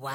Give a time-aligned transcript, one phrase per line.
[0.00, 0.14] 와우.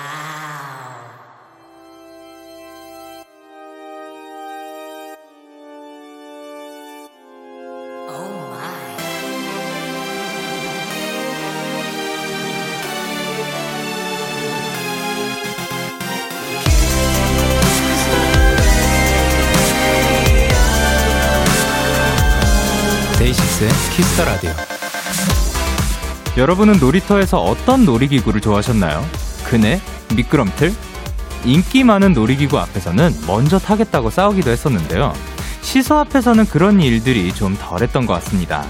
[23.18, 24.52] 데이식스의 키스터 라디오.
[26.38, 29.29] 여러분은 놀이터에서 어떤 놀이기구를 좋아하셨나요?
[29.50, 29.82] 그네,
[30.16, 30.72] 미끄럼틀?
[31.44, 35.14] 인기 많은 놀이기구 앞에서는 먼저 타겠다고 싸우기도 했었는데요.
[35.62, 38.64] 시소 앞에서는 그런 일들이 좀 덜했던 것 같습니다.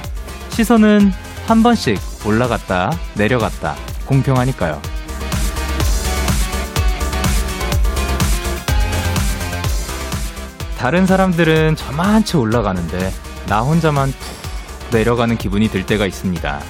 [0.50, 1.12] 시소는
[1.48, 3.76] 한 번씩 올라갔다 내려갔다
[4.06, 4.82] 공평하니까요.
[10.78, 13.12] 다른 사람들은 저만치 올라가는데
[13.48, 16.62] 나 혼자만 푹 내려가는 기분이 들 때가 있습니다.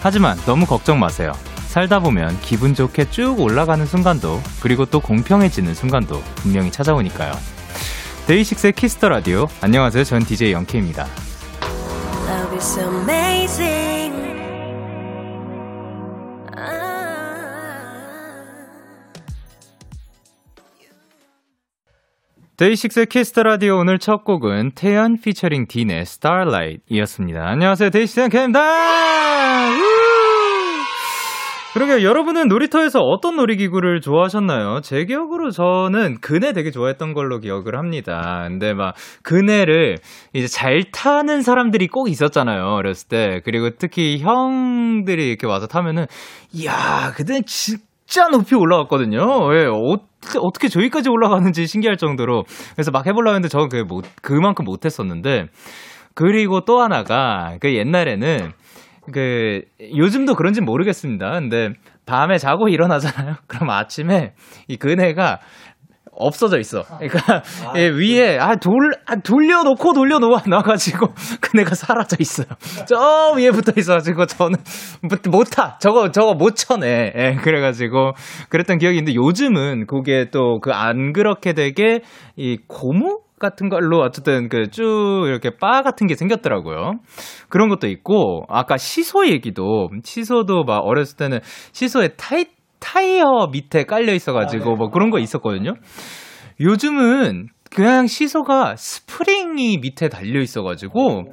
[0.00, 1.32] 하지만 너무 걱정 마세요.
[1.70, 7.32] 살다 보면 기분 좋게 쭉 올라가는 순간도 그리고 또 공평해지는 순간도 분명히 찾아오니까요.
[8.26, 9.46] 데이식스의 키스 더 라디오.
[9.60, 10.02] 안녕하세요.
[10.02, 11.06] 전 DJ 영케이입니다.
[22.56, 27.46] 데이식스의 키스 더 라디오 오늘 첫 곡은 태연 피처링 딘의 Starlight 이었습니다.
[27.46, 27.90] 안녕하세요.
[27.90, 28.60] 데이식스의 영케이입니다
[31.72, 34.80] 그러게 여러분은 놀이터에서 어떤 놀이기구를 좋아하셨나요?
[34.82, 38.44] 제 기억으로 저는 그네 되게 좋아했던 걸로 기억을 합니다.
[38.48, 39.98] 근데 막 그네를
[40.32, 42.64] 이제 잘 타는 사람들이 꼭 있었잖아요.
[42.64, 43.40] 어렸을 때.
[43.44, 46.06] 그리고 특히 형들이 이렇게 와서 타면은
[46.52, 49.20] 이야, 그때 진짜 높이 올라갔거든요.
[49.54, 49.96] 예, 어,
[50.40, 52.42] 어떻게 저기까지 올라가는지 신기할 정도로.
[52.74, 55.46] 그래서 막 해보려고 했는데 저는 그게 못, 그만큼 못했었는데.
[56.14, 58.50] 그리고 또 하나가 그 옛날에는
[59.12, 61.30] 그 요즘도 그런지 모르겠습니다.
[61.32, 61.70] 근데
[62.06, 63.36] 밤에 자고 일어나잖아요.
[63.48, 64.34] 그럼 아침에
[64.68, 65.38] 이 그네가
[66.12, 66.82] 없어져 있어.
[66.98, 68.74] 그러니까 아, 예, 위에 아 돌
[69.06, 71.06] 아, 돌려놓고 돌려놓아 놔가지고
[71.40, 72.46] 그네가 사라져 있어요.
[72.86, 74.56] 저 위에 붙어 있어가지고 저는
[75.02, 75.78] 못, 못 타.
[75.80, 77.12] 저거 저거 못 쳐내.
[77.16, 78.12] 예, 그래가지고
[78.50, 82.00] 그랬던 기억이 있는데 요즘은 그게 또 그 안 그렇게 되게
[82.36, 87.00] 이 고무 같은 걸로 어쨌든 그 쭉 이렇게 바 같은 게 생겼더라고요.
[87.48, 91.40] 그런 것도 있고 아까 시소 얘기도 시소도 막 어렸을 때는
[91.72, 92.44] 시소에 타이
[92.78, 95.74] 타이어 밑에 깔려 있어가지고 뭐 그런 거 있었거든요.
[96.60, 101.24] 요즘은 그냥 시소가 스프링이 밑에 달려 있어가지고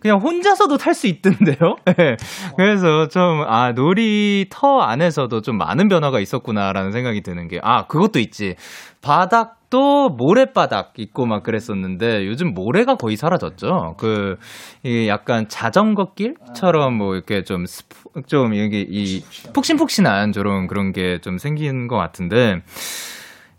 [0.00, 1.76] 그냥 혼자서도 탈 수 있던데요.
[1.96, 2.16] 네.
[2.56, 8.56] 그래서 좀 아 놀이터 안에서도 좀 많은 변화가 있었구나라는 생각이 드는 게 아 그것도 있지
[9.02, 13.96] 바닥 도 모래바닥 있고 막 그랬었는데 요즘 모래가 거의 사라졌죠.
[13.98, 14.36] 그
[14.84, 21.18] 이 약간 자전거 길처럼 뭐 이렇게 좀 스프, 좀 이게 이 푹신푹신한 저런 그런 게
[21.22, 22.62] 좀 생긴 것 같은데.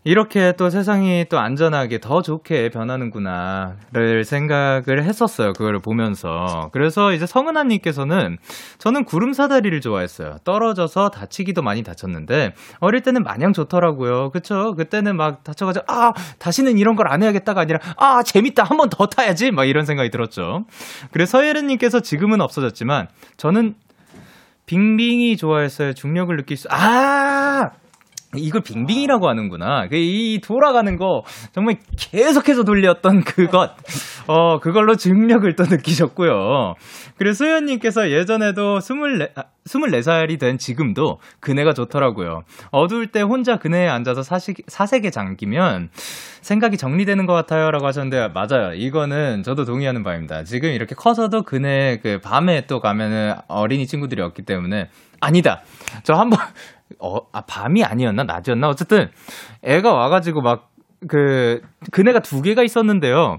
[0.06, 5.52] 이렇게 또 세상이 또 안전하게 더 좋게 변하는구나를 생각을 했었어요.
[5.52, 6.70] 그걸 보면서.
[6.72, 8.38] 그래서 이제 성은아님께서는
[8.78, 10.36] 저는 구름 사다리를 좋아했어요.
[10.44, 14.30] 떨어져서 다치기도 많이 다쳤는데 어릴 때는 마냥 좋더라고요.
[14.30, 14.74] 그쵸?
[14.76, 19.06] 그때는 막 다쳐가지고 아 다시는 이런 걸 안 해야겠다가 아니라 아 재밌다 한 번 더
[19.06, 20.66] 타야지 막 이런 생각이 들었죠.
[21.10, 23.74] 그래서 서예른님께서 지금은 없어졌지만 저는
[24.66, 25.94] 빙빙이 좋아했어요.
[25.94, 27.70] 중력을 느낄 수 아.
[28.38, 29.88] 이걸 빙빙이라고 하는구나.
[29.88, 33.72] 그이 돌아가는 거 정말 계속해서 돌렸던 그것.
[34.26, 36.74] 어, 그걸로 중력을 또 느끼셨고요.
[37.16, 42.42] 그리고 수현님께서 예전에도 24, 아, 24살이 된 지금도 그네가 좋더라고요.
[42.70, 45.90] 어두울 때 혼자 그네에 앉아서 사시, 사색에 잠기면
[46.42, 47.70] 생각이 정리되는 것 같아요.
[47.70, 48.74] 라고 하셨는데, 맞아요.
[48.74, 50.44] 이거는 저도 동의하는 바입니다.
[50.44, 54.88] 지금 이렇게 커서도 그네 그 밤에 또 가면은 어린이 친구들이 없기 때문에,
[55.20, 55.62] 아니다.
[56.02, 56.38] 저 한 번,
[57.00, 58.24] 어, 아, 밤이 아니었나?
[58.24, 58.68] 낮이었나?
[58.68, 59.08] 어쨌든,
[59.62, 60.70] 애가 와가지고 막,
[61.08, 61.60] 그,
[61.92, 63.38] 그네가 두 개가 있었는데요.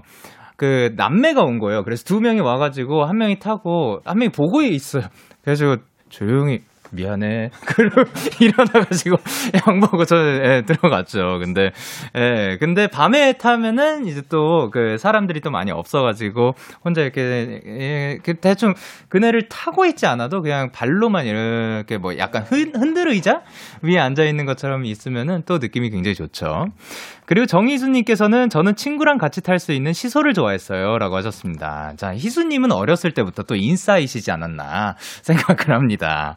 [0.56, 1.84] 그, 남매가 온 거예요.
[1.84, 5.04] 그래서 두 명이 와가지고, 한 명이 타고, 한 명이 보고 있어요.
[5.42, 5.76] 그래가지고,
[6.08, 6.60] 조용히,
[6.92, 7.50] 미안해.
[8.40, 9.16] 일어나가지고
[9.68, 11.38] 양 보고 저는 예, 들어갔죠.
[11.40, 11.72] 근데
[12.16, 16.54] 예, 근데 밤에 타면은 이제 또 그 사람들이 또 많이 없어가지고
[16.84, 18.74] 혼자 이렇게 예, 그 대충
[19.08, 23.42] 그네를 타고 있지 않아도 그냥 발로만 이렇게 뭐 약간 흔, 흔들 의자
[23.82, 26.66] 위에 앉아 있는 것처럼 있으면은 또 느낌이 굉장히 좋죠.
[27.26, 30.98] 그리고 정희수님께서는 저는 친구랑 같이 탈 수 있는 시소를 좋아했어요.
[30.98, 31.92] 라고 하셨습니다.
[31.96, 36.36] 자, 희수님은 어렸을 때부터 또 인싸이시지 않았나 생각을 합니다.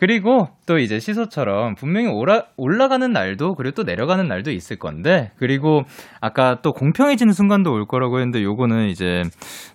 [0.00, 5.82] 그리고 또 이제 시소처럼 분명히 올라, 올라가는 날도 그리고 또 내려가는 날도 있을 건데 그리고
[6.22, 9.24] 아까 또 공평해지는 순간도 올 거라고 했는데 요거는 이제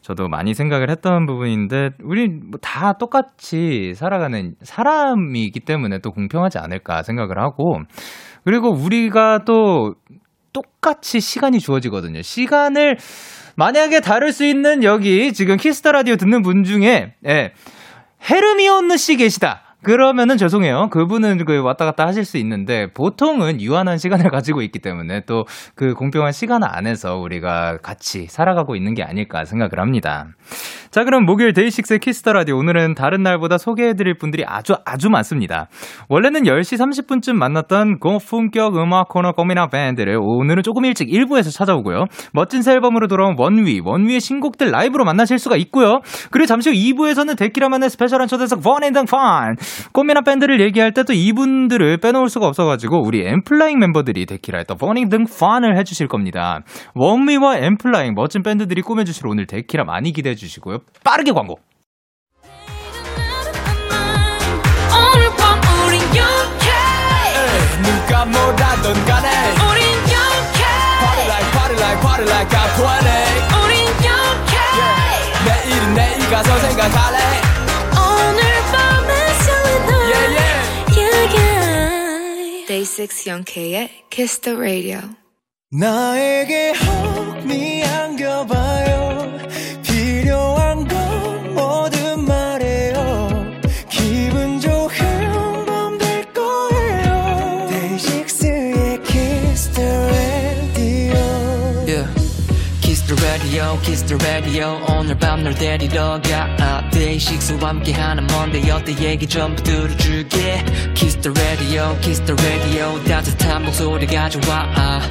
[0.02, 7.04] 저도 많이 생각을 했던 부분인데 우리 뭐 다 똑같이 살아가는 사람이기 때문에 또 공평하지 않을까
[7.04, 7.80] 생각을 하고
[8.44, 9.94] 그리고 우리가 또
[10.54, 12.24] 똑같이 시간이 주어지거든요.
[12.24, 12.98] 시간을
[13.56, 17.52] 만약에 다룰 수 있는 여기 지금 키스 더 라디오 듣는 분 중에 예.
[18.28, 19.65] 헤르미온느 씨 계시다.
[19.86, 20.90] 그러면은 죄송해요.
[20.90, 25.46] 그분은 그 왔다 갔다 하실 수 있는데 보통은 유한한 시간을 가지고 있기 때문에 또
[25.76, 30.28] 그 공평한 시간 안에서 우리가 같이 살아가고 있는 게 아닐까 생각을 합니다.
[30.92, 35.68] 자, 그럼 목요일 데이식스의 키스 더 라디오 오늘은 다른 날보다 소개해드릴 분들이 아주 아주 많습니다.
[36.08, 42.06] 원래는 10시 30분쯤 만났던 고품격 음악 코너 꽃미남 밴드를 오늘은 조금 일찍 1부에서 찾아오고요.
[42.32, 46.00] 멋진 새 앨범으로 돌아온 원위, 원위의 신곡들 라이브로 만나실 수가 있고요.
[46.32, 49.56] 그리고 잠시 후 2부에서는 데키라만의 special한 초대석 fun and fun!
[49.94, 55.26] 꽃미남 밴드를 얘기할 때또 이분들을 빼놓을 수가 없어가지고 우리 엔플라잉 멤버들이 데키라에 또 fun and
[55.26, 56.62] fun을 해주실 겁니다.
[56.94, 60.80] 원위와 엔플라잉 멋진 밴드들이 꾸며주실 오늘 데키라 많이 기대해 주시고요.
[61.04, 61.60] 빠르게 광고!
[65.88, 66.72] 우린 영케
[67.84, 69.30] 누가 뭐라던 간에.
[69.54, 70.64] 우린 영케
[71.00, 72.84] Party like party like party like I'm 20
[73.64, 74.56] 우린 영케
[75.46, 77.45] 내일은 내일 가서 생각할래
[82.76, 85.00] Basics Young K, Kiss the Radio.
[85.72, 86.74] 나에게
[104.46, 104.80] radio.
[104.90, 106.90] 오늘 밤 널 데리러 가.
[106.92, 110.64] 데이식스와 함께하는 Monday 어때 얘기 전부 들어줄게.
[110.96, 113.04] Kiss the radio, kiss the radio.
[113.04, 115.02] 따뜻한 목소리가 좋아.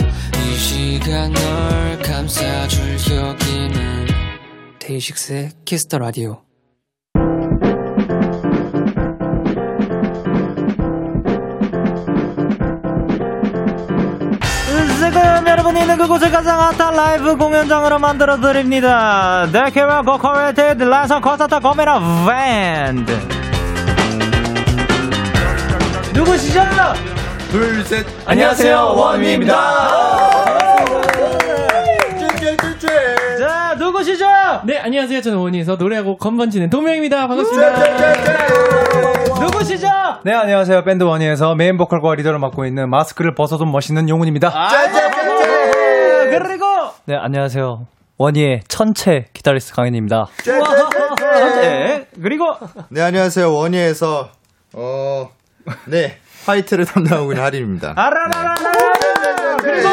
[0.47, 4.07] 이 시간 널 감싸줄 여기는
[4.79, 6.54] 데이식스의 Kiss the radio.
[15.25, 19.47] 지금 여러분이 있는 그곳을 가장 핫한 라이브 공연장으로 만들어 드립니다.
[19.51, 23.11] 데키라 고quality 라이브 콘서트 꽃미남 밴드.
[26.13, 26.63] 누구시죠?
[27.51, 29.55] 둘 셋 안녕하세요, 원위입니다.
[33.39, 34.27] 자, 누구시죠?
[34.65, 35.23] 네, 안녕하세요.
[35.23, 37.27] 저는 원위에서 노래하고 건반치는 동명입니다.
[37.29, 37.73] 반갑습니다.
[39.41, 39.87] 누구시죠?
[40.23, 40.85] 네, 안녕하세요.
[40.85, 44.49] 밴드 원희에서 메인 보컬과 리더를 맡고 있는 마스크를 벗어둔 멋있는 용훈입니다.
[44.49, 45.04] 네, 그리고
[47.07, 47.87] 네, 안녕하세요.
[48.17, 50.27] 원희의 천체 기타리스트 강현입니다.
[51.61, 52.45] 네, 그리고
[52.91, 54.29] 네 안녕하세요 원희에서
[54.75, 55.29] 어
[55.87, 58.55] 네 화이트를 담당하고 있는 하림입니다 아라라라라
[59.63, 59.89] 그리고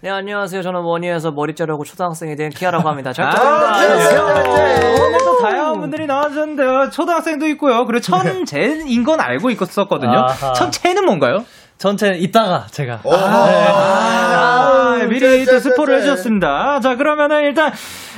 [0.00, 0.62] 네, 안녕하세요.
[0.62, 3.12] 저는 원희에서 머리 자르고 초등학생이 된 키아라고 합니다.
[3.12, 4.32] 잘 아, 부탁드립니다.
[4.32, 5.02] 그렇죠.
[5.04, 6.88] 오늘도 다양한 분들이 나와주셨는데요.
[6.90, 7.84] 초등학생도 있고요.
[7.84, 10.10] 그리고 천재인 건 알고 있었거든요.
[10.20, 10.52] 아하.
[10.54, 11.44] 천체는 뭔가요?
[11.80, 16.78] 천체 이따가 제가 아, 미리 또 스포를 해주셨습니다.
[16.80, 17.72] 자, 그러면은 일단,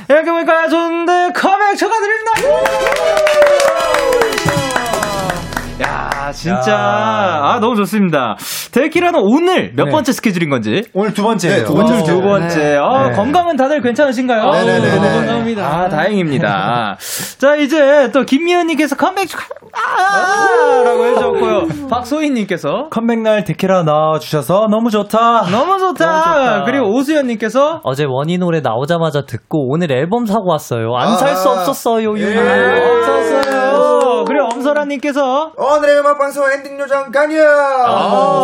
[0.09, 2.33] 이렇게 보니까 좋은데, 컴백 축하드립니다!
[5.81, 6.75] 야, 진짜.
[6.75, 8.35] 아, 너무 좋습니다.
[8.71, 9.91] 데키라는 오늘 몇 네.
[9.91, 10.83] 번째 스케줄인 건지?
[10.93, 11.57] 오늘 두 번째예요.
[11.57, 12.03] 네, 두 오늘 번째.
[12.11, 12.77] 두 번째.
[12.79, 13.15] 아, 네.
[13.15, 14.51] 건강은 다들 괜찮으신가요?
[14.51, 14.95] 네네네네.
[14.95, 15.65] 너무 건강합니다.
[15.65, 16.97] 아, 다행입니다.
[17.39, 20.83] 자, 이제 또 김미연님께서 컴백 축하, 아!
[20.83, 21.87] 라고 해주셨고요.
[21.89, 25.47] 박소희님께서 컴백날 데키라 나와주셔서 너무 좋다.
[25.49, 26.05] 너무 좋다.
[26.05, 26.63] 너무 좋다.
[26.65, 30.95] 그리고 오수연님께서 어제 원위 노래 나오자마자 듣고 오늘 앨범 사고 왔어요.
[30.95, 31.51] 안 살수 아.
[31.53, 32.17] 없었어요.
[32.19, 32.37] 예.
[32.37, 33.42] 없었어요.
[34.73, 37.45] 그리고 엄설아님께서 오늘의 음악 방송 엔딩 요정 강현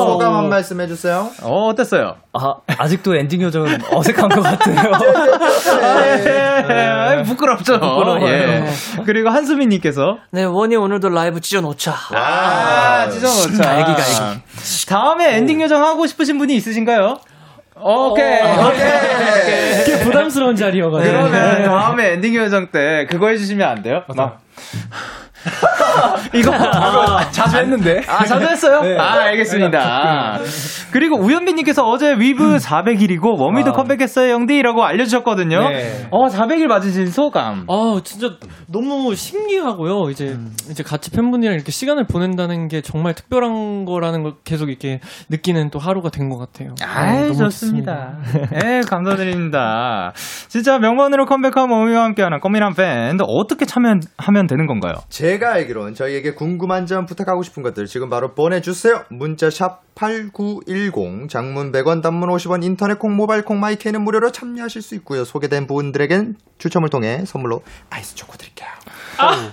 [0.08, 2.16] 소감 한 말씀 해주세요 어, 어땠어요?
[2.34, 4.92] 아, 아직도 엔딩 요정은 어색한 것 같아요.
[6.70, 7.80] 예, 부끄럽죠.
[7.80, 8.28] 부끄러워요.
[8.28, 8.66] 예.
[9.06, 11.94] 그리고 한수민님께서 네, 원위 오늘도 라이브 찢어놓자.
[12.14, 13.64] 아, 찢어놓자.
[13.64, 14.86] 갈기, 갈기.
[14.88, 17.18] 다음에 엔딩 요정 하고 싶으신 분이 있으신가요?
[17.82, 18.42] 오케이.
[18.42, 19.86] 오케이.
[19.86, 21.12] 되게 부담스러운 자리여가지고.
[21.12, 24.04] 그러면 다음에 엔딩 요정 때 그거 해주시면 안 돼요?
[24.16, 24.40] 막.
[26.34, 26.52] 이거
[27.32, 28.02] 자주 했는데.
[28.08, 28.82] 아, 자주 했어요?
[28.82, 28.98] 네.
[28.98, 30.40] 아, 알겠습니다.
[30.92, 33.74] 그리고 우현빈님께서 어제 위브 400일이고 원위도 아.
[33.74, 35.70] 컴백했어요, 영디라고 알려주셨거든요.
[35.70, 36.08] 네.
[36.12, 37.66] 어, 400일 맞으신 소감.
[37.70, 38.32] 아, 진짜
[38.68, 40.10] 너무 신기하고요.
[40.10, 40.38] 이제,
[40.70, 45.80] 이제 같이 팬분들이랑 이렇게 시간을 보낸다는 게 정말 특별한 거라는 걸 계속 이렇게 느끼는 또
[45.80, 46.76] 하루가 된 것 같아요.
[46.86, 48.18] 아이, 너무 좋습니다.
[48.64, 50.14] 예, 감사드립니다.
[50.48, 54.94] 진짜 명반으로 컴백한 워미와 함께하는 꼬미란 밴드 어떻게 참여하면 되는 건가요?
[55.10, 61.72] 제가 알기론 저희에게 궁금한 점 부탁하고 싶은 것들 지금 바로 보내주세요 문자 샵 8910 장문
[61.72, 66.90] 100원 단문 50원 인터넷 콩 모바일 콩 마이케이는 무료로 참여하실 수 있고요 소개된 분들에겐 추첨을
[66.90, 68.70] 통해 선물로 아이스 초코 드릴게요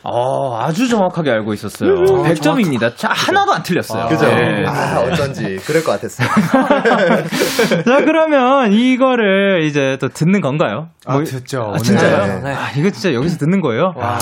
[0.05, 1.91] 어, 아주 정확하게 알고 있었어요.
[1.91, 2.97] 100점입니다.
[2.97, 4.07] 자, 하나도 안 틀렸어요.
[4.07, 4.25] 그죠?
[4.27, 4.65] 네.
[4.65, 5.59] 아, 어쩐지.
[5.67, 6.29] 그럴 것 같았어요.
[7.85, 10.91] 자, 그러면 이거를 이제 또 듣는 건가요?
[11.05, 11.73] 아, 뭐- 듣죠.
[11.75, 12.27] 아, 진짜요?
[12.27, 12.41] 네.
[12.45, 12.55] 네.
[12.55, 13.93] 아, 이거 진짜 여기서 듣는 거예요?
[13.99, 14.19] 아.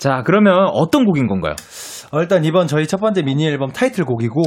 [0.00, 1.54] 자, 그러면 어떤 곡인 건가요?
[2.10, 4.42] 어, 일단 이번 저희 첫 번째 미니 앨범 타이틀곡이고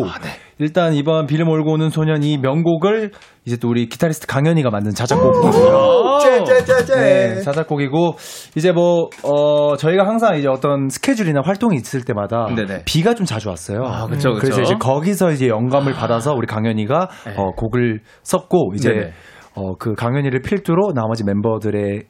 [0.57, 3.11] 일단 이번 비를 몰고 오는 소년 이 명곡을
[3.45, 6.19] 이제 또 우리 기타리스트 강현이가 만든 자작곡이고요.
[6.19, 6.95] 째째째째.
[6.95, 8.15] 네, 자작곡이고
[8.55, 12.83] 이제 뭐 어, 저희가 항상 이제 어떤 스케줄이나 활동이 있을 때마다 네네.
[12.85, 13.83] 비가 좀 자주 왔어요.
[13.85, 14.47] 아, 그쵸, 그쵸.
[14.47, 17.33] 래서 이제 거기서 이제 영감을 받아서 우리 강현이가 네.
[17.37, 19.11] 어, 곡을 썼고 이제 네네.
[19.55, 22.03] 어, 그 강현이를 필두로 나머지 멤버들의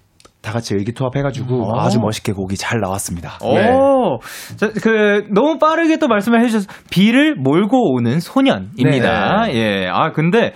[0.43, 1.79] 다 같이 의기투합해가지고 음.
[1.79, 3.39] 아주 멋있게 곡이 잘 나왔습니다.
[3.41, 4.19] 오,
[4.57, 9.53] 자, 그 너무 빠르게 또 말씀을 해주셔서 비를 몰고 오는 소년입니다.
[9.53, 10.53] 예, 아 근데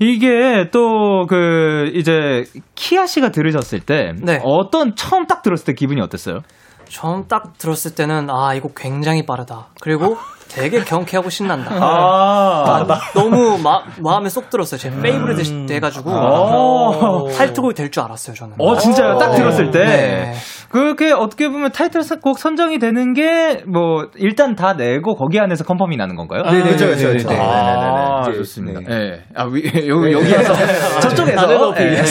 [0.00, 4.40] 이게 또 그 이제 키아 씨가 들으셨을 때 네.
[4.44, 6.40] 어떤 처음 딱 들었을 때 기분이 어땠어요?
[6.94, 9.66] 처음 딱 들었을 때는 아 이거 굉장히 빠르다.
[9.80, 10.16] 그리고
[10.48, 11.74] 되게 경쾌하고 신난다.
[11.74, 14.78] 아, 아, 너무 마, 마음에 쏙 들었어요.
[14.78, 17.28] 제 favorite 돼가지고 오.
[17.36, 18.36] 타이틀곡이 될 줄 알았어요.
[18.36, 18.54] 저는.
[18.58, 19.18] 어 진짜요?
[19.18, 20.34] 딱 들었을 때 네.
[20.68, 26.14] 그렇게 어떻게 보면 타이틀곡 선정이 되는 게 뭐 일단 다 내고 거기 안에서 confirm이 나는
[26.14, 26.42] 건가요?
[26.44, 27.28] 네, 네, 그죠, 네, 그죠, 네, 그죠.
[27.30, 27.38] 네.
[27.40, 28.80] 아, 좋습니다.
[28.86, 28.94] 네.
[28.94, 29.22] 예.
[29.34, 30.54] 아, 위, 요, 여기에서,
[31.00, 31.82] 저쪽에서, 하늘 높이.
[31.82, 32.04] 예,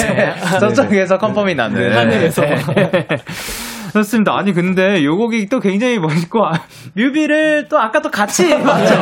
[0.60, 1.96] 저쪽에서 confirm이 나는.
[1.96, 2.42] 하늘에서.
[3.94, 4.00] 네.
[4.00, 4.36] 좋습니다.
[4.38, 6.54] 아니, 근데 요 곡이 또 굉장히 멋있고, 아,
[6.94, 8.96] 뮤비를 또 아까 또 같이 봤죠.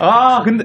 [0.00, 0.64] 아, 근데,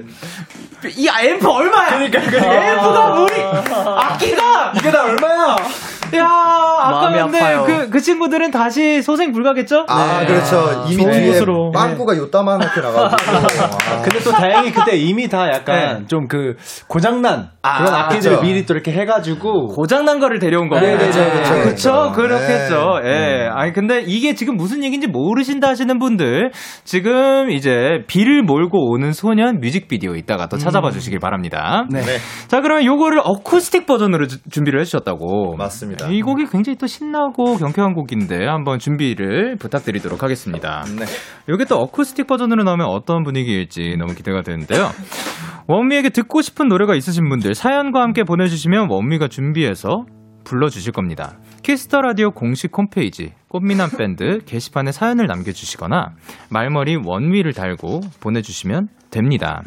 [0.96, 1.98] 이 앰프 얼마야?
[1.98, 4.72] 그러니까, 앰프가 무리, 악기가!
[4.76, 5.56] 이게 다 얼마야?
[6.18, 7.64] 야 아까 마음이 근데 아파요.
[7.66, 9.84] 그, 그 친구들은 다시 소생 불가겠죠?
[9.88, 10.26] 아, 네.
[10.26, 10.84] 그렇죠.
[10.88, 11.70] 이미 좋은 뒤에 곳으로.
[11.72, 13.32] 빵꾸가 요따만하게 나가지고.
[13.92, 14.02] 아.
[14.02, 16.56] 근데 또 다행히 그때 이미 다 약간 좀그
[16.88, 18.42] 고장난 그런 아, 악기들을 그쵸.
[18.46, 20.80] 미리 또 이렇게 해가지고 고장난 거를 데려온 거고.
[20.80, 21.40] 네, 네, 네, 네.
[21.62, 21.62] 그렇죠.
[21.62, 22.12] 그렇죠.
[22.14, 23.00] 그렇겠죠.
[23.04, 23.08] 네.
[23.12, 23.48] 예.
[23.52, 26.50] 아니, 근데 이게 지금 무슨 얘기인지 모르신다 하시는 분들,
[26.84, 31.84] 지금 이제 비를 몰고 오는 소년 뮤직비디오 이따가 또 찾아봐 주시길 바랍니다.
[31.90, 32.00] 네.
[32.48, 35.54] 자, 그러면 요거를 어쿠스틱 버전으로 주- 준비를 해주셨다고.
[35.56, 36.01] 맞습니다.
[36.10, 40.84] 이 곡이 굉장히 또 신나고 경쾌한 곡인데 한번 준비를 부탁드리도록 하겠습니다.
[40.98, 41.04] 네.
[41.52, 44.90] 이게 또 어쿠스틱 버전으로 나오면 어떤 분위기일지 너무 기대가 되는데요.
[45.68, 50.04] 원위에게 듣고 싶은 노래가 있으신 분들 사연과 함께 보내주시면 원위가 준비해서
[50.44, 51.38] 불러주실 겁니다.
[51.62, 56.14] 키스 더 라디오 공식 홈페이지 꽃미남 밴드 게시판에 사연을 남겨주시거나
[56.50, 59.62] 말머리 원위를 달고 보내주시면 됩니다.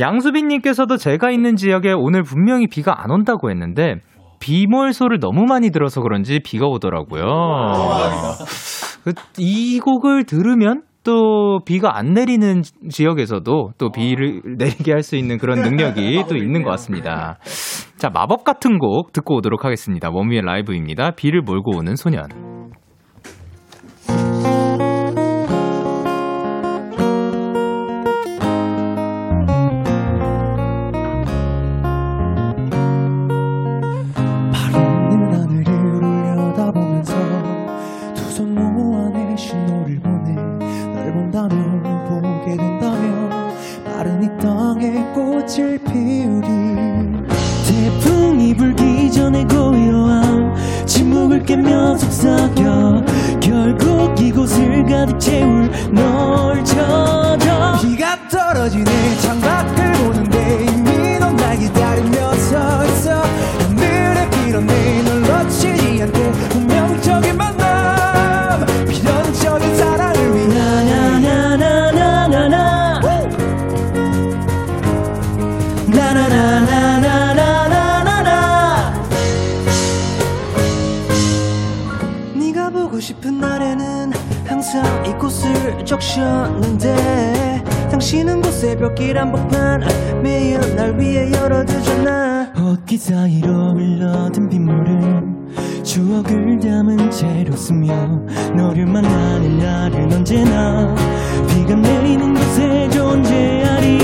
[0.00, 3.96] 양수빈님께서도 제가 있는 지역에 오늘 분명히 비가 안 온다고 했는데
[4.42, 7.22] 비몰소를 너무 많이 들어서 그런지 비가 오더라고요.
[9.04, 15.16] 그, 이 곡을 들으면 또 비가 안 내리는 지- 지역에서도 또 비를 내리게 할 수
[15.16, 17.38] 있는 그런 능력이 또 있는 것 같습니다.
[17.96, 20.10] 자, 마법 같은 곡 듣고 오도록 하겠습니다.
[20.12, 21.12] 원미의 라이브입니다.
[21.12, 22.51] 비를 몰고 오는 소년.
[51.62, 53.04] 깨며 속삭여.
[53.40, 57.78] 결국 이곳을 가득 채울 널 찾아.
[57.80, 58.84] 비가 떨어지네.
[59.20, 59.51] 창밖
[86.02, 89.82] 적셨는데 당신은 곳에 벽길 한복판
[90.22, 92.52] 매일 날 위해 열어두잖아.
[92.60, 97.94] 옷깃 사이로 흘러든 빗물은 추억을 담은 채로 스며
[98.56, 100.94] 너를 만나는 날은 언제나
[101.48, 103.98] 비가 내리는 곳에 존재하리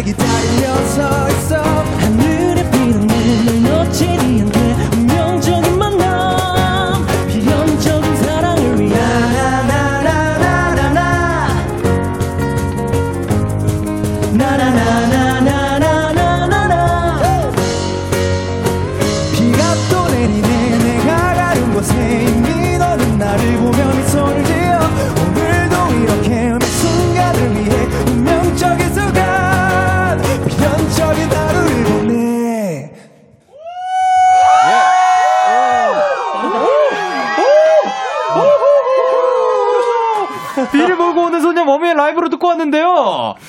[0.00, 1.99] 날 기다리며 서 있어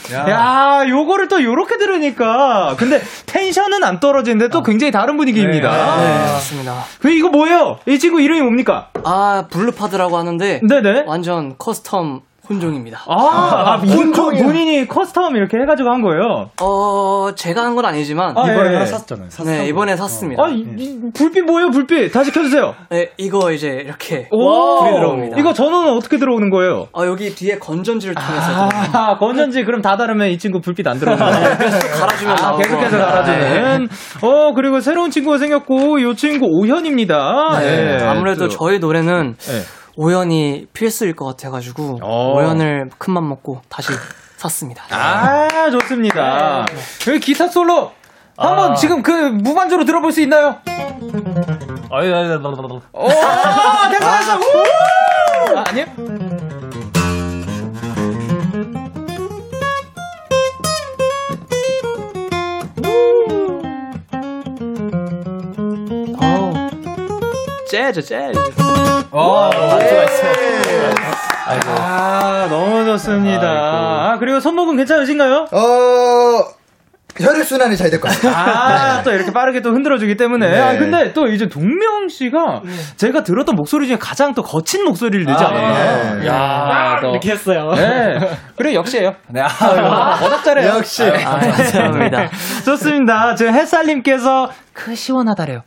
[0.10, 0.34] 왔는데요.
[0.34, 2.76] 야, 요거를 또 요렇게 들으니까.
[2.78, 5.70] 근데 tension은 안 떨어지는데 또 굉장히 다른 분위기입니다.
[5.98, 6.84] 네, 맞습니다.
[7.00, 7.80] 그 이거 뭐예요?
[7.88, 8.90] 이 친구 이름이 뭡니까?
[9.04, 11.04] 아, 블루파드라고 하는데 네네.
[11.08, 13.02] 완전 custom 혼종입니다.
[13.08, 16.50] 아, 본, 본인이 custom 이렇게 해가지고 한 거예요.
[16.62, 18.74] 어, 제가 한 건 아니지만 아, 이번에 예.
[18.74, 19.30] 하나 샀잖아요.
[19.46, 20.44] 네, 이번에 샀습니다.
[20.44, 22.12] 아, 이, 이 불빛 뭐예요, 불빛?
[22.12, 22.76] 다시 켜주세요.
[22.90, 25.40] 네, 이거 이제 이렇게 오, 불이 들어옵니다.
[25.40, 26.88] 이거 전원은 어떻게 들어오는 거예요?
[26.94, 29.00] 아, 여기 뒤에 건전지를 통해서 들어옵니다.
[29.00, 31.58] 아, 건전지 그럼 다 닳으면 이 친구 불빛 안 들어오는 거예요?
[32.00, 32.58] 갈아주면 아, 나오고.
[32.64, 33.88] 계속해서 갈아주는.
[34.24, 37.60] 어, 그리고 새로운 친구가 생겼고, 이 친구 오현입니다.
[37.60, 38.50] 네, 예, 아무래도 또.
[38.50, 39.62] 저희 노래는 네.
[39.96, 42.34] 오연이 필수일 것 같아가지고 어.
[42.36, 43.90] 오연을 큰맘 먹고 다시
[44.38, 44.84] 샀습니다.
[44.90, 46.66] 아, 좋습니다.
[47.08, 47.92] 여기 기타 솔로.
[48.38, 50.58] 한번 지금 그 무반주로 들어볼 수 있나요?
[51.92, 52.82] 아유, 아유, 아유.
[52.94, 53.08] 오.
[53.08, 53.12] 우!
[55.58, 55.86] 아, 아니요?
[67.70, 68.38] 재즈, 재즈.
[69.12, 69.50] 어,
[69.80, 69.81] 예.
[71.68, 73.48] 아, 너무 좋습니다.
[73.48, 75.46] 아, 그리고 손목은 괜찮으신가요?
[75.52, 76.44] 어,
[77.20, 78.32] 혈액순환이 잘 될 것 같아요.
[78.34, 80.50] 아, 또 이렇게 빠르게 또 흔들어주기 때문에.
[80.50, 80.60] 네.
[80.60, 82.62] 아, 근데 또 이제 동명 씨가
[82.96, 86.14] 제가 들었던 목소리 중에 가장 또 거친 목소리를 내지 않았나.
[86.16, 86.28] 네.
[86.28, 87.10] 야, 또.
[87.10, 87.72] 이렇게 했어요.
[87.76, 88.18] 네.
[88.56, 89.12] 그래, 역시예요.
[89.30, 89.42] 네.
[89.42, 90.70] 아, 워낙 잘해요.
[90.78, 91.04] 역시.
[91.04, 92.30] 아, 감사합니다.
[92.66, 93.36] 좋습니다.
[93.36, 95.64] 지금 햇살님께서 그 시원하다래요.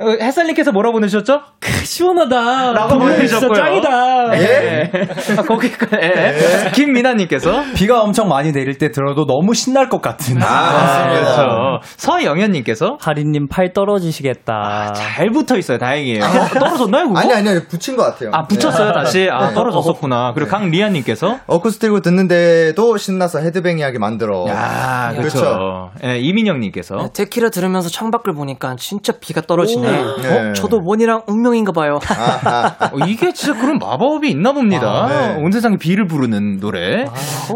[0.00, 1.42] 어, 햇살님께서 뭐라 보내셨죠?
[1.84, 2.72] 시원하다.
[2.72, 3.54] 라고 보내주셨고요.
[3.54, 4.38] 짱이다.
[4.40, 4.90] 예.
[5.36, 5.96] 아, 거기까지.
[5.96, 6.70] 예.
[6.74, 7.64] 김미나님께서.
[7.74, 10.42] 비가 엄청 많이 내릴 때 들어도 너무 신날 것 같은.
[10.42, 11.80] 아, 그렇죠.
[11.96, 12.98] 서영현님께서.
[13.00, 14.92] 하리님 팔 떨어지시겠다.
[14.94, 15.78] 잘 붙어 있어요.
[15.78, 16.24] 다행이에요.
[16.54, 17.18] 떨어졌나요, 그거?
[17.18, 18.30] 아니, 아니, 아니, 붙인 것 같아요.
[18.32, 19.28] 아, 붙였어요, 다시?
[19.30, 19.54] 아, 네.
[19.54, 20.32] 떨어졌었구나.
[20.34, 21.40] 그리고 강리아님께서.
[21.46, 24.46] 어쿠스틱으로 듣는데도 신나서 헤드뱅이하게 만들어.
[24.48, 25.38] 야, 그렇죠.
[25.40, 25.90] 그렇죠.
[26.04, 26.96] 예, 이민영님께서.
[26.96, 29.89] 네, 데키라 들으면서 창밖을 보니까 진짜 비가 떨어지네.
[30.22, 30.50] 네.
[30.50, 30.52] 어?
[30.52, 31.98] 저도 원이랑 운명인가 봐요.
[31.98, 34.88] 어, 이게 진짜 그런 마법이 있나 봅니다.
[34.88, 35.42] 아, 네.
[35.42, 37.04] 온 세상에 비를 부르는 노래.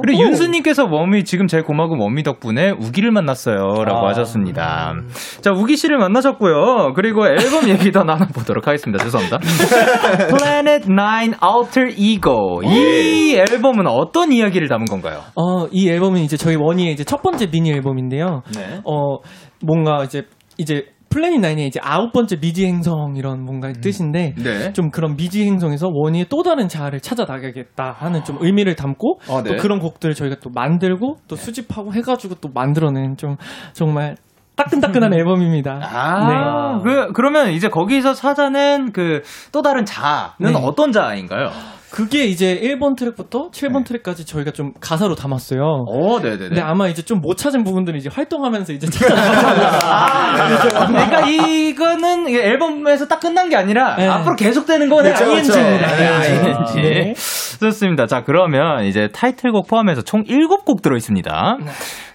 [0.03, 4.09] 그리고 윤수님께서 워미 지금 제일 고마운 워미 덕분에 우기를 만났어요라고 아.
[4.11, 4.95] 하셨습니다.
[5.41, 6.93] 자 우기 씨를 만나셨고요.
[6.95, 9.03] 그리고 앨범 얘기 더 나눠보도록 하겠습니다.
[9.05, 9.39] 죄송합니다.
[10.37, 10.93] Planet 9
[11.45, 15.21] Alter Ego 이 앨범은 어떤 이야기를 담은 건가요?
[15.37, 18.43] 어, 이 앨범은 이제 저희 원희의 이제 첫 번째 미니 앨범인데요.
[18.55, 18.81] 네.
[18.85, 19.19] 어,
[19.63, 20.25] 뭔가 이제,
[20.59, 24.73] 이제, 플래닛 나인의 이제 아홉 번째 미지 행성 이런 뭔가 의 뜻인데 네.
[24.73, 29.43] 좀 그런 미지 행성에서 원희의 또 다른 자아를 찾아 나가겠다 하는 좀 의미를 담고 아,
[29.45, 29.51] 네.
[29.51, 33.37] 또 그런 곡들을 저희가 또 만들고 또 수집하고 해가지고 또 만들어낸 좀
[33.75, 34.17] 정말
[34.57, 35.81] 따끈따끈한 앨범입니다.
[35.83, 39.23] 아, 그, 그러면 이제 거기서 찾아낸 그
[39.53, 40.55] 또 다른 자아는 네.
[40.55, 41.51] 어떤 자아인가요?
[41.95, 45.63] 그게 이제 1번 트랙부터 7번 트랙까지 저희가 좀 가사로 담았어요.
[45.87, 46.49] 어, 네네네.
[46.49, 49.63] 근데 아마 이제 좀 못 찾은 부분들은 이제 활동하면서 이제 찾아나가고
[50.77, 54.09] 아, 그러니까 이거는 이 앨범에서 딱 끝난 게 아니라 네.
[54.09, 55.15] 앞으로 계속되는 거네.
[55.15, 55.97] 네, ING입니다.
[55.97, 56.81] 네, ING.
[56.81, 57.15] ING.
[57.61, 58.07] 좋습니다.
[58.07, 61.59] 자, 그러면 이제 타이틀곡 포함해서 총 7곡 들어 있습니다.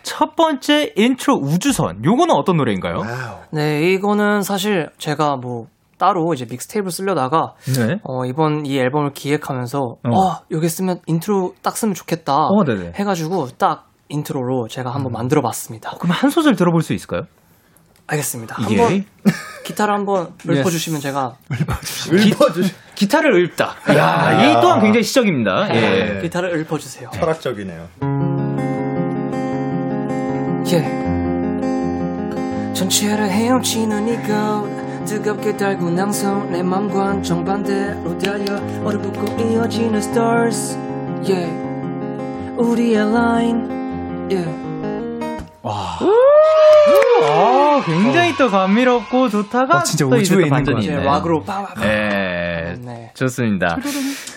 [0.03, 2.03] 첫 번째 인트로 우주선.
[2.03, 3.03] 요거는 어떤 노래인가요?
[3.51, 5.67] 네, 이거는 사실 제가 뭐
[5.99, 7.99] 따로 이제 mixtape를 쓰려다가 네.
[8.03, 10.09] 어, 이번 이 앨범을 기획하면서 어.
[10.09, 12.93] 어, 여기 쓰면 인트로 딱 쓰면 좋겠다 어, 네네.
[12.95, 15.97] 해가지고 딱 intro로 제가 한번 만들어봤습니다.
[15.99, 17.23] 그럼 한 소절 들어볼 수 있을까요?
[18.07, 18.57] 알겠습니다.
[18.71, 18.81] 예.
[18.81, 19.05] 한번
[19.65, 21.35] 기타를 한번 읊어주시면 제가
[22.11, 23.75] 읊어주시 기타를 읊다.
[23.95, 25.75] 야, 이 또한 굉장히 시적입니다.
[25.75, 26.21] 예.
[26.23, 27.11] 기타를 읊어주세요.
[27.13, 27.87] 철학적이네요.
[30.71, 31.09] 예.
[32.73, 40.77] 전체를 헤엄치는 이곳 뜨겁게 달군 낭성 내 맘과 정반대로 달려 얼어붙고 이어지는 stars
[41.27, 41.51] yeah.
[42.55, 43.67] 우리의 라인
[44.29, 44.47] yeah.
[45.63, 45.97] 아,
[47.85, 51.03] 굉장히 또 감미롭고 좋다가 와, 진짜 또 우주에 또 있는 반전이 이제 있네.
[51.03, 53.11] 락으로 빠바바 예, 네.
[53.15, 53.77] 좋습니다.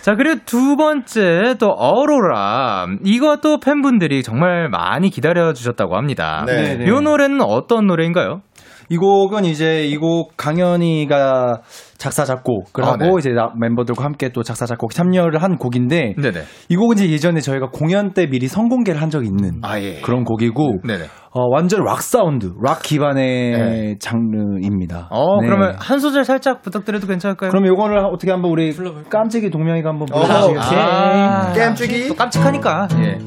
[0.01, 2.87] 자, 그리고 두 번째 또 어로라.
[3.05, 6.45] 이것도 팬분들이 정말 많이 기다려 주셨다고 합니다.
[6.47, 6.77] 네.
[6.77, 6.85] 네.
[6.87, 8.41] 이 노래는 어떤 노래인가요?
[8.93, 11.61] 이 곡은 이제 이 곡 강현이가
[11.97, 13.11] 작사 작곡을 아, 하고 네.
[13.21, 16.41] 이제 나- 멤버들과 함께 또 작사 작곡 참여를 한 곡인데 네네.
[16.69, 20.01] 이 곡은 이제 예전에 저희가 공연 때 미리 선공개를 한 적이 있는 아, 예.
[20.03, 21.05] 그런 곡이고 네네.
[21.35, 25.09] 어, 완전 락 사운드, 락 기반의 장르입니다.
[25.11, 25.47] 어, 네.
[25.47, 27.51] 그러면 한 소절 살짝 부탁드려도 괜찮을까요?
[27.51, 28.75] 그럼 요거를 어떻게 한번 우리
[29.09, 30.81] 깜찍이 동명이가 한번 어, 불러주시겠어요?
[30.81, 32.09] 아, 깜찍이.
[32.09, 32.89] 또 깜찍하니까.
[32.99, 33.19] 예.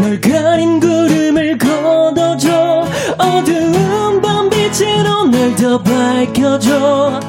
[0.00, 2.86] 널 가린 구름을 걷어줘.
[3.18, 7.20] 어두운 밤빛으로 날 더 밝혀줘.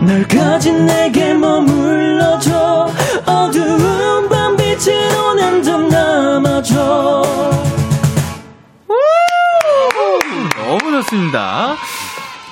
[0.00, 2.88] 널 가진 내게 머물러줘.
[3.26, 7.22] 어두운 밤빛으로 난더 남아줘.
[10.56, 11.76] 너무 좋습니다.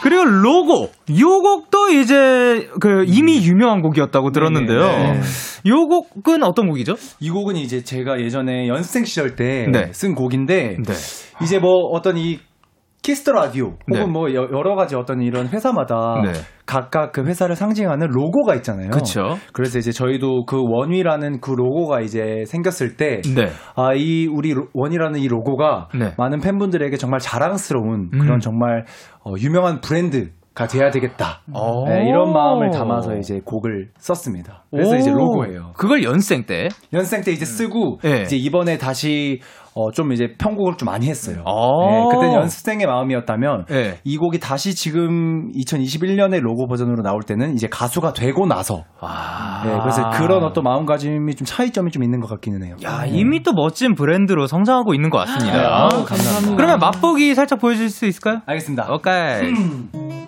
[0.03, 0.91] 그리고 로고.
[1.19, 4.81] 요 곡도 이제 그 이미 유명한 곡이었다고 들었는데요.
[4.81, 5.21] 네.
[5.67, 6.95] 요 곡은 어떤 곡이죠?
[7.21, 9.73] 이 곡은 이제 제가 예전에 연습생 시절 때쓴
[10.11, 10.15] 네.
[10.15, 10.95] 곡인데 네.
[11.43, 12.39] 이제 뭐 어떤 이
[13.03, 14.07] Kiss the Radio 혹은 네.
[14.07, 16.33] 뭐 여- 여러 가지 어떤 이런 회사마다 네.
[16.67, 18.91] 각각 그 회사를 상징하는 로고가 있잖아요.
[18.91, 19.37] 그쵸.
[19.53, 23.49] 그래서 이제 저희도 그 원위라는 그 로고가 이제 생겼을 때 네.
[23.75, 26.13] 아, 이 우리 로- 원위라는 이 로고가 네.
[26.19, 28.19] 많은 팬분들에게 정말 자랑스러운 음.
[28.19, 28.85] 그런 정말
[29.25, 31.43] 어, 유명한 브랜드 가 돼야 되겠다.
[31.55, 31.87] 오.
[31.89, 34.65] 네, 이런 마음을 담아서 이제 곡을 썼습니다.
[34.71, 35.15] 그래서 이제 오.
[35.15, 35.73] 로고예요.
[35.77, 36.69] 그걸 연생 때.
[36.93, 38.23] 연생 때 이제 쓰고 네.
[38.23, 39.41] 이제 이번에 다시
[39.75, 41.45] 어, 좀 이제 편곡을 좀 많이 했어요.
[41.47, 41.87] 오.
[41.89, 43.99] 네, 그때 연습생의 마음이었다면 네.
[44.03, 49.63] 이 곡이 다시 지금 2021년의 로고 버전으로 나올 때는 이제 가수가 되고 나서 아.
[49.65, 52.75] 네, 그래서 그런 어떤 마음가짐이 좀 차이점이 좀 있는 것 같기는 해요.
[52.83, 55.57] 야, 이미 또 멋진 브랜드로 성장하고 있는 것 같습니다.
[55.57, 56.57] 네, 아우, 감사합니다.
[56.57, 58.41] 그러면 맛보기 살짝 보여줄 수 있을까요?
[58.47, 58.93] 알겠습니다.
[58.93, 59.53] 오케이.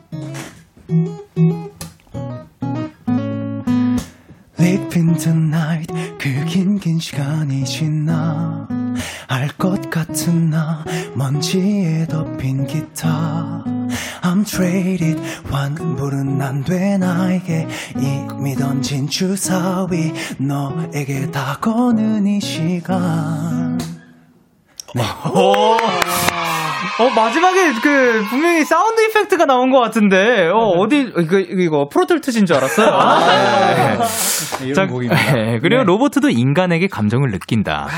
[5.02, 8.68] Living tonight 그 긴 긴 시간이 지나.
[9.26, 10.84] 알 것 같은 나
[11.14, 13.64] 먼지에 덮인 기타.
[14.22, 15.20] I'm traded.
[15.50, 17.66] 환불은 안 돼 나에게.
[17.96, 20.12] 이미 던진 주사위.
[20.38, 23.80] 너에게 다 거는 이 시간
[26.98, 32.56] 어, 마지막에 그, 분명히 사운드 이펙트가 나온 것 같은데, 어, 어디, 이거, 이거, 프로틀트신 줄
[32.56, 32.86] 알았어요.
[33.26, 34.64] 네.
[34.64, 35.32] 이런 자, 곡입니다.
[35.32, 37.88] 네, 그리고 로보트도 인간에게 감정을 느낀다.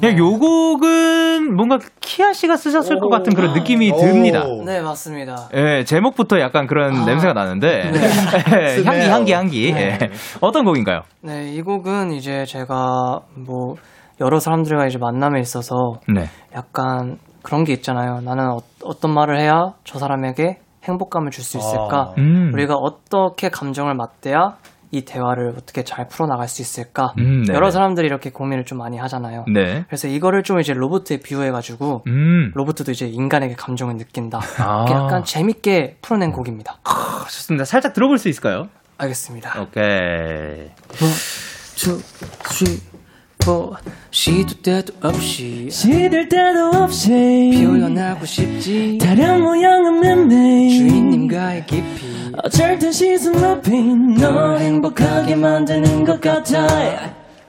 [0.00, 3.96] 그냥 요 곡은 뭔가 키아 씨가 쓰셨을 것 같은 그런 느낌이 오.
[3.96, 4.44] 듭니다.
[4.64, 5.48] 네 맞습니다.
[5.54, 9.08] 예, 제목부터 약간 그런 냄새가 나는데, 예, 향기.
[9.08, 9.74] 향기, 향기.
[9.74, 9.98] 예.
[10.40, 11.02] 어떤 곡인가요?
[11.22, 13.74] 네, 이 곡은 이제 제가 뭐
[14.20, 15.74] 여러 사람들과 이제 만남에 있어서
[16.06, 16.28] 네.
[16.54, 18.20] 약간 그런 게 있잖아요.
[18.22, 22.14] 나는 어, 떤 말을 해야 저 사람에게 행복감을 줄 수 있을까?
[22.18, 22.50] 음.
[22.52, 24.56] 우리가 어떻게 감정을 맞대야
[24.90, 27.14] 이 대화를 어떻게 잘 풀어나갈 수 있을까?
[27.18, 27.56] 음, 네네.
[27.56, 29.44] 여러 사람들이 이렇게 고민을 좀 많이 하잖아요.
[29.52, 29.84] 네.
[29.88, 32.52] 그래서 이거를 좀 이제 로봇에 비유해가지고 음.
[32.54, 34.40] 로봇도 이제 인간에게 감정을 느낀다.
[34.58, 34.84] 아.
[34.86, 36.78] 이렇게 약간 재밌게 풀어낸 곡입니다.
[36.84, 37.64] 아, 좋습니다.
[37.64, 38.68] 살짝 들어볼 수 있을까요?
[38.98, 39.60] 알겠습니다.
[39.62, 40.70] 오케이.
[41.76, 41.98] two,
[43.44, 43.76] four.
[44.10, 47.10] 시도 때도 없이 시들 때도 없이
[47.54, 48.98] 표현하고 싶지.
[49.00, 52.32] 다른 모양은 맴매 주인님과의 깊이.
[52.42, 53.70] 어쩔 땐 시선 높이
[54.18, 56.66] 널 행복하게 만드는 것 같아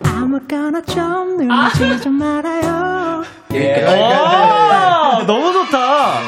[0.03, 3.23] 아무거나 좀 누르지 좀 말아요
[3.57, 6.19] 아, 너무 좋다.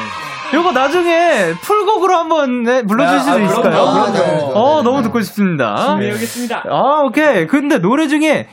[0.53, 4.11] 요거 나중에 풀곡으로 한번 네, 불러줄 수 아, 그럼요, 있을까요?
[4.13, 4.51] 그럼요.
[4.53, 5.97] 어, 너무 듣고 싶습니다.
[6.01, 7.45] 여겠습니다 아, 오케이.
[7.47, 8.47] 근데 노래 중에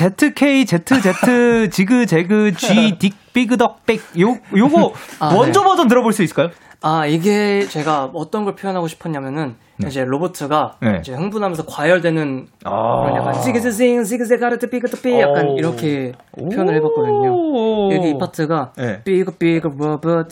[0.00, 5.66] ZK, ZZ, 지그, 제그, G, 딕, 비그덕, 백, 요, 요거 아, 원조 네.
[5.66, 6.50] 버전 들어볼 수 있을까요?
[6.80, 10.98] 아, 이게 제가 어떤 걸 표현하고 싶었냐면은, 이제 로보트가 네.
[11.00, 13.02] 이제 흥분하면서 과열되는 아.
[13.02, 15.58] 그런 약간 시그스싱, 시그세가르트, 삐그트삐 약간 오.
[15.58, 17.34] 이렇게 표현을 해봤거든요.
[17.34, 17.92] 오.
[17.92, 19.02] 여기 이 파트가 네.
[19.04, 20.28] 삐그 삐그 로봇,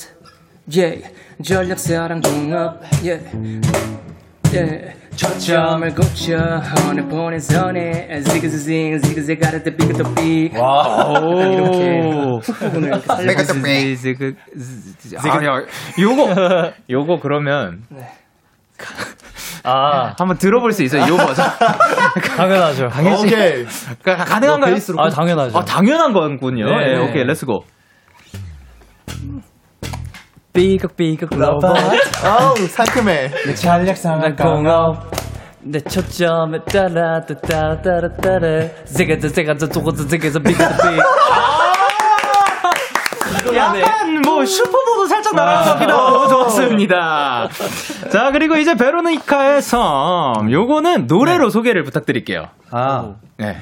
[0.77, 1.03] 예,
[1.43, 3.23] 전력 사랑 종합, 예.
[4.55, 4.98] 예.
[5.19, 6.37] 초점을 고쳐
[6.89, 12.01] 어느 보낸 선에 지그지그 지그지그 가를 때 비그도 비 이렇게
[12.41, 13.55] 훅 부분을 이렇게 살려서
[14.17, 14.35] 그,
[15.29, 15.63] 아, 야,
[15.99, 17.83] 요거, 요거 그러면.
[19.65, 21.45] 아, 한번 들어볼 수 있어요, 요 버전.
[22.37, 22.89] 당연하죠.
[23.17, 23.27] 씨.
[23.27, 23.65] 오케이.
[24.05, 24.77] 가- 가능한가요?
[24.99, 25.59] 아, 당연하죠.
[25.59, 26.67] 아, 당연한 거군요.
[26.67, 26.93] 네.
[26.93, 27.65] 예, 오케이, 렛츠고.
[30.53, 31.75] 삐걱삐걱 러버.
[32.25, 33.55] 아우, 상큼해.
[33.55, 35.11] 전략상한 공업.
[35.61, 40.99] 내 초점에 따라 따라 따라 따라 세가자 세가자 도고자 세가자 삐걱삐.
[43.55, 47.49] 약간 뭐 슈퍼보도 살짝 같기도 하고 좋습니다.
[48.11, 50.51] 자, 그리고 이제 베로니카의 섬.
[50.51, 52.49] 요거는 노래로 소개를 부탁드릴게요.
[52.71, 53.57] 아, 네.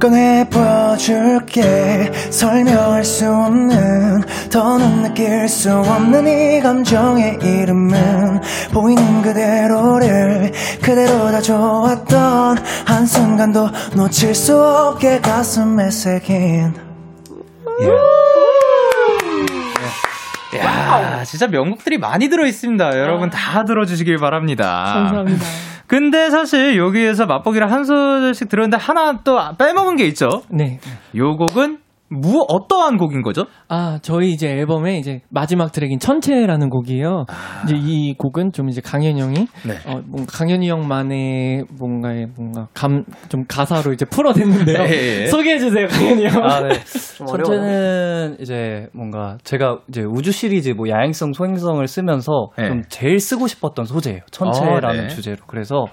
[0.00, 8.40] 꺼내 보여줄게 설명할 수 없는 더는 느낄 수 없는 이 감정의 이름은
[8.72, 16.72] 보이는 그대로를 그대로 다 좋았던 한순간도 놓칠 수 없게 가슴에 새긴
[20.56, 22.98] 야, 진짜 명곡들이 많이 들어 있습니다.
[22.98, 24.92] 여러분 다 들어주시길 바랍니다.
[24.94, 25.44] 감사합니다.
[25.90, 30.44] 근데 사실 여기에서 맛보기를 한 소절씩 들었는데 하나 또 빼먹은 게 있죠.
[30.48, 30.78] 네.
[31.16, 31.78] 요 곡은
[32.10, 33.44] 무 어떠한 곡인 거죠?
[33.68, 37.24] 아, 저희 이제 앨범의 이제 마지막 트랙인 천체라는 곡이에요.
[37.64, 39.74] 이제 이 곡은 좀 이제 강현이 형이 네.
[39.86, 44.78] 어, 뭔가 강현이 형만의 뭔가의 뭔가 감 좀 가사로 이제 풀어냈는데요.
[44.90, 45.26] 예, 예.
[45.26, 46.42] 소개해 주세요, 강현이 형.
[46.44, 46.74] 아, 네.
[46.84, 52.68] 첫째는 이제 뭔가 제가 이제 우주 시리즈 뭐 야행성, 소행성을 쓰면서 네.
[52.68, 54.20] 좀 제일 쓰고 싶었던 소재예요.
[54.32, 55.08] 천체라는 어, 네.
[55.08, 55.36] 주제로.
[55.46, 55.84] 그래서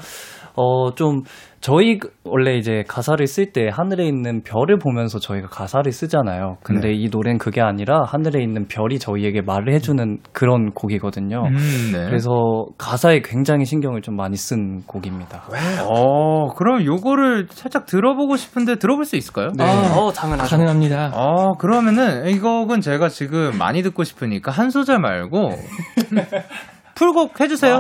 [0.56, 1.22] 어 좀
[1.60, 6.58] 저희 그- 원래 이제 가사를 쓸 때 하늘에 있는 별을 보면서 저희가 가사를 쓰잖아요.
[6.64, 11.44] 근데 이 노래는 그게 아니라 하늘에 있는 별이 저희에게 말을 해주는 그런 곡이거든요.
[11.48, 11.58] 음,
[11.94, 12.06] 네.
[12.06, 12.30] 그래서
[12.78, 15.44] 가사에 굉장히 신경을 좀 많이 쓴 곡입니다.
[15.84, 19.50] 어, 그럼 요거를 살짝 들어보고 싶은데 들어볼 수 있을까요?
[19.58, 19.64] 네.
[19.66, 20.50] 어, 당연하죠.
[20.56, 21.12] 가능합니다.
[21.16, 25.50] 어, 그러면은 이 곡은 제가 지금 많이 듣고 싶으니까 한 소절 말고
[26.98, 27.76] 풀곡 해주세요.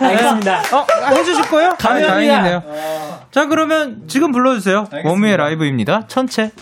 [0.00, 0.60] 알겠습니다.
[0.72, 1.70] 어, 아, 해주실 거예요?
[1.78, 2.12] 감사합니다.
[2.12, 2.62] 아, 다행이네요.
[3.32, 4.86] 자, 그러면 지금 불러주세요.
[5.04, 6.06] 원미의 라이브입니다.
[6.06, 6.52] 천체.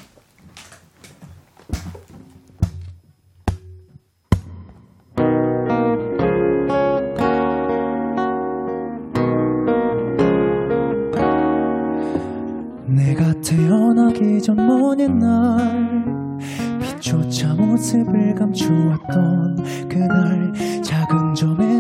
[12.86, 16.38] 내가 태어나기 전 먼 옛날
[16.80, 21.25] 빛조차 모습을 감추었던 그날 작은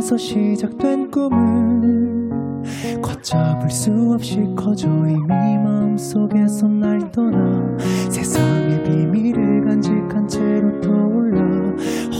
[0.06, 2.62] 점에서 시작된 꿈은
[3.02, 7.76] 걷잡을 수 없이 커져 이미 마음속에서 날 떠나
[8.08, 11.42] 세상의 비밀을 간직한 채로 떠올라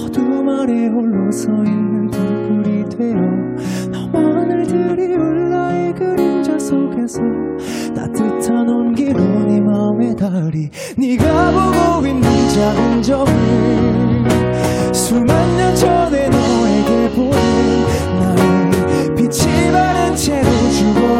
[0.04, 3.20] 어둠 아래 홀로 서 있는 등불이 되어
[3.92, 7.20] 너무 하늘들이 울라의 그림자 속에서
[7.94, 13.32] 따뜻한 온기로 네 마음의 달이 네가 보고 있는 작은 점을
[14.92, 16.55] 수만 년 전에 너에게
[17.16, 17.86] 보낸
[18.20, 21.15] 나의 빛이 바른 채로 죽어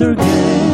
[0.00, 0.69] 주위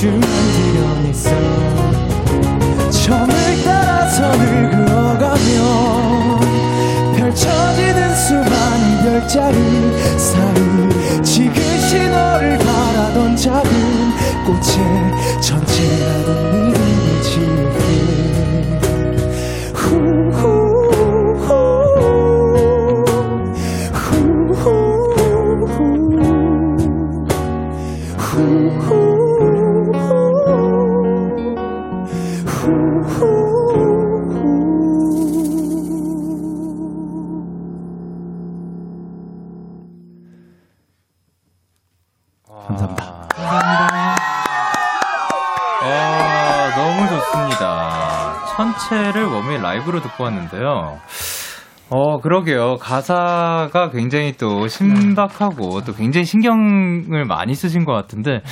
[0.00, 0.27] 나
[52.18, 52.76] 어, 그러게요.
[52.76, 58.42] 가사가 굉장히 또 신박하고 또 굉장히 신경을 많이 쓰신 것 같은데,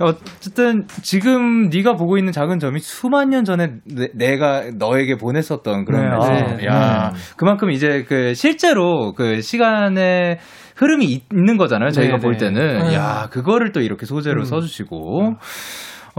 [0.00, 3.78] 어쨌든 지금 네가 보고 있는 작은 점이 수만 년 전에
[4.14, 6.66] 내, 가 너에게 보냈었던 그런 네.
[6.68, 10.38] 아, 야, 그만큼 이제 그 실제로 그 시간의
[10.76, 11.90] 흐름이 있는 거잖아요.
[11.90, 12.38] 저희가 네, 볼 네.
[12.38, 12.94] 때는 네.
[12.94, 14.44] 야 그거를 또 이렇게 소재로 음.
[14.44, 15.36] 써주시고.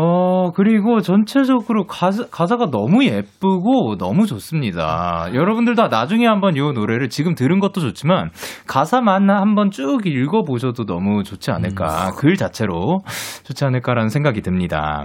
[0.01, 5.27] 어, 그리고 전체적으로 가사, 가사가 너무 예쁘고 너무 좋습니다.
[5.33, 8.29] 여러분들도 나중에 한번 이 노래를 지금 들은 것도 좋지만
[8.65, 12.11] 가사만 한번 쭉 읽어보셔도 너무 좋지 않을까.
[12.15, 12.99] 글 자체로
[13.43, 15.03] 좋지 않을까라는 생각이 듭니다.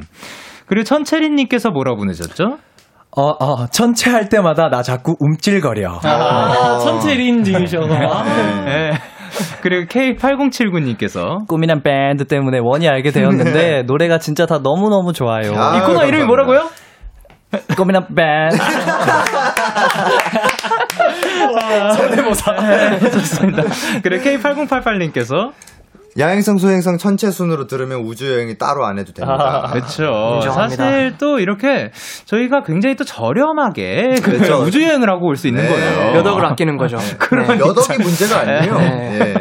[0.66, 2.58] 그리고 천채린님께서 뭐라 보내셨죠?
[3.16, 5.98] 어, 어, 천체 할 때마다 나 자꾸 움찔거려.
[6.04, 7.88] 아, 천체린 님이셔서.
[8.64, 8.92] 네.
[9.62, 15.52] 그리고 K8079님께서 꿈이란 밴드 때문에 원이 알게 되었는데 노래가 진짜 다 너무너무 좋아요.
[15.56, 16.26] 아, 이 코너 이름이 감사합니다.
[16.26, 16.68] 뭐라고요?
[17.76, 18.56] 꿈이란 밴드.
[21.96, 22.52] 성대모사.
[22.52, 23.62] 네, 좋습니다.
[24.02, 25.52] 그리고 K8088님께서
[26.18, 29.68] 야행성 소행성 천체 순으로 들으면 우주 여행이 따로 안 해도 됩니다.
[29.72, 30.04] 그렇죠.
[30.36, 30.84] 인정합니다.
[30.84, 31.90] 사실 또 이렇게
[32.24, 34.58] 저희가 굉장히 또 저렴하게 그 그렇죠.
[34.64, 35.68] 우주 여행을 하고 올 수 있는 네.
[35.68, 36.12] 거예요.
[36.12, 36.96] 몇 억을 아끼는 거죠.
[36.98, 37.56] 네.
[37.56, 38.78] 몇 억이 문제가 아니에요.
[38.78, 39.18] 네.
[39.20, 39.34] 예.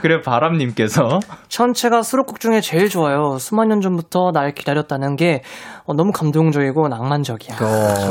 [0.00, 3.36] 그래 바람님께서 천체가 수록곡 중에 제일 좋아요.
[3.38, 5.42] 수만 년 전부터 날 기다렸다는 게
[5.84, 7.56] 어, 너무 감동적이고 낭만적이야.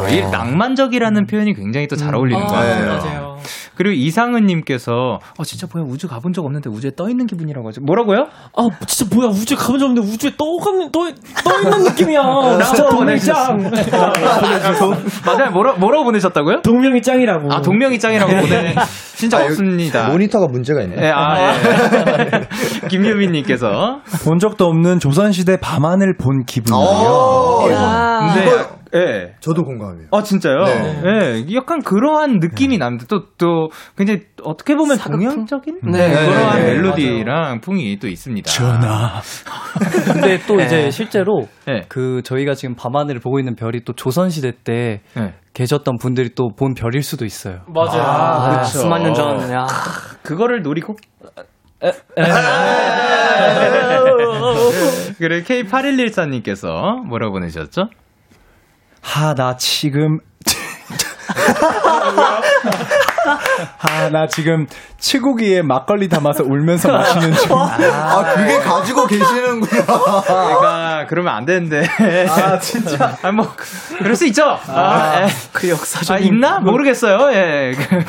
[0.10, 2.86] 이 낭만적이라는 표현이 굉장히 또 잘 어울리는 것 아, 같아요.
[2.88, 3.38] 맞아요.
[3.75, 7.81] 그리고 이상은님께서 어 진짜 뭐야 우주 가본 적 없는데 우주에 떠 있는 기분이라고 하죠.
[7.81, 8.27] 뭐라고요?
[8.55, 9.29] 아, 진짜 뭐야.
[9.29, 10.99] 우주에 가본 적 없는데 우주에 떠가는, 떠,
[11.43, 12.60] 떠 있는 느낌이야.
[12.65, 13.71] 진짜 동명이 짱.
[15.25, 15.51] 맞아요.
[15.51, 16.62] 뭐라 뭐라고 보내셨다고요?
[16.62, 17.51] 동명이 짱이라고.
[17.53, 18.75] 아 동명이 짱이라고 보내.
[19.15, 20.10] 진짜 아, 없습니다.
[20.10, 20.95] 모니터가 문제가 있네.
[20.99, 22.47] 예, 아, 예.
[22.89, 26.84] 김유민님께서 본 적도 없는 조선시대 밤하늘 본 기분이에요.
[26.84, 28.34] 어, 야.
[28.34, 29.36] 근데 예.
[29.39, 30.08] 저도 공감해요.
[30.12, 30.63] 아 진짜요?
[30.65, 31.01] 네.
[31.06, 33.06] 예, 약간 그러한 느낌이 납니다.
[33.08, 36.08] 또또 굉장히 어떻게 보면 동양적인 네.
[36.10, 38.51] 네, 그러한 네, 멜로디랑 풍이 또 있습니다.
[38.51, 39.21] 전하.
[40.13, 40.65] 근데 또 네.
[40.65, 41.82] 이제 실제로 네.
[41.88, 45.34] 그 저희가 지금 밤하늘을 보고 있는 별이 또 조선 시대 때 네.
[45.54, 47.62] 계셨던 분들이 또 본 별일 수도 있어요.
[47.73, 48.01] 맞아요.
[48.01, 48.80] 아, 아, 그렇죠.
[48.80, 49.51] 수만 년 전.
[49.51, 49.65] 야.
[50.21, 50.95] 그거를 노리고
[55.17, 56.67] 그래 K8114님께서
[57.08, 57.84] 뭐라 보내셨죠?
[59.02, 60.20] 하, 나 지금.
[63.77, 64.65] 하, 나 지금
[64.97, 67.57] 치고기에 막걸리 담아서 울면서 마시는 중.
[67.57, 69.84] 아, 그게 가지고 계시는구나.
[70.21, 71.84] 제가 그러면 안 되는데.
[72.29, 73.17] 아 진짜.
[73.23, 73.47] 아 뭐
[73.97, 74.43] 그럴 수 있죠.
[74.67, 75.27] 아, 예.
[75.53, 76.15] 그 역사적.
[76.15, 76.60] 아, 있나?
[76.60, 77.31] 모르겠어요.
[77.34, 77.71] 예.
[77.73, 78.03] 그,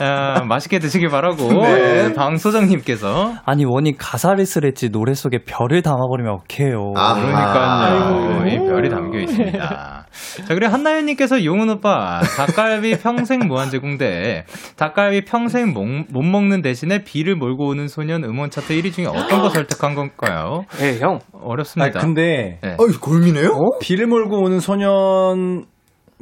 [0.04, 1.48] 아, 맛있게 드시길 바라고.
[1.62, 2.12] 네.
[2.14, 3.34] 방소장님께서.
[3.44, 6.92] 아니 원이 가사를 쓰랬지 노래 속에 별을 담아버리면 어떡해요.
[6.96, 8.46] 아, 그러니까요.
[8.46, 10.05] 이 별이 담겨 있습니다.
[10.46, 14.44] 자, 그리고 한나연님께서 용은 오빠, 닭갈비 평생 무한제공대,
[14.76, 19.40] 닭갈비 평생 못, 못 먹는 대신에 비를 몰고 오는 소년 음원 차트 1위 중에 어떤
[19.40, 20.64] 거 선택한 건가요?
[20.80, 21.18] 예, 형.
[21.32, 22.00] 아, 어렵습니다.
[22.00, 22.76] 근데 네.
[22.78, 23.50] 어이, 골미네요?
[23.80, 25.66] 비를 몰고 오는 소년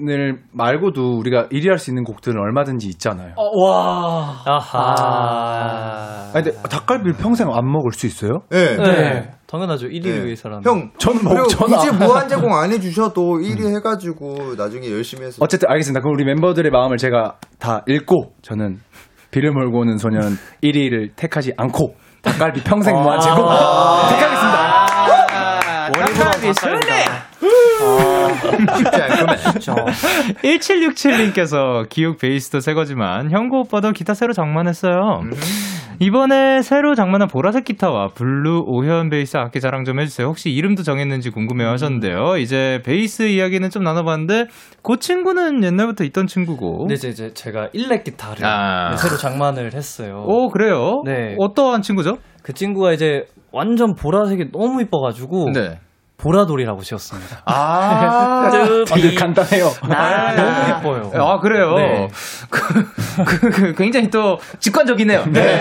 [0.09, 3.35] 을 말고도 우리가 1위 할 수 있는 곡들은 얼마든지 있잖아요.
[3.37, 4.43] 와.
[4.45, 6.31] 아하.
[6.31, 8.41] 아, 근데 닭갈비를 평생 안 먹을 수 있어요?
[8.51, 8.77] 네.
[8.77, 9.31] 네.
[9.55, 9.87] 당연하죠.
[9.89, 10.25] 1위를 네.
[10.25, 10.65] 위해서라면.
[10.65, 15.27] 형, 저는 먹- 그리고 저는 굳이 안- 무한 제공 안 해주셔도 1위 해가지고 나중에 열심히
[15.27, 15.39] 해서.
[15.41, 16.01] 어쨌든 알겠습니다.
[16.01, 18.79] 그럼 우리 멤버들의 마음을 제가 다 읽고 저는
[19.31, 24.85] 비를 몰고 오는 소년 1위를 택하지 않고 닭갈비 평생 무한 제공 택하겠습니다.
[25.93, 27.05] 닭갈비 술래!
[28.77, 29.37] 쉽지 않구만.
[30.43, 35.21] 1767님께서 기욱 베이스도 새 거지만 형구 오빠도 기타 새로 장만했어요.
[36.01, 40.27] 이번에 새로 장만한 보라색 기타와 블루 오현 베이스 악기 자랑 좀 해주세요.
[40.27, 42.37] 혹시 이름도 정했는지 궁금해 하셨는데요.
[42.39, 44.47] 이제 베이스 이야기는 좀 나눠봤는데,
[44.83, 46.87] 그 친구는 옛날부터 있던 친구고.
[46.89, 48.91] 네, 이제, 이제 제가 일렉 기타를 아.
[48.91, 50.25] 네, 새로 장만을 했어요.
[50.27, 51.03] 오, 그래요?
[51.05, 51.37] 네.
[51.39, 52.19] 어떠한 친구죠?
[52.43, 55.79] 그 친구가 이제 완전 보라색이 너무 이뻐가지고 네.
[56.17, 57.43] 보라돌이라고 지었습니다.
[57.45, 58.51] 아,
[58.87, 59.71] 되게 간단해요.
[59.83, 61.23] 아, 너무 이뻐요.
[61.23, 61.75] 아, 그래요?
[61.77, 62.09] 네.
[62.49, 62.91] 그,
[63.25, 65.27] 그, 그, 굉장히 또 직관적이네요.
[65.27, 65.61] 네.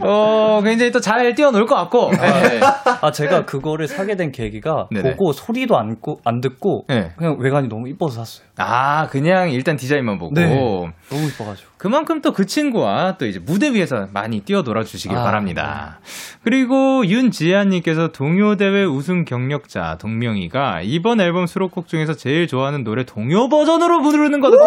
[0.00, 2.10] 어, 굉장히 또 잘 뛰어놀 것 같고.
[2.12, 2.60] 네.
[3.00, 5.10] 아 제가 그거를 사게 된 계기가 네네.
[5.10, 7.12] 보고 소리도 안, 고, 안 듣고 네.
[7.16, 8.46] 그냥 외관이 너무 이뻐서 샀어요.
[8.58, 10.34] 아, 그냥 일단 디자인만 보고.
[10.34, 10.46] 네.
[10.48, 11.67] 너무 이뻐가지고.
[11.78, 15.98] 그만큼 또 그 친구와 또 이제 무대 위에서 많이 뛰어놀아 주시길 아, 바랍니다.
[16.44, 24.02] 그리고 윤지아님께서 동요대회 우승 경력자 동명이가 이번 앨범 수록곡 중에서 제일 좋아하는 노래 동요 버전으로
[24.02, 24.64] 부르는 거 듣고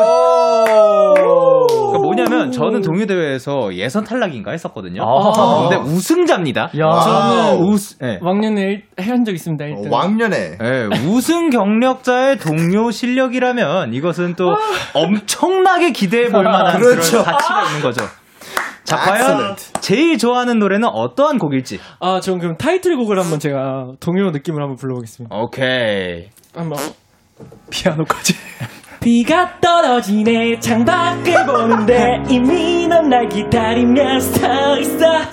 [1.16, 5.04] 그러니까 뭐냐면 저는 동요대회에서 예선 탈락인가 했었거든요.
[5.04, 5.70] 아.
[5.70, 6.72] 근데 우승자입니다.
[6.80, 7.00] 야.
[7.02, 8.20] 저는 우승, 네.
[8.22, 9.66] 왕년에 일- 해한 적 있습니다.
[9.66, 9.92] 어, 일단.
[9.92, 14.56] 왕년에 네, 우승 경력자의 동료 실력이라면 이것은 또
[14.94, 17.24] 엄청나게 기대해 볼 만한 그런 그렇죠.
[17.24, 18.06] 가치가 있는 거죠.
[18.84, 19.74] 자, 과연 Excellent.
[19.82, 21.80] 제일 좋아하는 노래는 어떠한 곡일지.
[22.00, 25.36] 아, 전 그럼 타이틀곡을 한번 제가 동요 느낌을 한번 불러보겠습니다.
[25.36, 26.30] 오케이.
[26.56, 26.80] 한번.
[27.70, 28.36] 피아노까지.
[29.02, 35.32] 비가 떨어지네 창밖을 보는데 이미 넌 날 기다리며 서 있어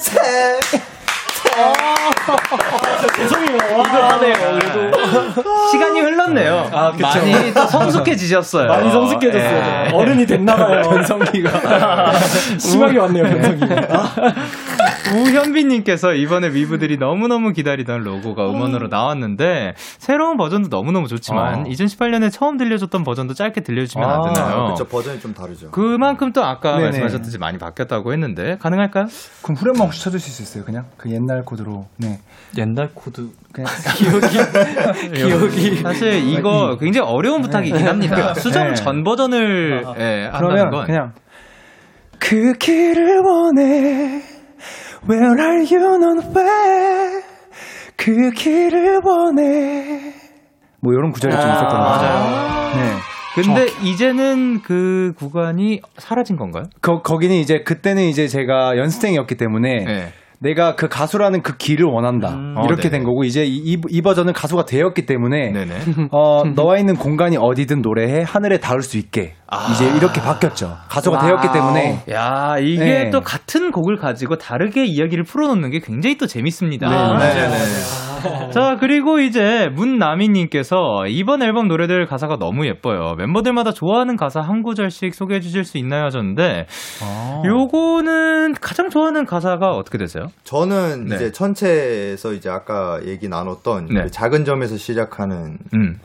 [3.56, 4.98] 하네요, 그래도.
[5.70, 6.70] 시간이 흘렀네요.
[6.72, 7.02] 아, 그쵸.
[7.06, 8.68] 많이 또 성숙해지셨어요.
[8.68, 9.86] 많이 성숙해졌어요.
[9.86, 9.90] 예.
[9.92, 10.82] 어른이 됐나봐요.
[10.82, 12.12] 변성기가.
[12.58, 13.76] 심하게 왔네요, 변성기가.
[15.14, 21.64] 우현빈님께서 이번에 위브들이 너무너무 기다리던 로고가 음원으로 나왔는데 새로운 버전도 너무너무 좋지만 아.
[21.64, 24.64] 2018년에 처음 들려줬던 버전도 짧게 들려주시면 안 아, 되나요?
[24.64, 25.70] 그렇죠 버전이 좀 다르죠.
[25.70, 26.84] 그만큼 또 아까 네네.
[26.84, 29.06] 말씀하셨듯이 많이 바뀌었다고 했는데 가능할까요?
[29.42, 30.64] 그럼 후렴만 혹시 쳐주실 수 있어요?
[30.64, 31.86] 그냥 그 옛날 코드로.
[31.96, 32.18] 네.
[32.56, 33.68] 옛날 코드 그냥
[35.14, 38.34] 기억이 사실 이거 굉장히 어려운 부탁이긴 합니다.
[38.38, 38.74] 수정 네.
[38.74, 41.12] 전 버전을 예, 한다는 그러면 건 그냥
[42.18, 44.22] 그 길을 원해
[45.06, 47.22] Where are you 넌 왜?
[47.96, 50.14] 그 길을 원해
[50.80, 52.76] 뭐 이런 구절이 좀 있었던 것 같아요.
[52.76, 52.92] 네.
[53.34, 56.64] 근데 이제는 그 구간이 사라진 건가요?
[56.80, 60.12] 거, 거기는 이제 그때는 이제 제가 연습생이었기 때문에 네.
[60.40, 62.28] 내가 그 가수라는 그 길을 원한다
[62.64, 62.90] 이렇게 어, 네네.
[62.90, 65.52] 된 거고 이제 이, 이, 이 버전은 가수가 되었기 때문에.
[66.12, 69.72] 어, 너와 있는 공간이 어디든 노래해 하늘에 닿을 수 있게 아.
[69.72, 70.76] 이제 이렇게 바뀌었죠.
[70.88, 73.10] 가수가 되었기 때문에 야, 이게 네.
[73.10, 76.88] 또 같은 곡을 가지고 다르게 이야기를 풀어놓는 게 굉장히 또 재밌습니다.
[77.18, 78.07] 네네.
[78.52, 83.14] 자, 그리고 이제 문나미님께서 이번 앨범 노래들 가사가 너무 예뻐요.
[83.16, 86.04] 멤버들마다 좋아하는 가사 한 구절씩 소개해 주실 수 있나요?
[86.04, 86.66] 하셨는데,
[87.44, 90.26] 요거는 가장 좋아하는 가사가 어떻게 되세요?
[90.44, 91.16] 저는 네.
[91.16, 94.02] 이제 천체에서 이제 아까 얘기 나눴던 네.
[94.02, 95.98] 그 작은 점에서 시작하는 음.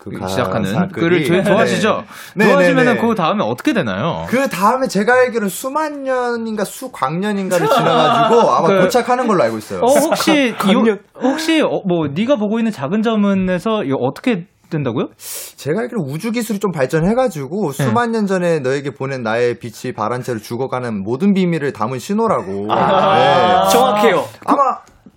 [0.00, 2.02] 그 시작하는 가사글이- 글을 조- 좋아하시죠?
[2.36, 2.46] 네.
[2.46, 3.06] 좋아하시면은 네, 네, 네.
[3.06, 4.24] 그 다음에 어떻게 되나요?
[4.28, 9.80] 그 다음에 제가 알기로는 수만 년인가 수광년인가를 지나가지고 아마 그- 도착하는 걸로 알고 있어요.
[9.80, 15.08] 어, 혹시 이거, 혹시 어, 뭐 네가 보고 있는 작은 점은에서 이거 어떻게 된다고요?
[15.56, 17.84] 제가 알기로 우주 기술이 좀 발전해가지고 네.
[17.84, 22.72] 수만 년 전에 너에게 보낸 나의 빛이 바란 채로 죽어가는 모든 비밀을 담은 신호라고.
[22.72, 23.16] 아.
[23.16, 23.70] 네.
[23.72, 24.24] 정확해요.
[24.46, 24.60] 아마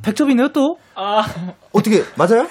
[0.01, 0.75] 100점이네요 또?
[1.71, 2.47] 어떻게 맞아요?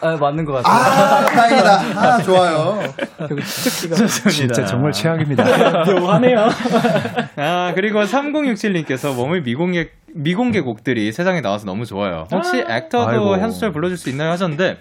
[0.00, 0.74] 아, 맞는 것 같아요.
[0.74, 1.72] 아 다행이다.
[2.00, 2.80] 아 좋아요.
[4.30, 5.84] 진짜 정말 최악입니다.
[5.84, 6.48] 묘하네요.
[7.36, 12.24] 아, 그리고 3067님께서 몸의 미공개, 미공개 곡들이 세상에 나와서 너무 좋아요.
[12.32, 13.34] 혹시 액터도 아이고.
[13.34, 14.30] 한 소절 불러줄 수 있나요?
[14.30, 14.76] 하셨는데,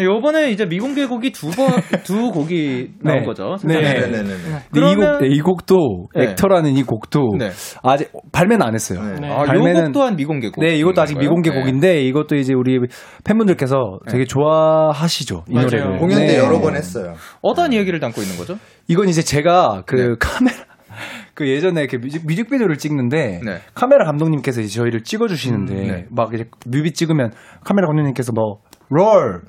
[0.00, 1.68] 요번에 이제 미공개 곡이 두 번,
[2.04, 3.24] 두 곡이 나온 네.
[3.24, 3.56] 거죠.
[3.64, 3.74] 네.
[3.82, 4.00] 세상에.
[4.00, 4.34] 네네 네.
[4.72, 6.24] 그러면- 곡, 네, 이 곡도 네.
[6.30, 7.50] 액터라는 이 곡도 네.
[7.82, 9.00] 아직 발매는 안 했어요.
[9.20, 9.28] 네.
[9.28, 10.64] 아, 요 발매는- 곡 또한 미공개 곡.
[10.64, 11.18] 네, 이것도 아직?
[11.18, 11.58] 미공개 네.
[11.60, 12.78] 곡인데 이것도 이제 우리
[13.24, 15.66] 팬분들께서 되게 좋아하시죠 이 맞아요.
[15.66, 15.98] 노래를.
[15.98, 16.38] 공연 때 네.
[16.38, 17.14] 여러 번 했어요.
[17.42, 18.56] 어떤 이야기를 담고 있는 거죠?
[18.88, 20.14] 이건 이제 제가 그 네.
[20.20, 20.56] 카메라
[21.36, 23.58] 그 예전에 이렇게 뮤직, 뮤직비디오를 찍는데 네.
[23.74, 26.06] 카메라 감독님께서 이제 저희를 찍어주시는데 음, 네.
[26.10, 27.30] 막 이제 뮤비 찍으면
[27.62, 29.42] 카메라 감독님께서 뭐 롤!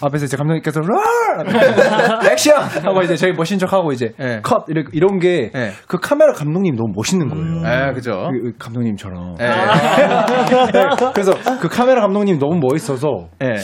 [0.00, 1.00] 앞에서 이제 감독님께서 롤!
[2.30, 2.62] 액션!
[2.86, 4.40] 하고 이제 저희 멋진 척 하고 이제 네.
[4.42, 4.66] 컷!
[4.68, 5.72] 이런, 이런 게그 네.
[6.00, 7.88] 카메라 감독님이 너무 멋있는 거예요.
[7.88, 8.28] 예, 그죠.
[8.30, 9.34] 그- 그 감독님처럼.
[9.40, 9.46] 예.
[10.72, 13.56] 네, 그래서 그 카메라 감독님이 너무 멋있어서 예.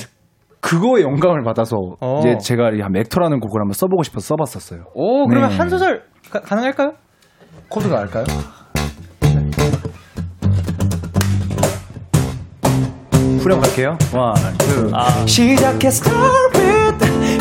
[0.61, 2.19] 그거에 영감을 받아서 어.
[2.19, 4.87] 이제 제가 이 Director라는 곡을 한번 써보고 싶어서 써봤었어요.
[4.95, 5.57] 오, 그러면 네.
[5.57, 6.03] 한 소절
[6.33, 6.95] 가, 가능할까요?
[7.69, 8.25] 코드가 알까요?
[9.21, 9.51] 네.
[13.39, 13.97] 후렴 갈게요.
[14.13, 14.91] One, two.
[14.93, 15.25] 아.
[15.27, 16.11] 시작했어,
[16.55, 16.99] with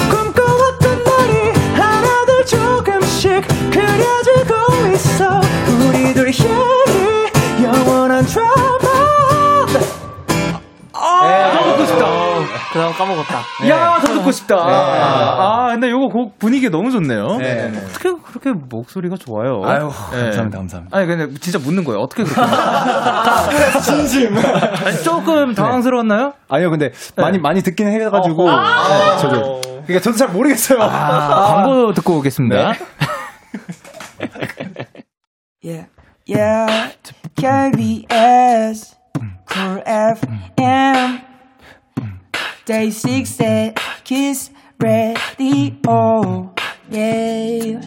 [0.10, 5.42] 꿈꿔왔던 날이 하나둘 조금씩 그려지고 있어
[5.88, 7.32] 우리들 향해
[7.64, 8.88] 영원한 드라마
[10.94, 12.37] 아, 너무 좋다.
[12.74, 13.68] 까먹었다.
[13.70, 14.56] 야, 더 듣고 싶다.
[14.58, 17.38] 아, 근데 요거 곡 분위기 너무 좋네요.
[17.38, 17.72] 네.
[17.90, 19.62] 어떻게 그렇게 목소리가 좋아요?
[19.66, 20.24] 아유, 네.
[20.24, 20.98] 감사합니다, 감사합니다.
[20.98, 22.00] 아니, 근데 진짜 묻는 거예요.
[22.02, 22.42] 어떻게 그렇게.
[23.84, 24.36] 진심.
[25.04, 26.34] 조금 당황스러웠나요?
[26.50, 28.56] 아니요, 근데 많이 많이 듣긴 해가지고 어.
[28.56, 30.80] 네, 저도 그러니까 저도 잘 모르겠어요.
[30.82, 32.74] 아, 광고 듣고 오겠습니다.
[35.64, 35.88] Yeah,
[36.28, 36.94] yeah.
[37.36, 38.96] KBS,
[39.50, 41.20] Cool FM,
[42.68, 44.52] Day6's Kiss the
[44.84, 46.52] Radio.
[46.92, 47.80] Yeah.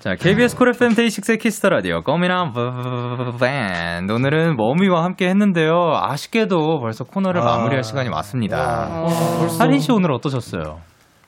[0.00, 2.52] 자, KBS Cool FM 데이식스의 Kiss the Radio 꽃미남
[3.38, 5.92] 밴드 오늘은 원위와 함께 했는데요.
[5.94, 9.06] 아쉽게도 벌써 코너를 마무리할 시간이 왔습니다.
[9.60, 10.80] 하린 씨 오늘 어떠셨어요?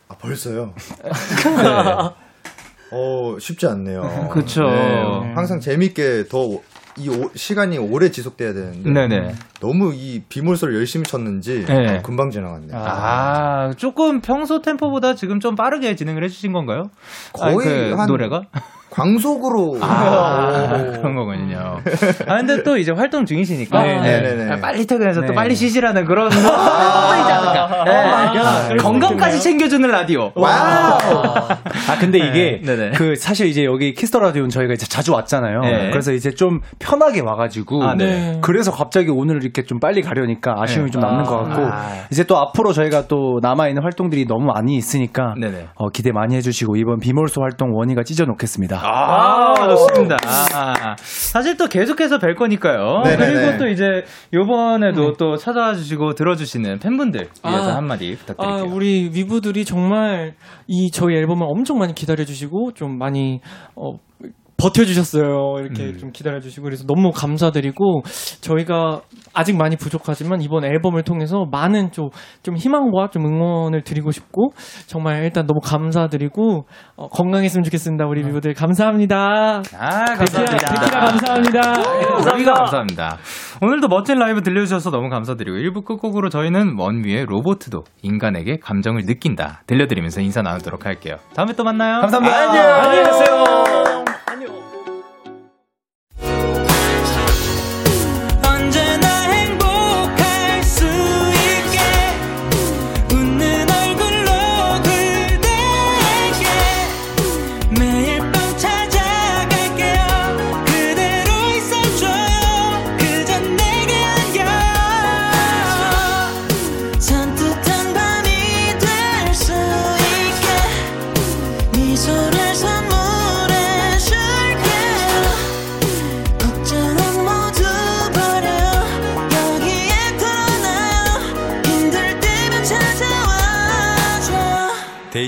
[0.09, 0.75] 아, 벌써요.
[2.93, 4.29] 어, 쉽지 않네요.
[4.33, 4.65] 그쵸.
[4.65, 6.59] 네, 항상 재밌게 더
[6.97, 9.35] 이 시간이 오래 지속돼야 되는데 네네.
[9.61, 11.99] 너무 이 비몰소를 열심히 쳤는지 네.
[11.99, 12.77] 어, 금방 지나갔네요.
[12.77, 16.91] 아, 조금 평소 템포보다 지금 좀 빠르게 진행을 해주신 건가요?
[17.33, 18.43] 거의 아, 그 한- 노래가?
[18.91, 20.67] 광속으로 아,
[21.01, 21.79] 그런 거군요.
[22.27, 23.83] 아, 근데 또 이제 활동 중이시니까.
[23.83, 24.53] 네, 네, 네, 네.
[24.53, 25.35] 아, 빨리 퇴근해서 또 네.
[25.35, 27.85] 빨리 쉬시라는 그런 것도 있지 않을까.
[27.85, 28.77] 네.
[28.77, 30.33] 건강까지 챙겨주는 라디오.
[30.35, 30.99] Wow.
[31.89, 32.91] 아 근데 이게 네.
[32.95, 35.61] 그 사실 이제 여기 Kiss the Radio는 저희가 이제 자주 왔잖아요.
[35.61, 35.91] 네.
[35.91, 38.39] 그래서 이제 좀 편하게 와가지고 아, 네.
[38.43, 40.93] 그래서 갑자기 오늘 이렇게 좀 빨리 가려니까 아쉬움이 네.
[40.93, 41.91] 좀 남는 것 같고 아.
[42.11, 45.69] 이제 또 앞으로 저희가 또 남아 있는 활동들이 너무 많이 있으니까 네네.
[45.77, 48.80] 어, 기대 많이 해주시고 이번 비몰소 활동 원위가 찢어 놓겠습니다.
[48.83, 50.17] 아, 좋습니다.
[50.27, 53.03] 아, 사실 또 계속해서 뵐 거니까요.
[53.05, 53.33] 네네네.
[53.33, 57.77] 그리고 또 이제 요번에도 또 찾아와 주시고 들어주시는 팬분들 위해서 아.
[57.77, 58.75] 한마디 아, 부탁드릴게요.
[58.75, 60.35] 우리 위부들이 정말
[60.67, 63.41] 이 저희 앨범을 엄청 많이 기다려주시고 좀 많이
[63.77, 63.95] 어,
[64.61, 65.57] 버텨주셨어요.
[65.61, 65.99] 이렇게 음.
[65.99, 68.03] 좀 기다려주시고 그래서 너무 감사드리고
[68.41, 69.01] 저희가
[69.33, 72.11] 아직 많이 부족하지만 이번 앨범을 통해서 많은 좀,
[72.43, 74.53] 좀 희망과 좀 응원을 드리고 싶고
[74.87, 78.07] 정말 일단 너무 감사드리고 어, 건강했으면 좋겠습니다.
[78.07, 79.63] 우리 위부들 감사합니다.
[79.79, 80.57] 아, 감사합니다.
[80.57, 81.61] 데키라 감사합니다.
[82.35, 83.19] 우리가 감사합니다.
[83.63, 90.21] 오늘도 멋진 라이브 들려주셔서 너무 감사드리고 1부 끝곡으로 저희는 원위의 로보트도 인간에게 감정을 느낀다 들려드리면서
[90.21, 91.17] 인사 나누도록 할게요.
[91.35, 92.01] 다음에 또 만나요.
[92.01, 92.37] 감사합니다.
[92.37, 92.75] 안녕.
[92.75, 93.90] 안녕히 계세요.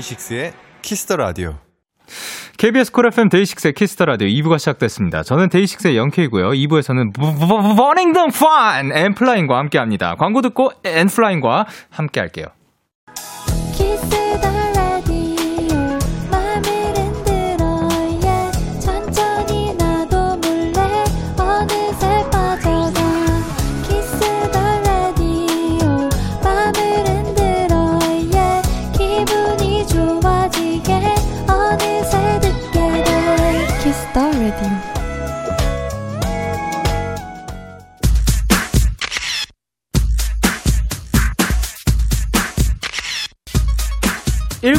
[0.03, 1.55] 데이식스의 Kiss the Radio.
[2.57, 5.23] KBS Cool FM 데이식스의 Kiss the Radio 2부가 시작됐습니다.
[5.23, 6.49] 저는 데이식스의 영케이고요.
[6.51, 7.13] 2부에서는
[7.77, 8.91] burning 등판!
[8.91, 10.15] 엔플라잉과 함께 합니다.
[10.15, 12.47] 광고 듣고 엔플라잉과 함께 할게요.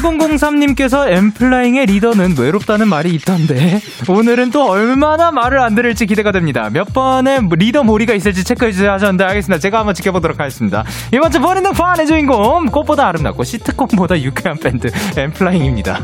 [0.04, 6.68] 1003님께서 엠플라잉의 리더는 외롭다는 말이 있던데 오늘은 또 얼마나 말을 안 들을지 기대가 됩니다.
[6.70, 9.60] 몇 번의 리더 몰이가 있을지 체크해주세요 하셨는데 알겠습니다.
[9.60, 10.84] 제가 한번 지켜보도록 하겠습니다.
[11.12, 16.00] 이번 주 버리는 판의 주인공 꽃보다 아름답고 시트콤보다 유쾌한 밴드 엠플라잉입니다.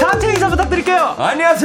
[0.00, 1.16] 단체 인사 부탁드릴게요.
[1.18, 1.56] 안녕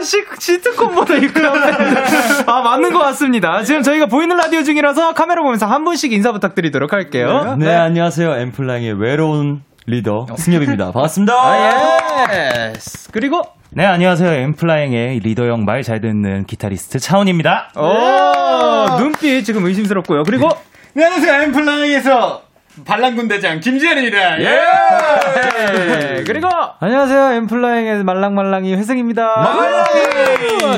[0.00, 2.50] 아, 시, 시트콤보다 유쾌한 밴드.
[2.50, 3.62] 아, 맞는 것 같습니다.
[3.62, 7.56] 지금 저희가 보이는 라디오 중이라서 카메라 보면서 한 분씩 인사 부탁드리도록 할게요.
[7.58, 8.34] 네, 안녕하세요.
[8.34, 10.92] 엠플라잉의 외로운 리더 승엽입니다.
[10.92, 11.34] 반갑습니다.
[11.34, 12.72] 아, 예.
[13.12, 13.42] 그리고
[13.72, 14.30] 네, 안녕하세요.
[14.32, 17.70] 엔플라잉의 리더 형 말 잘 듣는 기타리스트 차훈입니다.
[17.76, 20.22] 오, 눈빛 지금 의심스럽고요.
[20.22, 20.48] 그리고
[20.94, 21.42] 네, 안녕하세요.
[21.42, 22.42] 엔플라잉에서
[22.84, 24.40] 반란군 대장 김재현입니다.
[24.40, 26.24] 예.
[26.26, 27.32] 그리고 안녕하세요.
[27.32, 29.56] 엠플라잉의 말랑말랑이 회승입니다.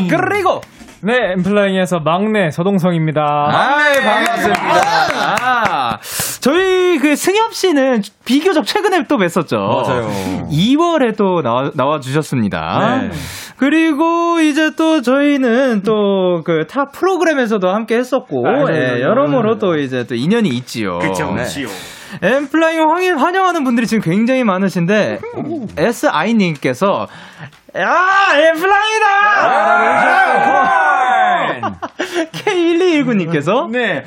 [0.08, 0.60] 그리고
[1.04, 3.22] 네, 엠플라잉에서 막내 서동성입니다.
[3.22, 5.36] 아, 반갑습니다.
[5.40, 5.98] 아,
[6.40, 9.56] 저희 그 승엽 씨는 비교적 최근에 또 뵀었죠.
[9.56, 10.08] 맞아요.
[10.50, 12.98] 2월에 또 나와, 나와 주셨습니다.
[13.02, 13.10] 네.
[13.56, 18.68] 그리고 이제 또 저희는 또 그 타 프로그램에서도 함께 했었고, 맞아요.
[18.70, 21.00] 예, 여러모로 또 이제 또 인연이 있지요.
[21.00, 21.42] 그쵸, 네.
[21.42, 21.66] 그치요.
[22.22, 25.18] 엠플라잉 환영, 환영하는 분들이 지금 굉장히 많으신데,
[25.76, 27.08] SI님께서,
[27.76, 27.96] 야,
[28.36, 29.08] 엠플라잉이다!
[32.32, 34.04] K1219님께서, 네.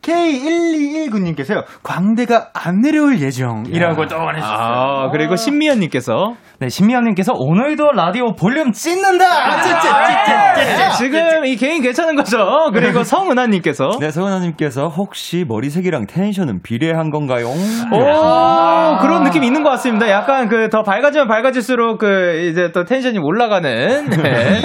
[0.00, 4.56] K1219님께서요, 광대가 안 내려올 예정이라고 또 보내주셨어요.
[4.58, 9.26] 아, 그리고 신미연 님께서, 네, 신미연 님께서 오늘도 라디오 볼륨 찢는다!
[9.26, 12.70] 아, 지금 이 개인 괜찮은 거죠?
[12.72, 17.48] 그리고 성은하님께서, 네, 서은아 님께서 혹시 머리색이랑 텐션은 비례한 건가요?
[17.48, 20.08] 오, 그런 느낌이 있는 것 같습니다.
[20.08, 24.08] 약간 그 더 밝아지면 밝아질수록 그 이제 또 텐션이 올라가는.
[24.08, 24.60] 네.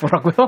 [0.00, 0.34] 뭐라고요?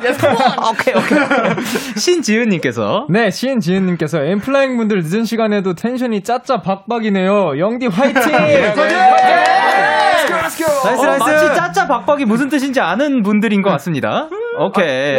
[0.71, 1.65] 오케이, 오케이.
[1.97, 3.07] 신지은님께서.
[3.11, 7.59] 네, 신지은님께서 엔플라잉 분들 늦은 시간에도 텐션이 짜짜 박박이네요.
[7.59, 8.33] 영디 화이팅!
[10.85, 11.23] Nice, nice.
[11.25, 14.29] 마치 짜짜 박박이 무슨 뜻인지 아는 분들인 것 같습니다.
[14.59, 15.19] 오케이.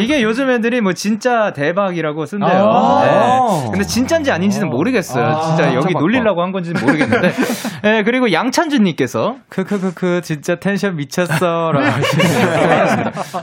[0.00, 2.50] 이게 요즘 애들이 뭐 진짜 대박이라고 쓴대요.
[2.50, 3.60] 아.
[3.64, 3.70] 네.
[3.70, 5.24] 근데 진짜인지 아닌지는 모르겠어요.
[5.24, 7.32] 아, 진짜 여기 놀리려고 한 건지는 모르겠는데.
[7.82, 9.36] 네, 그리고 양찬준님께서.
[9.48, 11.72] 크크크크, 진짜 텐션 미쳤어.
[11.72, 11.86] 라고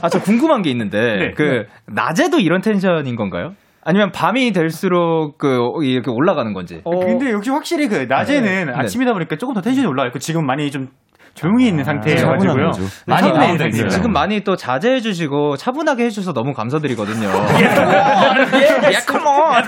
[0.02, 1.30] 아, 저 궁금한 게 있는데, 네.
[1.32, 3.54] 그, 낮에도 이런 텐션인 건가요?
[3.84, 6.82] 아니면 밤이 될수록 그, 이렇게 올라가는 건지.
[6.84, 8.72] 근데 역시 확실히 그 낮에는 네.
[8.72, 10.88] 아침이다 보니까 조금 더 텐션이 올라가 있고 지금 많이 좀
[11.34, 12.70] 조용히 있는 상태여가지고요.
[13.06, 13.88] 많이 차분한 많이 상태예요.
[13.88, 17.28] 지금 많이 또 자제해 주시고 차분하게 해주셔서 너무 감사드리거든요.
[18.92, 19.62] 예, 컴온.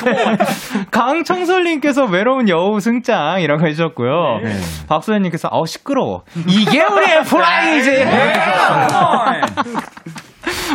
[0.90, 4.40] 강청솔님께서 외로운 여우 승장 이라고 해주셨고요.
[4.88, 6.22] 박소연님께서 아우 시끄러워.
[6.46, 8.04] 이게 우리 엠플라잉이지.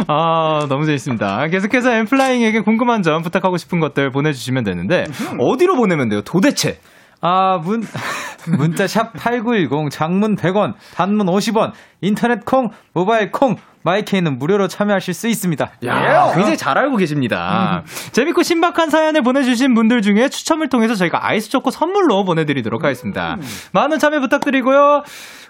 [0.08, 1.48] 아, 너무 재밌습니다.
[1.48, 5.04] 계속해서 엠플라잉에게 궁금한 점 부탁하고 싶은 것들 보내주시면 되는데,
[5.40, 6.80] 어디로 보내면 돼요, 도대체?
[7.22, 7.86] 아, 문,
[8.58, 15.28] 문자 샵 8910, 장문 100원, 단문 50원, 인터넷 콩, 모바일 콩, 마이케이는 무료로 참여하실 수
[15.28, 15.72] 있습니다.
[15.86, 17.84] 야, 굉장히 잘 알고 계십니다.
[18.12, 23.38] 재밌고 신박한 사연을 보내주신 분들 중에 추첨을 통해서 저희가 아이스 초코 선물로 보내드리도록 하겠습니다.
[23.72, 25.04] 많은 참여 부탁드리고요.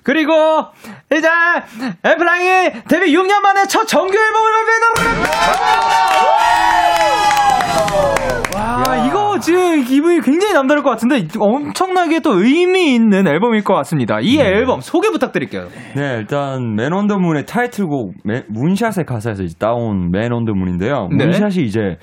[0.03, 0.33] 그리고
[1.11, 1.27] 이제
[2.03, 5.79] 엠플라잉이 데뷔 6년 만에 첫 정규 앨범을 발표했다고
[8.55, 14.19] 와, 이거 지금 기분이 굉장히 남다를 것 같은데 엄청나게 또 의미 있는 앨범일 것 같습니다.
[14.21, 15.67] 이 앨범 소개 부탁드릴게요.
[15.95, 21.09] 네, 일단 맨온더 문의 타이틀곡 맨- 문샷의 가사에서 이제 따온 맨온더 문인데요.
[21.11, 21.25] 네.
[21.25, 21.97] 문샷이 이제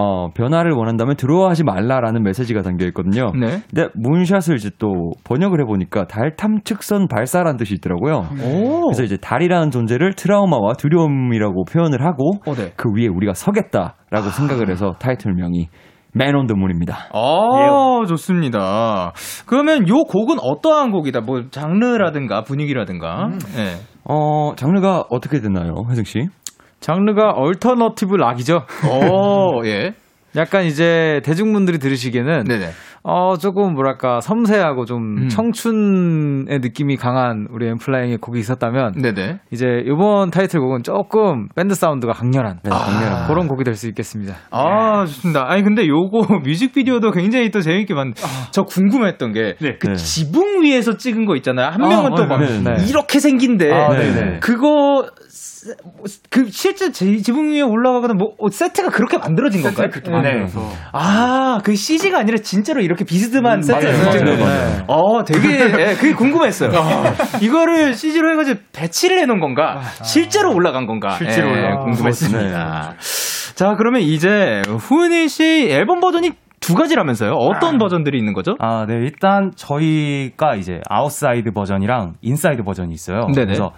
[0.00, 3.32] 어, 변화를 원한다면 들어와하지 말라라는 메시지가 담겨 있거든요.
[3.38, 3.62] 네.
[3.68, 8.24] 근데 문샷을 이제 또 번역을 해보니까 달 탐측선 발사라는 뜻이 있더라고요.
[8.42, 8.86] 오.
[8.86, 12.72] 그래서 이제 달이라는 존재를 트라우마와 두려움이라고 표현을 하고 어, 네.
[12.76, 15.68] 그 위에 우리가 서겠다라고 생각을 해서 타이틀명이
[16.14, 17.08] Man on the Moon입니다.
[17.12, 19.12] 아, 좋습니다.
[19.46, 21.20] 그러면 요 곡은 어떠한 곡이다?
[21.20, 23.28] 뭐 장르라든가 분위기라든가.
[23.54, 23.76] 네.
[24.04, 26.26] 어, 장르가 어떻게 되나요, 회승 씨?
[26.80, 28.64] 장르가 alternative rock이죠.
[28.88, 29.94] 오, 예.
[30.36, 32.68] 약간 이제 대중분들이 들으시기에는 네네.
[33.02, 35.28] 어 조금 뭐랄까 섬세하고 좀 음.
[35.28, 39.40] 청춘의 느낌이 강한 우리 엔플라잉의 곡이 있었다면 네네.
[39.50, 43.26] 이제 이번 타이틀곡은 조금 밴드 사운드가 강렬한 네, 강렬한.
[43.26, 44.34] 그런 곡이 될 수 있겠습니다.
[44.50, 45.50] 아, 좋습니다.
[45.50, 48.12] 아니, 근데 요거 뮤직비디오도 굉장히 또 재밌게 만,
[48.50, 49.94] 저 궁금했던 게, 그 네.
[49.94, 51.68] 지붕 위에서 찍은 거 있잖아요.
[51.68, 52.84] 한 아, 명은 또 막, 네, 네.
[52.88, 53.88] 이렇게 생긴데, 아.
[54.40, 55.29] 그거, 세-
[56.30, 59.88] 그 실제 지- 지붕 위에 올라가거나 뭐 어, 세트가 그렇게 만들어진 건가요?
[59.90, 60.16] 그렇게 네.
[60.16, 60.60] 만들어서.
[60.92, 64.10] 아, 그 CG가 아니라 진짜로 이렇게 비스듬한 맞아요.
[64.12, 64.36] 찍은 네.
[64.42, 64.84] 맞아요.
[64.86, 66.70] 어, 되게 예, 그게 궁금했어요.
[67.42, 69.80] 이거를 CG로 해 가지고 배치를 해 놓은 건가?
[70.02, 71.10] 실제로 올라간 건가?
[71.10, 72.94] 실제로 예, 올라간 궁금했습니다.
[73.54, 76.30] 자, 그러면 이제 훈이 씨 앨범 버전이
[76.60, 77.32] 두 가지라면서요?
[77.32, 78.54] 어떤 버전들이 있는 거죠?
[78.58, 78.94] 아, 네.
[78.94, 83.26] 일단 저희가 이제 outside 버전이랑 inside 버전이 있어요.
[83.34, 83.44] 네네.
[83.46, 83.72] 그래서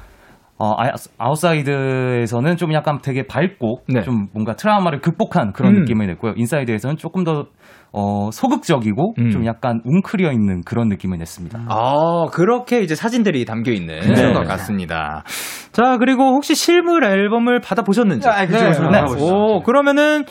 [0.62, 4.02] 어, 아- outside에서는 좀 약간 되게 밝고 네.
[4.02, 5.80] 좀 뭔가 트라우마를 극복한 그런 음.
[5.80, 6.34] 느낌을 냈고요.
[6.36, 7.46] inside에서는 조금 더
[7.90, 9.30] 어, 소극적이고 음.
[9.30, 11.66] 좀 약간 웅크려 있는 그런 느낌을 냈습니다.
[11.68, 14.32] 아, 그렇게 이제 사진들이 담겨 있는 네.
[14.32, 15.24] 것 같습니다.
[15.72, 18.28] 자, 그리고 혹시 실물 앨범을 받아보셨는지?
[18.28, 18.82] 아, 그쵸, 그쵸.
[18.82, 18.86] 네.
[18.88, 19.34] 받아보시죠.
[19.34, 20.24] 오, 그러면은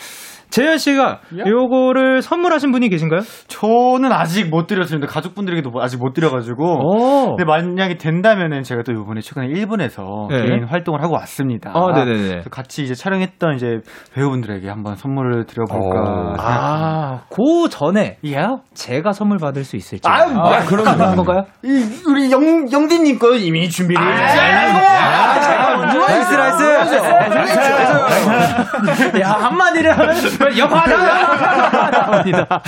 [0.52, 3.22] 재현 씨가 요거를 선물하신 분이 계신가요?
[3.48, 5.08] 저는 아직 못 드렸습니다.
[5.08, 6.64] 가족분들에게도 아직 못 드려가지고.
[6.64, 7.36] 오.
[7.38, 10.46] 근데 만약에 된다면은 제가 또 이번에 최근에 일본에서 네.
[10.46, 11.72] 개인 활동을 하고 왔습니다.
[11.74, 12.44] 아, 네네네.
[12.52, 13.80] 같이 이제 촬영했던 이제
[14.14, 16.36] 배우분들에게 한번 선물을 드려볼까.
[16.38, 18.38] 아, 그 전에 예?
[18.74, 20.08] 제가 선물 받을 수 있을지.
[20.08, 21.46] 아유, 뭐, 그럼 가능한 건가요?
[21.64, 21.70] 이,
[22.06, 24.04] 우리 영, 영디님 거 이미 준비를.
[26.02, 26.64] Nice, nice.
[29.22, 30.16] 야, 한마디를 하면
[30.58, 32.22] 여파다!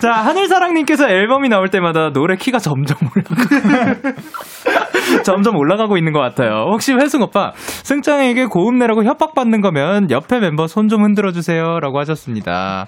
[0.00, 4.02] 자, 하늘사랑님께서 앨범이 나올 때마다 노래 키가 점점 올라가.
[5.24, 6.66] 점점 올라가고 있는 것 같아요.
[6.70, 12.00] 혹시 회승 오빠, 승장에게 고음 내라고 협박받는 거면 옆에 멤버 손 좀 흔들어 주세요 라고
[12.00, 12.86] 하셨습니다.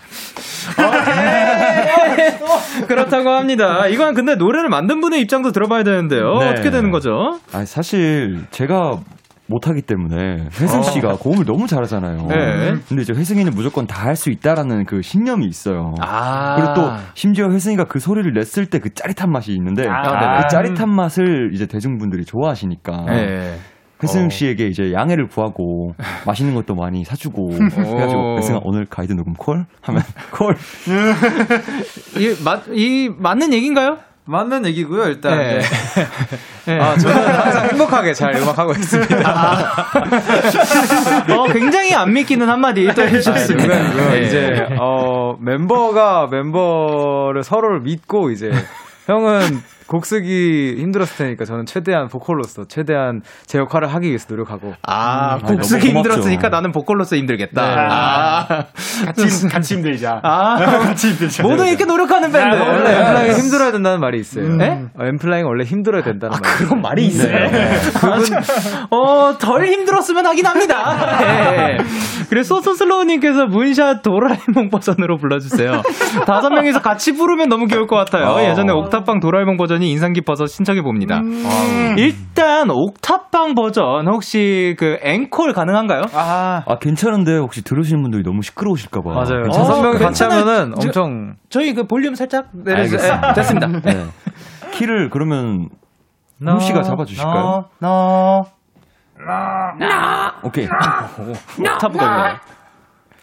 [0.76, 2.86] 오케이.
[2.88, 3.86] 그렇다고 합니다.
[3.86, 6.38] 이건 근데 노래를 만든 분의 입장도 들어봐야 되는데요.
[6.40, 6.48] 네.
[6.48, 7.38] 어떻게 되는 거죠?
[7.52, 8.96] 아 사실 제가
[9.52, 12.18] 못하기 때문에 회승 씨가 고음을 너무 잘하잖아요.
[12.22, 12.26] 어.
[12.28, 12.74] 네.
[12.88, 15.94] 근데 이제 회승이는 무조건 다 할 수 있다라는 그 신념이 있어요.
[16.00, 16.56] 아.
[16.56, 20.88] 그리고 또 심지어 회승이가 그 소리를 냈을 때 그 짜릿한 맛이 있는데 아, 그 짜릿한
[20.90, 23.56] 맛을 이제 대중분들이 좋아하시니까 네.
[24.02, 24.28] 회승 어.
[24.28, 25.94] 씨에게 이제 양해를 구하고
[26.26, 30.56] 맛있는 것도 많이 사주고 그래가지고 회승아 오늘 가이드 녹음 콜 하면 콜.
[32.18, 33.98] 이, 맞, 이, 맞는 얘기인가요?
[34.24, 35.36] 맞는 얘기고요, 일단.
[35.36, 35.60] 네.
[36.66, 36.78] 네.
[36.78, 39.86] 아, 저는 항상 행복하게 잘 음악하고 있습니다.
[41.36, 43.82] 어, 굉장히 안 믿기는 한마디 또 해주셨습니다.
[43.88, 44.10] 누구야.
[44.10, 44.20] 네.
[44.22, 48.52] 이제, 어, 멤버가 멤버를 서로를 믿고, 이제,
[49.06, 54.74] 형은 곡 쓰기 힘들었을 테니까 저는 최대한 보컬로서 최대한 제 역할을 하기 위해서 노력하고.
[54.86, 57.62] 아, 음, 곡 쓰기 힘들었으니까 나는 보컬로서 힘들겠다.
[57.62, 57.74] 네.
[57.76, 58.46] 아.
[59.06, 60.20] 같이, 같이 힘들자.
[60.22, 60.56] 아,
[60.86, 61.42] 같이 힘들자.
[61.42, 62.56] 모두 이렇게 노력하는 밴드.
[62.56, 64.48] 아, 원래 엠플라잉 힘들어야 된다는 말이 있어요.
[64.56, 64.84] 네?
[64.98, 66.56] 어, 엠플라잉 원래 힘들어야 된다는 말.
[66.56, 67.32] 그런 말이 있어요.
[67.32, 67.78] 네.
[68.90, 71.18] 어, 덜 힘들었으면 하긴 합니다.
[71.20, 71.78] 네.
[72.28, 75.82] 그래서 소소슬로우님께서 문샷 도라에몽 버전으로 불러주세요.
[76.26, 78.26] 다섯 명이서 같이 부르면 너무 귀여울 것 같아요.
[78.28, 78.42] 어.
[78.42, 81.20] 예전에 옥탑방 도라에몽 버전 이 인상 깊어서 신청해 봅니다.
[81.96, 86.02] 일단 옥탑방 버전 혹시 그 앵콜 가능한가요?
[86.14, 89.10] 아, 아 괜찮은데 혹시 들으시는 분들이 너무 시끄러우실까 봐.
[89.10, 89.44] 맞아요.
[89.48, 90.24] 어, 다섯 명이 같이.
[90.24, 91.34] 하면은 저- 엄청.
[91.50, 93.12] 저희 그 볼륨 살짝 내려주세요.
[93.12, 93.28] 알겠습니다.
[93.28, 93.66] 네, 됐습니다.
[93.92, 94.06] 네.
[94.72, 95.68] 키를 그러면
[96.38, 97.66] 문 씨가 잡아 주실까요?
[97.80, 98.42] 너,
[100.44, 100.66] 오케이.
[101.60, 102.34] 옥탑방이네.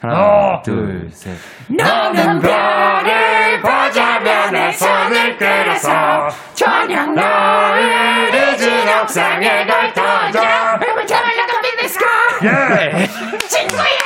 [0.01, 1.31] 하나, 둘, 셋.
[1.67, 13.07] 너는 별을 보자면에 손을 끌어서 저녁 너를 잊은 옥상에 I look up in the sky
[13.49, 13.99] 친구야.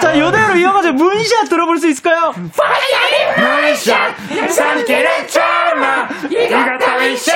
[0.00, 2.32] 자, 요대로 이어가지고 문샷 들어볼 수 있을까요?
[2.36, 4.14] Fire 문샷.
[4.52, 7.32] 손길은 젊어 이것 따윈 샷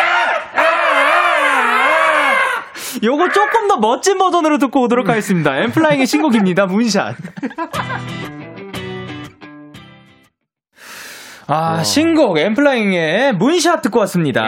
[3.02, 5.56] 요거 조금 더 멋진 버전으로 듣고 오도록 하겠습니다.
[5.56, 6.66] 엠플라잉의 신곡입니다.
[6.66, 7.16] 문샷.
[11.46, 14.42] 아, 신곡 엠플라잉의 문샷 듣고 왔습니다.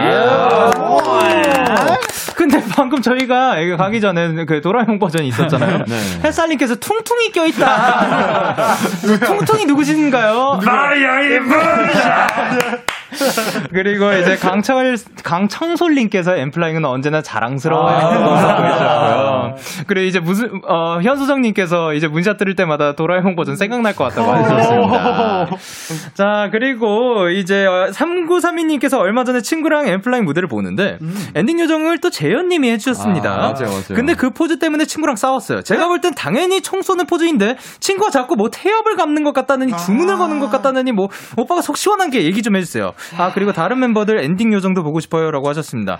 [2.35, 5.85] 근데 방금 저희가 여기 가기 전에 그 도라에몽 버전이 있었잖아요.
[5.87, 5.97] 네.
[6.25, 8.77] 햇살님께서 퉁퉁이 껴있다.
[9.27, 10.61] 퉁퉁이 누구신가요?
[10.63, 12.87] Fire 문샷
[13.73, 17.97] 그리고 이제 강철 강청솔님께서 엠플라잉은 언제나 자랑스러워요.
[17.97, 19.55] 아.
[19.87, 25.49] 그리고 이제 무슨 어, 현수정님께서 이제 문샷 들을 때마다 도라에몽 버전 생각날 것 같다고 하셨습니다.
[26.15, 30.99] 자 그리고 이제 어, 3932님께서 얼마 전에 친구랑 엠플라잉 무대를 보는데
[31.35, 33.31] 엔딩 요정을 또 재현님이 해주셨습니다.
[33.33, 33.83] 아, 맞아요, 맞아요.
[33.95, 35.63] 근데 그 포즈 때문에 친구랑 싸웠어요.
[35.63, 40.19] 제가 볼 땐 당연히 총 쏘는 포즈인데 친구가 자꾸 뭐 태엽을 감는 것 같다느니 주문을
[40.19, 41.09] 거는 것 같다느니 뭐
[41.39, 42.93] 오빠가 속 시원하게 얘기 좀 해주세요.
[43.19, 45.99] 아 그리고 다른 멤버들 엔딩 요정도 보고 싶어요 라고 하셨습니다.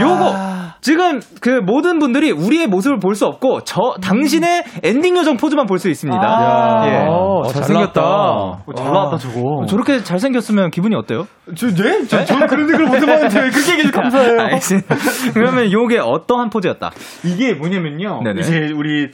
[0.00, 5.66] 요거 지금 그 모든 분들이 우리의 모습을 볼 수 없고 저 당신의 엔딩 요정 포즈만
[5.66, 6.20] 볼 수 있습니다.
[6.22, 6.86] 아.
[6.86, 7.06] 예.
[7.08, 8.00] 어, 잘생겼다.
[8.02, 9.66] 어, 잘 나왔다, 저거.
[9.66, 11.26] 저렇게 잘생겼으면 기분이 어때요?
[11.56, 12.04] 저, 네?
[12.06, 14.38] 저, 저는 그런 댓글 못 해봤는데 왜 그렇게 얘기해서 감사해요.
[14.40, 14.94] 알겠습니다.
[15.34, 16.90] 그러면 요게 어떠한 포즈였다?
[17.24, 18.22] 이게 뭐냐면요.
[18.22, 18.40] 네네.
[18.40, 19.10] 이제 우리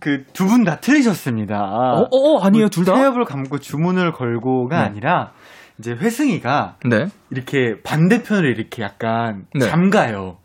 [0.00, 1.56] 그 두 분 다 틀리셨습니다.
[1.56, 2.94] 어, 어, 어, 아니에요, 둘 다?
[2.94, 4.84] 태엽을 감고 주문을 걸고가 네.
[4.84, 5.30] 아니라
[5.78, 7.06] 이제 회승이가 네.
[7.30, 9.66] 이렇게 반대편을 이렇게 약간 네.
[9.66, 10.38] 잠가요.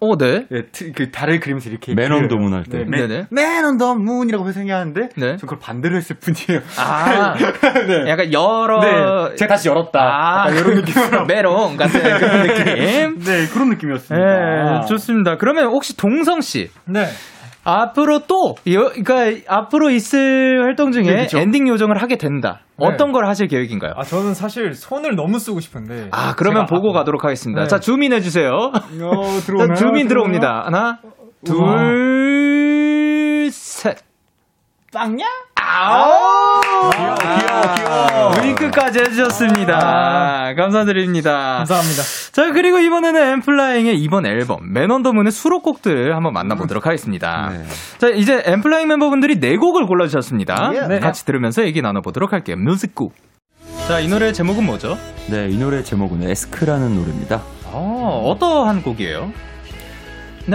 [0.00, 0.46] 어, 네.
[0.52, 2.40] 예, 트- 그 달을 그리면서 이렇게 맨 on the 그려요.
[2.40, 2.84] moon 할 때.
[2.88, 3.26] 네, 네네.
[3.30, 5.36] 맨 on the moon이라고 회승이 하는데 네.
[5.38, 6.62] 저 그걸 반대로 했을 뿐이에요.
[6.78, 7.34] 아,
[7.88, 8.08] 네.
[8.08, 8.80] 약간 열어.
[8.80, 9.98] 네, 제가 다시 열었다.
[10.00, 11.26] 아, 약간 이런 느낌으로.
[11.26, 13.18] 메롱 같은 그런 느낌.
[13.24, 14.26] 네, 그런 느낌이었습니다.
[14.80, 15.36] 네, 좋습니다.
[15.36, 17.06] 그러면 혹시 동성 씨 네.
[17.68, 21.28] 앞으로 또 여, 그러니까 앞으로 있을 활동 중에 네.
[21.34, 22.60] 엔딩 요정을 하게 된다.
[22.78, 22.86] 네.
[22.86, 23.92] 어떤 걸 하실 계획인가요?
[23.96, 26.08] 아, 저는 사실 손을 너무 쓰고 싶은데.
[26.12, 27.62] 아, 그러면 보고 가도록 하겠습니다.
[27.62, 27.68] 네.
[27.68, 28.50] 자, zoom in 해주세요.
[28.52, 28.72] 어,
[29.44, 29.68] 들어오나요?
[29.68, 30.08] 자, zoom in?
[30.08, 30.64] 들어옵니다.
[30.66, 31.00] 하나,
[31.50, 31.76] 우와.
[31.78, 33.98] 둘, 셋.
[34.92, 35.26] 빵야?
[35.68, 36.90] 귀여워,
[37.36, 38.42] 귀여워, 귀여워.
[38.42, 40.54] 윙크까지 해주셨습니다.
[40.56, 41.56] 감사드립니다.
[41.58, 42.02] 감사합니다.
[42.32, 47.50] 자, 그리고 이번에는 엠플라잉의 이번 앨범, 맨언더문의 수록곡들을 한번 만나보도록 하겠습니다.
[47.52, 47.64] 네.
[47.98, 50.88] 자, 이제 엠플라잉 member분들이 네 곡을 골라주셨습니다.
[50.88, 51.00] 네.
[51.00, 52.56] 같이 들으면서 얘기 나눠보도록 할게요.
[52.56, 53.12] 뮤직곡.
[53.86, 54.96] 자, 이 노래 제목은 뭐죠?
[55.28, 57.42] 네, 이 노래 제목은 에스크라는 노래입니다.
[57.66, 59.32] 어, 어떠한 곡이에요?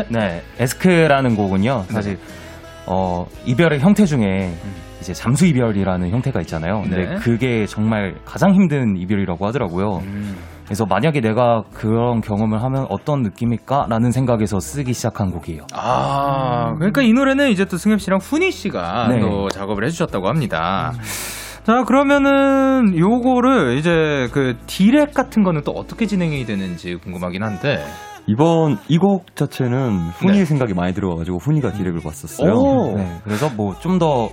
[0.10, 2.18] 네, 에스크라는 곡은요, 사실,
[2.86, 4.54] 어, 이별의 형태 중에
[5.04, 6.82] 이제 잠수 이별이라는 형태가 있잖아요.
[6.82, 7.16] 근데 네.
[7.16, 9.98] 그게 정말 가장 힘든 이별이라고 하더라고요.
[9.98, 10.38] 음.
[10.64, 15.68] 그래서 만약에 내가 그런 경험을 하면 어떤 느낌일까라는 생각에서 쓰기 시작한 곡이에요.
[15.74, 19.20] 아, 그러니까 이 노래는 이제 또 승엽 씨랑 훈이 씨가 네.
[19.20, 20.94] 또 작업을 해주셨다고 합니다.
[21.64, 27.84] 자, 그러면은 요거를 이제 그 디렉 같은 거는 또 어떻게 진행이 되는지 궁금하긴 한데.
[28.26, 30.46] 이번 이 곡 자체는 훈이의 네.
[30.46, 32.54] 생각이 많이 들어가지고 훈이가 디렉을 봤었어요.
[32.54, 32.96] 오.
[32.96, 34.30] 네, 그래서 뭐 좀 더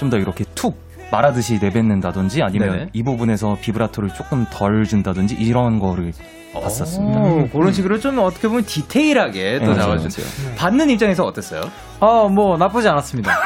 [0.00, 0.76] 좀 더 이렇게 툭
[1.12, 2.88] 말하듯이 내뱉는다든지 아니면 네네.
[2.94, 6.12] 이 부분에서 비브라토를 조금 덜 준다든지 이런 거를
[6.54, 7.20] 봤었습니다.
[7.20, 10.26] 오, 그런 식으로 좀 어떻게 보면 디테일하게 또 네, 나와주세요.
[10.44, 10.56] 맞아요.
[10.56, 11.62] 받는 입장에서 어땠어요?
[12.00, 13.30] 어, 뭐 나쁘지 않았습니다.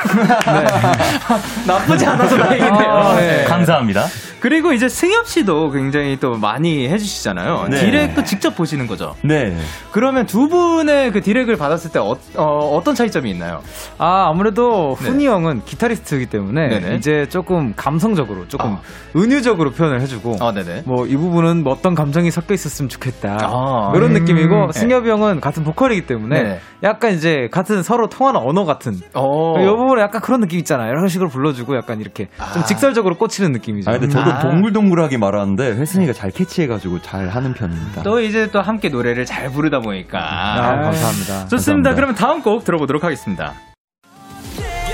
[1.66, 2.90] 나쁘지 않아서 다행이네요.
[2.90, 3.38] 아, 네.
[3.38, 3.44] 네.
[3.44, 4.06] 감사합니다.
[4.44, 7.68] 그리고 이제 승엽 씨도 굉장히 또 많이 해주시잖아요.
[7.70, 7.80] 네.
[7.80, 9.14] 디렉도 직접 보시는 거죠.
[9.22, 9.56] 네.
[9.90, 13.62] 그러면 두 분의 그 디렉을 받았을 때 어, 떤 차이점이 있나요?
[13.96, 15.08] 아, 아무래도 네.
[15.08, 16.96] 훈이 형은 기타리스트이기 때문에 네네.
[16.96, 18.80] 이제 조금 감성적으로, 조금 아.
[19.16, 20.82] 은유적으로 표현을 해주고, 아, 네네.
[20.84, 23.38] 뭐이 부분은 뭐 어떤 감정이 섞여 있었으면 좋겠다.
[23.40, 23.92] 아.
[23.96, 24.12] 이런 음.
[24.12, 24.78] 느낌이고, 네.
[24.78, 26.60] 승엽이 형은 같은 보컬이기 때문에 네네.
[26.82, 29.00] 약간 이제 같은 서로 통하는 언어 같은.
[29.14, 29.58] 어.
[29.58, 30.90] 이 부분에 약간 그런 느낌 있잖아요.
[30.90, 32.64] 이런 식으로 불러주고 약간 이렇게 좀 아.
[32.66, 33.90] 직설적으로 꽂히는 느낌이죠.
[33.90, 34.38] 아 근데 저도 아.
[34.40, 38.02] 동글동글하게 말하는데 회승이가 잘 캐치해가지고 잘 하는 편입니다.
[38.02, 40.18] 또 이제 또 함께 노래를 잘 부르다 보니까.
[40.18, 41.46] 아, 감사합니다.
[41.48, 41.90] 좋습니다.
[41.90, 41.94] 감사합니다.
[41.94, 43.52] 그러면 다음 곡 들어보도록 하겠습니다.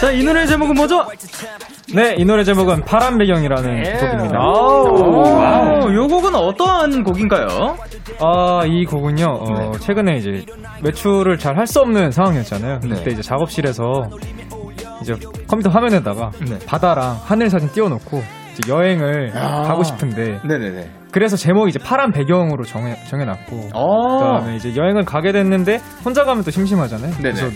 [0.00, 1.04] 자, 이 노래 제목은 뭐죠?
[1.94, 3.92] 네, 이 노래 제목은 파란 배경이라는 예.
[3.98, 4.38] 곡입니다.
[4.38, 7.76] 와우, 요 곡은 어떠한 곡인가요?
[8.20, 10.46] 아, 이 곡은요, 어, 최근에 이제
[10.82, 12.78] 외출을 잘 할 수 없는 상황이었잖아요.
[12.82, 12.88] 네.
[12.88, 13.82] 그때 이제 작업실에서
[15.02, 15.14] 이제
[15.46, 16.58] 컴퓨터 화면에다가 네.
[16.66, 18.22] 바다랑 하늘 사진 띄워놓고
[18.68, 19.62] 여행을 아.
[19.62, 20.90] 가고 싶은데 네네네.
[21.12, 24.18] 그래서 제목이 이제 파란 배경으로 정해, 정해놨고 어.
[24.18, 27.12] 그다음에 이제 여행을 가게 됐는데 혼자 가면 또 심심하잖아요.
[27.16, 27.34] 네네.
[27.34, 27.46] 그래서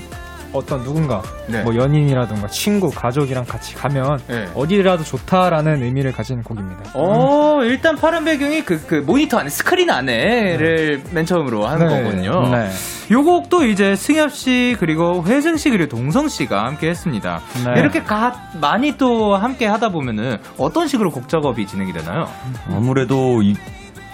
[0.55, 1.63] 어떤 누군가 네.
[1.63, 4.49] 뭐 연인이라든가 친구, 가족이랑 같이 가면 네.
[4.55, 6.93] 어디라도 좋다라는 의미를 가진 곡입니다.
[6.95, 11.87] 어, 일단 파란 배경이 그, 그 모니터 안에, 스크린 안에를 맨 처음으로 한 네.
[11.87, 12.49] 거군요.
[12.51, 12.71] 네.
[13.11, 17.41] 요 곡도 이제 승엽 씨, 그리고 회승 씨, 그리고 동성 씨가 함께 했습니다.
[17.67, 17.81] 네.
[17.81, 22.29] 이렇게 가, 많이 또 함께 하다 보면은 어떤 식으로 곡 작업이 진행이 되나요?
[22.71, 23.57] 아무래도 이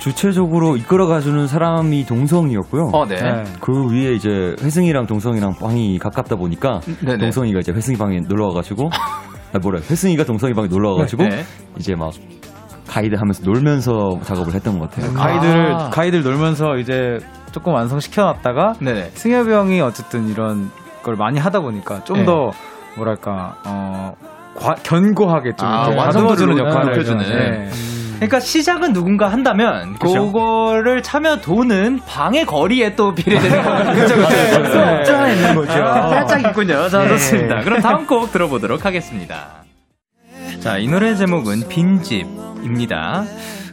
[0.01, 2.91] 주체적으로 이끌어가주는 사람이 동성이었고요.
[2.95, 3.17] 어, 네.
[3.17, 3.45] 네.
[3.61, 7.19] 그 위에 이제 회승이랑 동성이랑 방이 가깝다 보니까 네네.
[7.19, 8.89] 동성이가 이제 회승이 방에 놀러 와가지고
[9.53, 11.45] 아 뭐래 회승이가 동성이 방에 놀러 와가지고 네.
[11.79, 12.13] 이제 막
[12.89, 15.13] 가이드 하면서 놀면서 작업을 했던 것 같아요.
[15.13, 15.91] 가이드를 아.
[15.91, 17.19] 가이드를 놀면서 이제
[17.53, 19.11] 조금 완성시켜 놨다가 네네.
[19.13, 20.71] 승엽이 형이 어쨌든 이런
[21.03, 22.25] 걸 많이 하다 보니까 좀 네.
[22.25, 22.51] 더
[22.97, 24.15] 뭐랄까 어
[24.59, 27.19] 과- 견고하게 좀 아, 다듬어주는 역할을 높여주는.
[27.27, 27.69] 네.
[28.21, 30.27] 그러니까 시작은 누군가 한다면 그쵸.
[30.27, 34.15] 그거를 차며 도는 방의 거리에 또 비례되는 거죠.
[34.15, 34.85] 그렇죠.
[34.85, 35.05] 네.
[35.05, 35.73] 짜 있는 거죠.
[35.73, 36.89] 살짝 있군요.
[36.91, 37.09] 자, 네.
[37.09, 37.61] 좋습니다.
[37.63, 39.65] 그럼 다음 곡 들어보도록 하겠습니다.
[40.61, 43.25] 자, 이 노래 제목은 빈집입니다.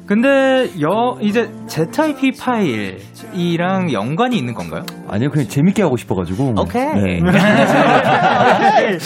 [0.07, 4.83] 근데 여 이제 ZIP 파일이랑 연관이 있는 건가요?
[5.09, 6.53] 아니요 그냥 재밌게 하고 싶어가지고.
[6.57, 7.19] 오케이.
[7.21, 7.21] 네.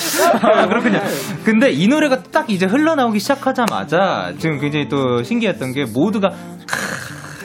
[0.43, 0.99] 아, 그렇군요.
[1.43, 6.29] 근데 이 노래가 딱 이제 흘러나오기 시작하자마자 지금 굉장히 또 신기했던 게 모두가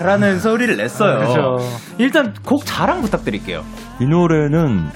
[0.01, 1.21] 라는 소리를 냈어요.
[1.21, 1.57] 그죠.
[1.97, 3.63] 일단 곡 자랑 부탁드릴게요.
[4.01, 4.91] 이 노래는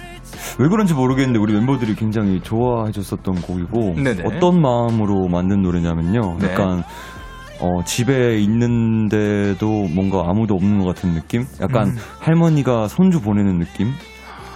[0.58, 4.24] 왜 그런지 모르겠는데 우리 멤버들이 굉장히 좋아해줬었던 곡이고 네네.
[4.26, 6.36] 어떤 마음으로 만든 노래냐면요.
[6.38, 6.50] 네.
[6.50, 6.82] 약간
[7.60, 11.44] 어, 집에 있는데도 뭔가 아무도 없는 것 같은 느낌?
[11.60, 11.96] 약간 음.
[12.20, 13.92] 할머니가 손주 보내는 느낌?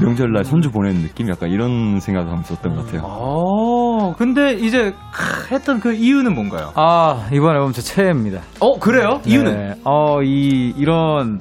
[0.00, 1.28] 명절날 손주 보내는 느낌?
[1.28, 3.02] 약간 이런 생각하면서 썼던 것 같아요.
[3.04, 6.72] 어, 근데 이제 크, 했던 그 이유는 뭔가요?
[6.74, 8.40] 아 이번 앨범 제 최애입니다.
[8.60, 9.20] 어, 그래요?
[9.24, 9.56] 이유는?
[9.56, 9.74] 네.
[9.84, 11.38] 어이 이런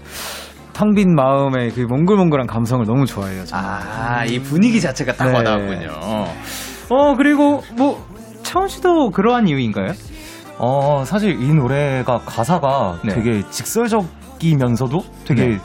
[0.73, 3.45] 텅빈 마음의 그 몽글몽글한 감성을 너무 좋아해요.
[3.45, 3.63] 저는.
[3.63, 5.37] 아, 이 분위기 자체가 딱 네.
[5.37, 5.89] 와닿았군요.
[6.89, 8.05] 어, 그리고 뭐
[8.43, 9.93] 차원 씨도 그러한 이유인가요?
[10.57, 13.13] 어, 사실 이 노래가 가사가 네.
[13.13, 15.59] 되게 직설적이면서도 되게 네.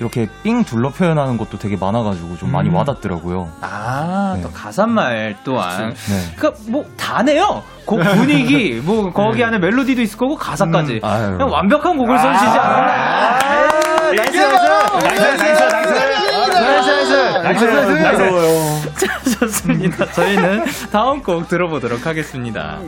[0.00, 2.74] 이렇게 삥 둘러 표현하는 것도 되게 많아가지고 좀 많이 음.
[2.74, 3.48] 와닿더라고요.
[3.60, 4.42] 아, 네.
[4.42, 5.94] 또 가사말 또한.
[5.94, 6.34] 네.
[6.36, 7.62] 그니까 뭐 다네요.
[7.86, 11.00] 곡 분위기, 뭐 거기 안에 멜로디도 있을 거고 가사까지.
[11.04, 11.36] 음.
[11.36, 13.38] 그냥 완벽한 곡을 써주시지 않았나.
[17.42, 20.06] Nice, nice, nice, 좋습니다.
[20.12, 22.78] 저희는 다음 곡 들어보도록 하겠습니다.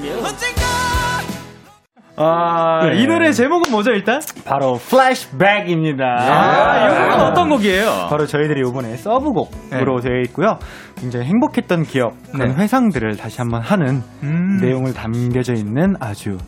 [2.18, 4.20] 아, 이 노래 제목은 뭐죠, 일단?
[4.44, 6.04] 바로 Flashback입니다.
[6.04, 8.06] 아, 이 곡은 어떤 곡이에요?
[8.08, 10.58] 바로 저희들이 이번에 서브곡으로 되어 있고요.
[10.98, 12.62] 굉장히 행복했던 기억, 그런 네.
[12.62, 14.58] 회상들을 다시 한번 하는 음.
[14.62, 16.38] 내용을 담겨져 있는 아주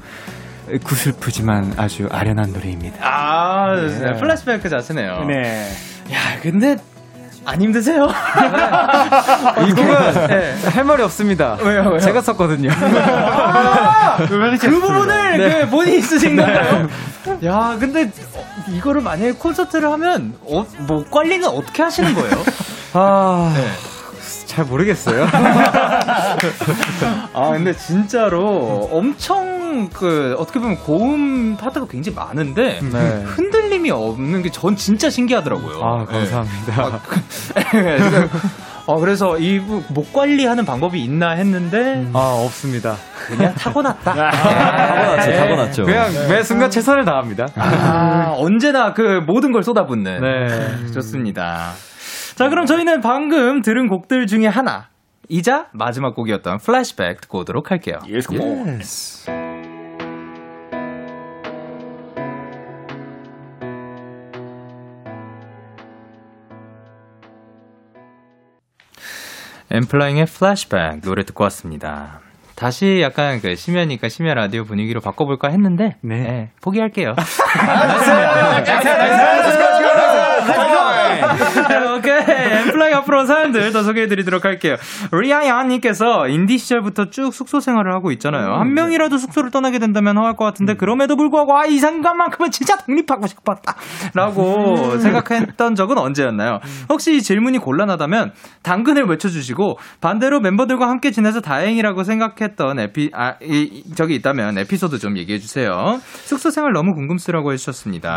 [0.84, 2.96] 구슬프지만 아주 아련한 노래입니다.
[3.02, 4.12] 아, 좋습니다.
[4.14, 5.24] 플래시백 자체네요.
[5.26, 5.68] 네.
[6.12, 6.76] 야, 근데
[7.48, 8.06] 안 힘드세요?
[9.66, 11.56] 이 부분 할 말이 없습니다.
[11.62, 11.98] 왜요, 왜요?
[11.98, 12.68] 제가 썼거든요.
[14.60, 15.60] 그 부분을 네.
[15.62, 16.88] 그 본인이 쓰신 건가요?
[17.46, 18.10] 야, 근데
[18.68, 22.36] 이거를 만약에 콘서트를 하면 어, 뭐 관리는 어떻게 하시는 거예요?
[22.92, 23.66] 아, 네.
[24.44, 25.26] 잘 모르겠어요.
[27.32, 29.47] 아, 근데 진짜로 엄청
[29.90, 33.22] 그 어떻게 보면 고음 파트가 굉장히 많은데 네.
[33.24, 35.80] 흔들림이 없는 게 전 진짜 신기하더라고요.
[35.82, 37.00] 아, 감사합니다.
[37.74, 37.98] 네.
[38.86, 39.60] 어, 그래서 이
[39.90, 42.96] 목 관리하는 방법이 있나 했는데 아, 없습니다.
[43.26, 44.14] 그냥 타고났다.
[44.14, 45.84] 타고났죠, 타고났죠.
[45.84, 47.48] 그냥 매 순간 최선을 다합니다.
[47.56, 50.20] 아, 언제나 그 모든 걸 쏟아붓는.
[50.22, 50.92] 네.
[50.92, 51.72] 좋습니다.
[52.36, 54.88] 자, 그럼 저희는 방금 들은 곡들 중에 하나.
[55.30, 57.98] 이자 마지막 곡이었던 플래시백 듣고 오도록 할게요.
[58.10, 59.28] Yes.
[69.70, 72.20] 엠플라잉의 플래시백 노래 듣고 왔습니다.
[72.54, 77.14] 다시 약간 그 심야니까 심야 라디오 분위기로 바꿔볼까 했는데 네, 포기할게요.
[81.96, 82.37] 오케이.
[82.68, 84.76] 엔플라잉 앞으로 사연들 더 소개해드리도록 할게요.
[85.12, 88.54] 리아야님께서 인디 시절부터 쭉 숙소 생활을 하고 있잖아요.
[88.54, 93.26] 한 명이라도 숙소를 떠나게 된다면 허할 것 같은데 그럼에도 불구하고 아, 이 순간만큼은 진짜 독립하고
[93.26, 93.74] 싶었다.
[94.14, 96.60] 라고 생각했던 적은 언제였나요?
[96.88, 103.82] 혹시 이 질문이 곤란하다면 당근을 외쳐주시고 반대로 멤버들과 함께 지내서 다행이라고 생각했던 에피, 아, 이,
[103.86, 105.98] 이- 적이 있다면 에피소드 좀 얘기해 주세요.
[106.24, 108.08] 숙소 생활 너무 궁금스라고 해주셨습니다.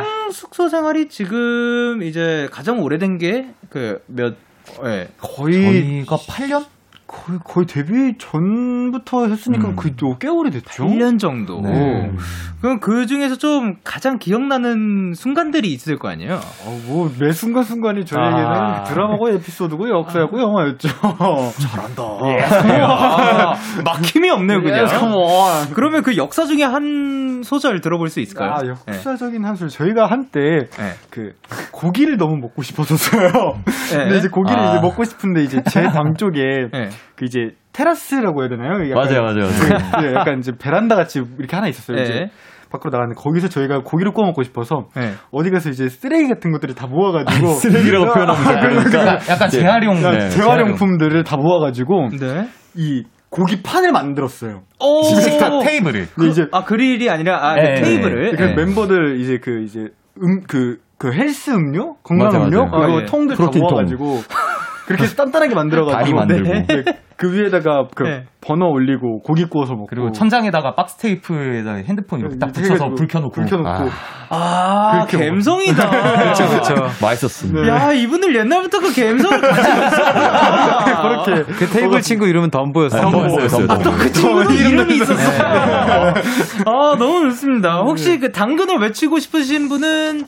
[0.00, 4.36] 총 숙소 생활이 지금 이제 가장 오래된 게 그 몇,
[4.84, 5.08] 예.
[5.18, 6.66] 거의 저희가 8년?
[7.14, 9.76] 거의, 거의 데뷔 전부터 했으니까 음.
[9.76, 10.84] 그게 꽤 오래됐죠.
[10.84, 11.60] 1년 정도.
[11.60, 12.10] 네.
[12.60, 16.34] 그럼 그 중에서 좀 가장 기억나는 순간들이 있을 거 아니에요?
[16.34, 18.82] 어, 뭐, 매 순간순간이 저에게는 아.
[18.84, 20.88] 드라마고 에피소드고 역사였고 영화였죠.
[21.60, 22.02] 잘한다.
[22.82, 23.54] 아,
[23.84, 24.80] 막힘이 없네요, 그냥.
[24.80, 25.74] Yes, come on.
[25.74, 28.52] 그러면 그 역사 중에 한 소절 들어볼 수 있을까요?
[28.52, 29.68] 아, 역사적인 한술.
[29.68, 30.92] 저희가 한때, 네.
[31.10, 31.32] 그,
[31.70, 33.30] 고기를 너무 먹고 싶었었어요.
[33.92, 33.96] 네.
[33.98, 34.70] 근데 이제 고기를 아.
[34.72, 36.40] 이제 먹고 싶은데, 이제 제 방 쪽에,
[36.72, 36.88] 네.
[37.16, 38.88] 그 이제, 테라스라고 해야 되나요?
[38.90, 39.46] 약간 맞아요, 맞아요.
[39.48, 41.96] 그, 예, 약간 이제 베란다 같이 이렇게 하나 있었어요.
[41.96, 42.02] 네.
[42.02, 42.30] 이제.
[42.70, 45.12] 밖으로 나갔는데 거기서 저희가 고기를 구워 먹고 싶어서 네.
[45.30, 49.18] 어디 가서 이제 쓰레기 같은 것들을 다 모아가지고 쓰레기라고 표현하면 좀 그러니까.
[49.32, 50.02] 약간 재활용.
[50.02, 52.48] 야, 네, 재활용품들을 다 모아가지고 네.
[52.74, 54.62] 이 고기 판을 만들었어요.
[54.80, 55.02] 오!
[55.02, 56.08] 집에서 테이블을.
[56.14, 58.36] 근데 이제 아, 그릴이 아니라, 아, 네, 그 테이블을.
[58.36, 58.54] 그 네.
[58.54, 59.88] 멤버들 이제 그 이제
[60.20, 62.86] 음그그 헬스 음료 건강 맞아, 음료 맞아요.
[62.86, 63.06] 그거 아, 예.
[63.06, 63.50] 통들 다.
[63.52, 64.18] 모아가지고
[64.86, 66.52] 그렇게 해서 단단하게 만들어가지고 다리 만들고.
[66.52, 66.66] 네.
[66.66, 66.84] 네.
[67.16, 68.24] 그 위에다가 그 네.
[68.40, 73.30] 버너 올리고 고기 구워서 먹고 그리고 천장에다가 박스 테이프에다 핸드폰 이렇게 딱 붙여서 불 켜놓고.
[73.30, 73.88] 불 켜놓고 아.
[74.30, 75.90] 아, 그렇게 갬성이다.
[76.18, 77.68] 그렇죠 그렇죠 맛있었습니다.
[77.68, 81.24] 야, 이분들 옛날부터 그 갬성을 가지고.
[81.24, 83.00] 그렇게 그 테이블 친구 이름은 덤보였어요.
[83.00, 83.90] 덤보였어요, 덤보.
[83.92, 86.14] 그 친구도 이름이 있었어요.
[86.66, 87.82] 아, 너무 좋습니다.
[87.82, 90.24] 혹시 그 당근을 외치고 싶으신 분은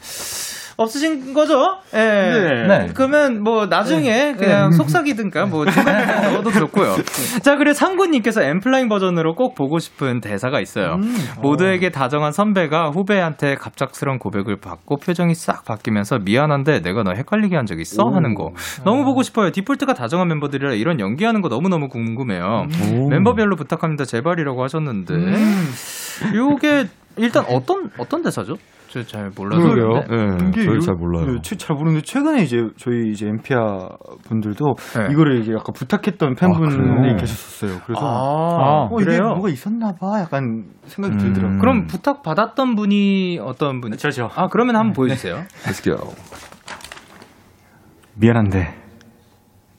[0.77, 1.79] 없으신 거죠?
[1.95, 2.67] 예.
[2.69, 2.91] 네.
[2.93, 6.97] 그러면 뭐 나중에 그냥 속삭이든가 뭐 중간에 넣어도 좋고요.
[7.43, 10.99] 자, 그리고 상구님께서 엠플라잉 버전으로 꼭 보고 싶은 대사가 있어요.
[11.41, 17.67] 모두에게 다정한 선배가 후배한테 갑작스런 고백을 받고 표정이 싹 바뀌면서 미안한데 내가 너 헷갈리게 한
[17.67, 18.09] 적 있어?
[18.11, 18.53] 하는 거.
[18.85, 19.51] 너무 보고 싶어요.
[19.51, 22.67] 디폴트가 다정한 멤버들이라 이런 연기하는 거 너무너무 궁금해요.
[23.11, 24.05] 멤버별로 부탁합니다.
[24.05, 25.15] 제발이라고 하셨는데.
[26.35, 28.57] 요게 일단 어떤 어떤 대사죠?
[29.05, 29.89] 저잘 몰라서 그러게요.
[30.09, 31.27] 네, 이게 저희 요- 잘 몰라요.
[31.27, 33.89] 네, 최- 잘 모르는데 최근에 이제 저희 이제 엠피아
[34.29, 34.65] 분들도
[34.99, 35.09] 네.
[35.13, 37.17] 이거를 이제 약간 부탁했던 팬분이 그래요?
[37.17, 37.81] 계셨었어요.
[37.87, 39.35] 그래서 아, 어, 이게 그래요?
[39.35, 41.19] 뭐가 있었나봐 약간 생각이 음.
[41.19, 41.59] 들더라고요.
[41.59, 43.97] 그럼 부탁 받았던 분이 어떤 분이?
[43.99, 44.31] 저죠.
[44.35, 45.45] 아 그러면 한번 보여주세요.
[45.65, 46.15] Let's go.
[48.15, 48.75] 미안한데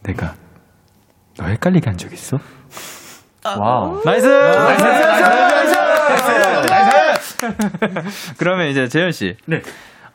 [0.03, 0.35] 내가
[1.37, 2.37] 너 헷갈리게 한 적 있어?
[3.45, 4.01] 와우.
[4.03, 4.27] Nice!
[8.37, 9.35] 그러면 이제 재현 씨.
[9.45, 9.61] 네.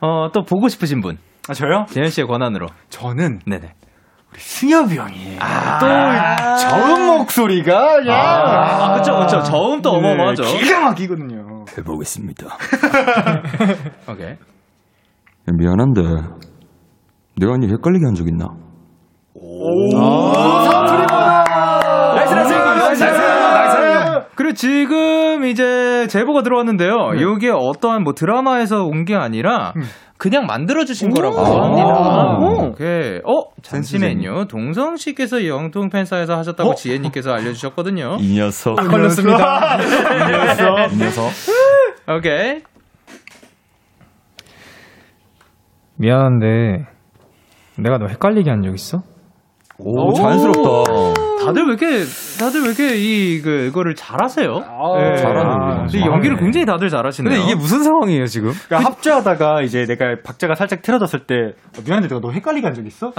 [0.01, 1.17] 어, 또 보고 싶으신 분.
[1.49, 1.85] 아 저요?
[1.89, 2.67] 재현 씨의 권한으로.
[2.89, 3.73] 저는 네네.
[4.35, 5.77] 승엽이 형이 아.
[5.77, 9.43] 또 저음 목소리가 야 아, 그쵸, 그쵸.
[9.43, 10.41] 저음 또 어마어마하죠.
[10.43, 11.65] 네, 기가 막히거든요.
[11.77, 12.47] 해보겠습니다.
[14.09, 14.35] 오케이.
[15.45, 16.01] 미안한데
[17.39, 18.47] 내가 니 헷갈리게 한 적 있나?
[19.35, 20.92] 나이
[24.35, 27.11] 그리고 지금 이제 제보가 들어왔는데요.
[27.15, 29.73] 이게 어떠한 뭐 드라마에서 온 게 아니라
[30.17, 32.37] 그냥 만들어주신 거라고 합니다.
[32.67, 33.17] 오케이.
[33.25, 34.45] 어, 잠시만요.
[34.45, 38.17] 동성 씨께서 영통 팬사에서 하셨다고 지혜님께서 알려주셨거든요.
[38.19, 38.75] 이 녀석.
[38.75, 39.77] 걸렸습니다.
[40.93, 41.29] 이 녀석.
[42.09, 42.61] 오케이.
[45.97, 46.85] 미안한데
[47.77, 49.01] 내가 너 헷갈리게 한 적 있어?
[49.79, 51.32] 오, 자연스럽다.
[51.45, 52.05] 다들 왜 이렇게
[52.39, 54.53] 다들 왜 이렇게 이 그, 이거를 잘하세요?
[54.59, 55.15] 네.
[55.17, 55.87] 잘하네요.
[55.91, 57.29] 근데 연기를 굉장히 다들 잘하시네요.
[57.31, 58.51] 근데 이게 무슨 상황이에요 지금?
[58.67, 61.35] 그러니까 합주하다가 이제 내가 박자가 살짝 틀어졌을 때
[61.77, 63.11] 어, 미안한데 내가 너 헷갈리게 한 적 있어?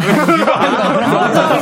[1.05, 1.59] 박자가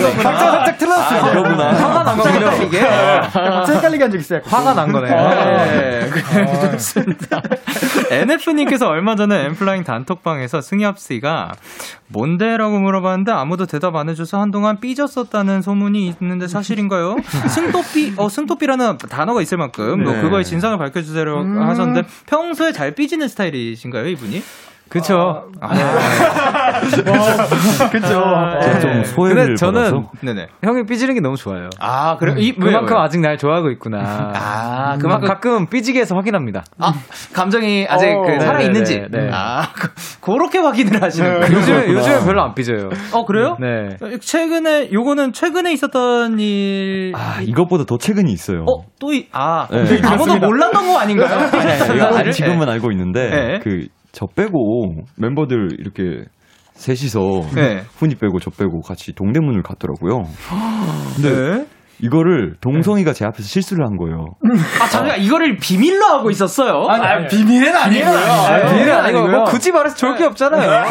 [0.64, 1.68] 살짝 틀어졌을 때 그러구나.
[1.72, 2.66] 화가 난 거군요.
[2.66, 2.80] 이게.
[2.80, 4.40] 박자 헷갈리게 한 적 있어요.
[4.44, 5.08] 화가 난 거네.
[5.10, 7.40] 네, 그래, 좋습니다.
[8.10, 11.52] NF님께서 얼마 전에 엠플라잉 단톡방에서 승엽 씨가
[12.12, 17.16] 뭔데라고 물어봤는데 아무도 대답 안 해줘서 한동안 삐졌었다는 소문이 있는데 사실인가요?
[17.48, 20.20] 승토삐, 어, 승토삐라는 단어가 있을 만큼 뭐 네.
[20.20, 21.62] 그거의 진상을 밝혀주세요 음.
[21.62, 24.42] 하셨는데 평소에 잘 삐지는 스타일이신가요, 이분이?
[24.92, 25.44] 그쵸.
[25.60, 25.82] 아, 네.
[27.90, 28.08] 그쵸.
[28.62, 30.10] 제가 좀 소외를 근데 저는 받아서?
[30.20, 30.46] 네네.
[30.62, 31.70] 형이 삐지는 게 너무 좋아요.
[31.80, 32.34] 아, 그래?
[32.36, 33.02] 이, 왜요, 그만큼 왜요?
[33.02, 33.98] 아직 날 좋아하고 있구나.
[34.34, 36.64] 아, 그만 그만큼- 가끔 삐지게 해서 확인합니다.
[36.78, 36.92] 아,
[37.32, 39.00] 감정이 아직 어, 그 살아 있는지.
[39.00, 39.30] 네, 네, 네.
[39.32, 39.88] 아, 그,
[40.20, 41.56] 그렇게 확인을 하시는 거예요.
[41.56, 42.90] 요즘에, 요즘에 별로 안 삐져요.
[43.12, 43.56] 어, 그래요?
[43.60, 43.96] 네.
[44.20, 47.12] 최근에, 요거는 최근에 있었던 일.
[47.16, 48.64] 아, 이것보다 더 최근이 있어요.
[48.68, 50.00] 어, 또, 이, 아, 네.
[50.04, 51.38] 아무도 몰랐던 거 아닌가요?
[51.52, 52.32] 아니, 아니, 이거 나를?
[52.32, 53.58] 지금은 알고 있는데 네.
[53.62, 56.24] 그 저 빼고 멤버들 이렇게
[56.74, 57.20] 셋이서
[57.54, 57.82] 네.
[57.96, 60.22] 훈이 빼고 저 빼고 같이 동대문을 갔더라고요.
[61.16, 61.66] 근데 네.
[62.00, 64.24] 이거를 동성이가 제 앞에서 실수를 한 거예요.
[64.80, 66.86] 아, 잠깐 이거를 비밀로 하고 있었어요?
[66.88, 68.18] 아니, 아니, 비밀은 아니고요.
[68.18, 69.28] 아니, 비밀은 아니고.
[69.28, 70.84] 뭐 굳이 말해서 좋을 게 없잖아요.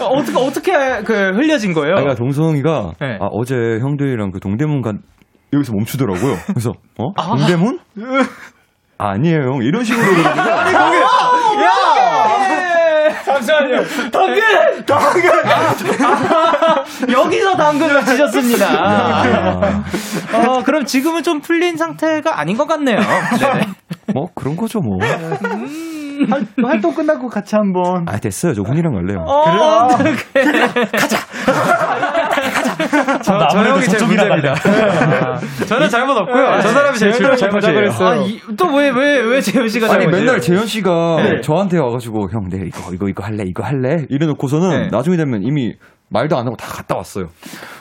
[0.00, 0.72] 어, 어떻게, 어떻게
[1.04, 1.96] 그 흘려진 거예요?
[1.96, 3.18] 그러니까 동성이가 네.
[3.20, 5.00] 아, 어제 형들이랑 그 동대문 간
[5.52, 6.36] 여기서 멈추더라고요.
[6.48, 7.78] 그래서 어 동대문?
[8.98, 10.96] 아니에요 형 이런 식으로 그러는데 아니, 거기,
[11.62, 13.22] 야!
[13.24, 13.84] 잠시만요.
[14.10, 14.84] 당근!
[14.86, 15.30] 당근!
[17.12, 19.72] 여기서 당근을 치셨습니다.
[20.34, 22.98] 어, 그럼 지금은 좀 풀린 상태가 아닌 것 같네요.
[23.40, 23.66] 네네.
[24.14, 24.98] 뭐 그런 거죠 뭐.
[25.00, 25.38] 활-
[26.64, 28.06] 활 동 끝나고 같이 한번.
[28.08, 29.24] 아 됐어요 저 훈이랑 갈래요.
[29.26, 30.14] 어, 그래?
[33.22, 34.54] 저, 저 형이 제일 문제입니다.
[35.66, 36.60] 저는 잘못 없고요.
[36.62, 37.90] 저 사람이 제일 잘못이에요.
[37.90, 38.16] 아,
[38.56, 40.06] 또왜 왜 왜 재현 씨가 아니?
[40.06, 41.40] 맨날 재현 씨가 네.
[41.40, 44.88] 저한테 와가지고 형 내가 이거 이거 이거 할래 이거 할래 이래놓고서는 네.
[44.90, 45.74] 나중에 되면 이미
[46.10, 47.26] 말도 안 하고 다 갔다 왔어요.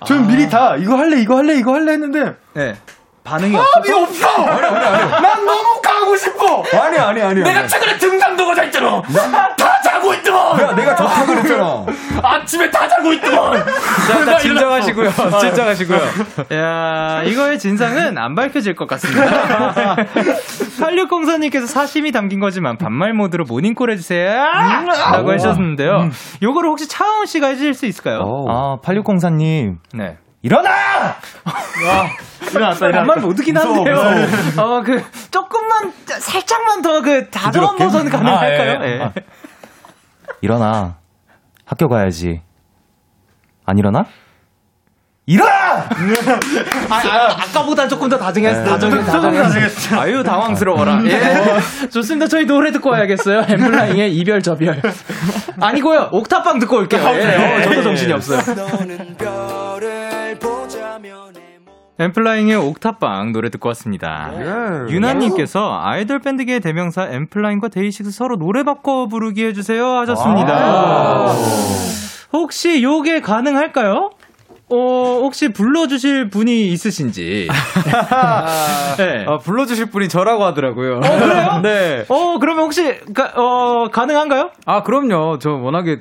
[0.06, 2.34] 저는 미리 다 이거 할래, 이거 할래, 이거 할래 했는데.
[2.54, 2.74] 네.
[3.24, 4.28] 반응이 마음이 없어서?
[4.42, 4.46] 없어!
[4.46, 6.64] 난 너무 가고 싶어!
[6.80, 7.42] 아니 아니 아니.
[7.42, 9.02] 내가 최근에 등산도가 자 있잖아!
[9.58, 10.60] 다 자고 있더만!
[10.62, 11.86] 야 내가 좋다 그랬잖아.
[12.24, 13.66] 아침에 다 자고 있더만!
[14.08, 15.12] 자, 자, 진정하시고요.
[15.42, 16.00] 진정하시고요.
[16.54, 19.96] 야, 이거의 진상은 안 밝혀질 것 같습니다.
[20.80, 24.32] 8604님께서 사심이 담긴 거지만 반말 모드로 모닝콜 해주세요.
[25.12, 25.32] 라고 오.
[25.34, 26.10] 하셨는데요.
[26.42, 28.46] 요거를 혹시 차원 씨가 해주실 수 있을까요?
[28.48, 29.78] 아, 8604님.
[29.94, 30.18] 네.
[30.42, 30.70] 일어나!
[32.52, 32.98] 일어났다, 일어났다.
[32.98, 33.96] 반말 모드긴 무서워, 한데요.
[33.96, 34.78] 무서워.
[34.78, 37.76] 어, 그, 조금만, 살짝만 더 그, 다정한?
[37.78, 38.80] 버전 가능할까요?
[38.80, 38.92] 아, 예.
[38.92, 39.02] 예.
[39.04, 39.12] 아.
[40.42, 40.96] 일어나.
[41.66, 42.42] 학교 가야지.
[43.66, 44.06] 안 일어나?
[45.30, 45.90] 일어나!
[46.90, 48.64] 아, 아, 아까보다 조금 더 다정했어.
[48.64, 48.70] 네.
[48.70, 50.00] 다정해, 다정했어.
[50.00, 51.02] 아유, 당황스러워라.
[51.06, 51.90] 예.
[51.90, 52.28] 좋습니다.
[52.28, 53.44] 저희 노래 듣고 와야겠어요.
[53.50, 54.82] 엠플라잉의 이별 저별.
[55.60, 56.10] 아니고요.
[56.14, 57.02] 옥탑방 듣고 올게요.
[57.10, 57.62] 예.
[57.62, 58.40] 저도 정신이 없어요.
[62.00, 64.32] 엠플라잉의 옥탑방 노래 듣고 왔습니다.
[64.90, 71.26] 유나님께서 아이돌 밴드계의 대명사 엠플라잉과 데이식스 서로 노래 바꿔 부르기 해주세요 하셨습니다.
[72.34, 74.12] 혹시 요게 가능할까요?
[74.70, 77.48] 어, 혹시 불러주실 분이 있으신지.
[78.98, 79.26] 네.
[79.26, 80.98] 아, 불러주실 분이 저라고 하더라고요.
[80.98, 81.60] 어, 그래요?
[81.64, 82.06] 네.
[82.10, 84.52] 어, 그러면 혹시, 가, 어, 가능한가요?
[84.66, 85.40] 아, 그럼요.
[85.40, 86.00] 저 워낙에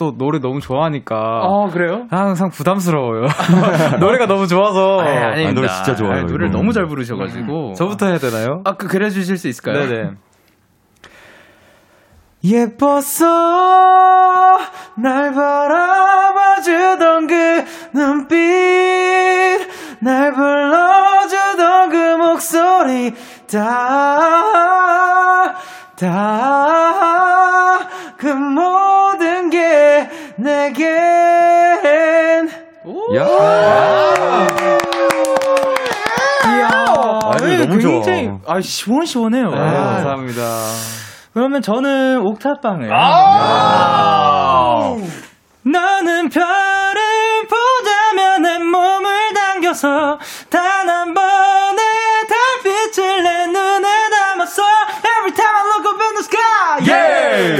[0.00, 1.42] 또 노래 너무 좋아하니까.
[1.42, 2.06] 어, 그래요?
[2.10, 3.26] 항상 부담스러워요.
[4.00, 4.98] 노래가 너무 좋아서.
[5.00, 5.50] 아니, 아닙니다.
[5.50, 6.50] 아, 노래 진짜 좋아요, 아니, 노래를.
[6.50, 7.74] 너무 잘 부르셔가지고.
[7.74, 8.62] 저부터 해야 되나요?
[8.64, 9.86] 아, 그, 그래 주실 수 있을까요?
[9.86, 10.12] 네네.
[12.42, 13.26] 예뻤어
[14.96, 18.38] 날 바라봐주던 그 눈빛
[20.00, 23.12] 날 불러주던 그 목소리
[25.96, 27.39] 다다
[28.20, 30.84] 그 모든 게 내겐
[33.16, 33.26] 야.
[36.46, 38.02] 이야, 아, 이거 예, 너무 좋아.
[38.02, 39.46] 굉장히, 아, 시원시원해요.
[39.48, 40.42] 아, 감사합니다.
[41.32, 42.90] 그러면 저는 옥탑방을.
[42.92, 44.96] 아!
[45.62, 47.00] 나는 별을
[47.48, 50.18] 보자면 내 몸을 당겨서
[50.50, 51.78] 단 한 번의
[52.28, 54.62] 달빛을 내 눈에 담았어
[55.04, 57.56] Every time I look up in the sky Yeah!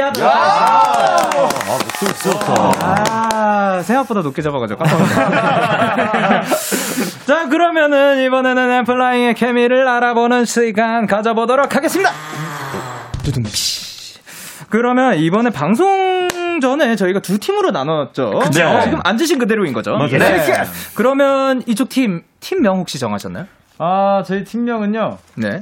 [0.00, 1.30] 까지 아,
[1.66, 2.72] 목소리 좋다.
[2.80, 6.42] 아, 생각보다 높게 잡아가지고 깜짝 놀랐네.
[7.26, 12.10] 자, 그러면은 이번에는 엠플라잉의 케미를 알아보는 시간 가져보도록 하겠습니다.
[14.70, 16.28] 그러면 이번에 방송
[16.60, 18.38] 전에 저희가 두 팀으로 나눴죠.
[18.42, 18.66] 그죠.
[18.66, 19.96] 어, 지금 앉으신 그대로인 거죠.
[19.96, 20.18] 네.
[20.18, 20.42] 네.
[20.94, 23.46] 그러면 이쪽 팀 팀명 혹시 정하셨나요?
[23.78, 25.18] 아, 저희 팀명은요.
[25.36, 25.60] 네.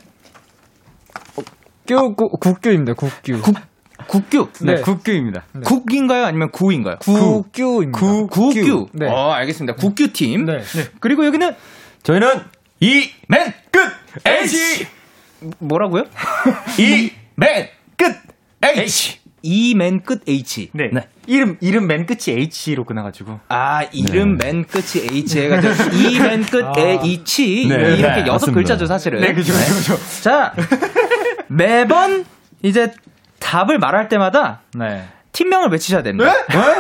[1.86, 3.40] 교, 구, 국교입니다, 국교.
[3.42, 3.54] 국,
[4.06, 4.48] 국규.
[4.60, 5.44] 네, 국교입니다.
[5.64, 6.24] 국인가요?
[6.24, 6.96] 아니면 구인가요?
[7.00, 7.98] 국교입니다.
[7.98, 8.88] 구, 국규.
[8.92, 9.06] 네.
[9.08, 9.76] 어, 알겠습니다.
[9.76, 10.46] 국규 팀.
[11.00, 11.54] 그리고 여기는
[12.02, 12.28] 저희는
[12.80, 13.80] 이맨 끝
[14.26, 14.86] H
[15.58, 16.04] 뭐라고요?
[16.78, 18.16] 이맨 끝
[18.64, 20.70] H 이맨 끝 H.
[20.72, 20.90] 네.
[21.26, 23.40] 이름 이름 맨 끝이 H로 끝나가지고.
[23.48, 27.74] 아 이름 맨 끝이 H 해가지고 이맨 끝에 H 네.
[27.74, 28.52] 이렇게 네, 여섯 맞습니다.
[28.54, 29.20] 글자죠 사실은.
[29.20, 30.22] 네, 그죠, 그죠, 그죠.
[30.22, 30.52] 자
[31.48, 32.24] 매번
[32.62, 32.92] 이제
[33.42, 35.04] 답을 말할 때마다 네.
[35.32, 36.32] 팀명을 외치셔야 됩니다.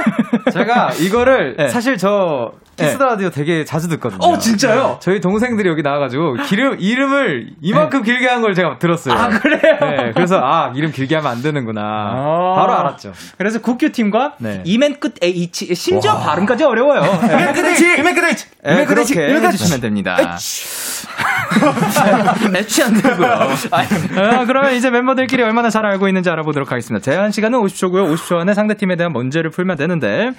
[0.52, 1.68] 제가 이거를 네.
[1.68, 3.04] 사실 저 키스 네.
[3.04, 4.18] 라디오 되게 자주 듣거든요.
[4.26, 4.82] 어, 진짜요?
[4.88, 4.96] 네.
[5.00, 9.14] 저희 동생들이 여기 나와가지고 기름 이름을 이만큼 길게 한 걸 제가 들었어요.
[9.14, 9.76] 아, 그래요?
[9.80, 11.82] 네, 그래서 아 이름 길게 하면 안 되는구나.
[12.56, 13.12] 바로 알았죠.
[13.38, 14.62] 그래서 국규 팀과 네.
[14.64, 17.02] 이맨 끝 H 심지어 발음까지 어려워요.
[17.22, 20.16] 이맨 끝 H, 이맨 끝 H, 네, 이맨 끝 H, 끝 해주시면 됩니다.
[22.56, 23.28] 애취 안 되고요.
[23.70, 27.02] 아, 그러면 이제 멤버들끼리 얼마나 잘 알고 있는지 알아보도록 하겠습니다.
[27.04, 28.12] 제한 시간은 50초고요.
[28.14, 30.30] 50초 안에 상대팀에 대한 문제를 풀면 되는데,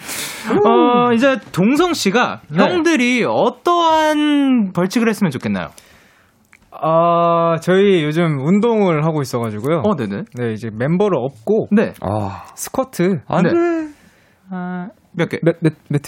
[0.66, 2.58] 어, 이제 동성 씨가 네.
[2.64, 5.68] 형들이 어떠한 벌칙을 했으면 좋겠나요?
[6.72, 9.84] 아 저희 요즘 운동을 하고 있어가지고요.
[9.86, 10.24] 어, 네네.
[10.36, 11.94] 네 이제 멤버를 업고 네.
[12.02, 13.50] 아 스쿼트 안 네.
[13.52, 13.56] 돼.
[14.52, 15.38] 아, 몇 개?
[15.44, 16.02] 몇 몇몇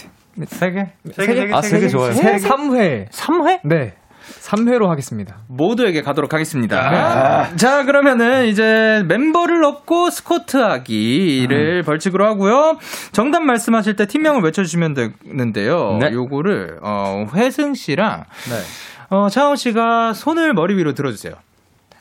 [0.46, 0.86] 세 개?
[1.12, 1.50] 세 개?
[1.54, 2.12] 아, 세 개 좋아요.
[2.12, 3.08] 세, 3회.
[3.10, 3.60] 3회?
[3.64, 3.94] 네.
[4.40, 5.38] 3회로 하겠습니다.
[5.48, 7.48] 모두에게 가도록 하겠습니다.
[7.56, 12.78] 자, 그러면은 이제 멤버를 넣고 스쿼트 하기를 벌칙으로 하고요.
[13.12, 15.98] 정답 말씀하실 때 팀명을 외쳐주시면 되는데요.
[16.00, 16.10] 네.
[16.12, 19.16] 요거를, 어, 회승 씨랑, 네.
[19.16, 21.34] 어, 차원 씨가 손을 머리 위로 들어주세요.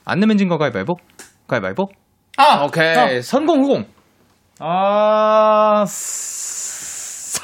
[0.05, 0.95] 안 내면 진거 가위바위보?
[1.47, 1.87] 가위바위보?
[2.37, 2.63] 아!
[2.65, 3.21] 오케이.
[3.21, 3.85] 선공, 후공.
[4.59, 5.83] 아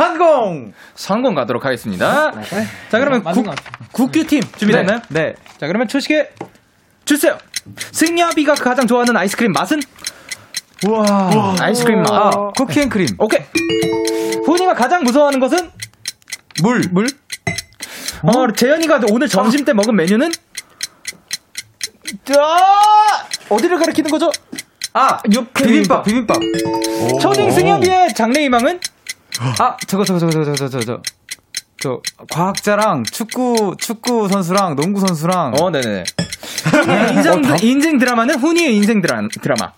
[0.01, 0.73] 산공.
[0.95, 2.31] 선공 가도록 하겠습니다.
[2.89, 3.45] 자, 그러면 국.
[3.91, 5.01] 국규팀 준비됐나요?
[5.09, 5.35] 네.
[5.59, 6.31] 자, 그러면 초식에
[7.05, 7.37] 주세요.
[7.91, 9.79] 승엽이가 가장 좋아하는 아이스크림 맛은?
[10.87, 11.55] 우와.
[11.59, 12.11] 아이스크림 맛.
[12.11, 13.07] 아, cookie and cream.
[13.19, 13.41] 오케이.
[14.45, 15.69] 훈이가 가장 무서워하는 것은?
[16.63, 16.81] 물.
[16.91, 17.05] 물?
[18.23, 20.31] 어, 재현이가 오늘 점심 때 먹은 메뉴는?
[22.25, 22.33] 자,
[23.49, 24.31] 어디를 가리키는 거죠?
[24.93, 26.37] 아, 비빔밥, 비빔밥.
[27.21, 28.79] 초딩 승엽이의 장래 희망은?
[29.39, 31.01] 아, 저거, 저거, 저거, 저거, 저거, 저거, 저,
[31.79, 35.53] 저, 과학자랑 축구, 축구 선수랑 농구 선수랑.
[35.59, 36.03] 어, 네네.
[37.15, 39.71] 인생, 인생 드라마는 훈이의 인생 드라, 드라마.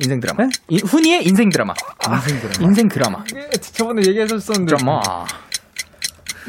[0.00, 0.48] 인생 드라마.
[0.68, 1.72] 이- 훈이의 인생 드라마.
[2.10, 2.68] 인생 드라마.
[2.68, 3.24] 인생 드라마.
[3.72, 4.76] 저번에 얘기하셨었는데.
[4.76, 5.00] 드라마.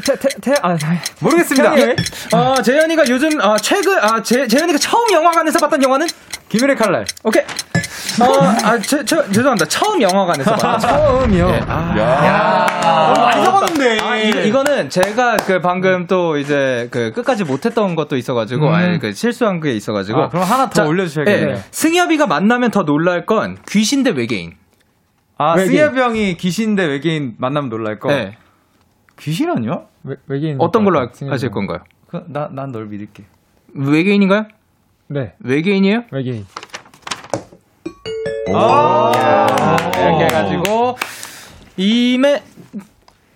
[0.05, 0.75] 태, 태, 태, 아,
[1.19, 1.77] 모르겠습니다.
[1.79, 1.95] 예.
[2.33, 6.07] 어, 재현이가 요즘, 아, 최근, 아, 재, 재현이가 처음 영화관에서 봤던 영화는?
[6.49, 7.05] 김일의 칼날.
[7.23, 7.43] 오케이.
[8.21, 9.65] 어, 아, 저, 저, 죄송합니다.
[9.67, 11.47] 처음 영화관에서 처음이요?
[11.49, 11.61] 예.
[11.67, 13.13] 아, 야.
[13.13, 13.99] 너무 많이 적었는데.
[14.01, 18.73] 아, 이, 이거는 제가 그 방금 또 이제 그 끝까지 못했던 것도 있어가지고, 음.
[18.73, 20.21] 아니, 그 실수한 게 있어가지고.
[20.23, 21.49] 아, 그럼 하나 더 자, 올려주셔야겠네요.
[21.55, 21.61] 예.
[21.71, 24.53] 승엽이가 만나면 더 놀랄 건 귀신 대 외계인.
[25.37, 25.71] 아, 외계인.
[25.77, 28.11] 승엽이 형이 귀신 대 외계인 만나면 놀랄 거.
[28.11, 28.37] 예.
[29.19, 29.81] 귀신 아니야?
[30.03, 30.57] 외, 외계인.
[30.59, 31.79] 어떤 걸로 하- 하실 건가요?
[32.07, 33.23] 그, 나, 난 널 믿을게.
[33.73, 34.45] 외계인인가요?
[35.07, 35.33] 네.
[35.39, 36.03] 외계인이에요?
[36.11, 36.45] 외계인.
[38.53, 40.97] 아~ 이렇게 해가지고
[41.77, 42.41] 이맨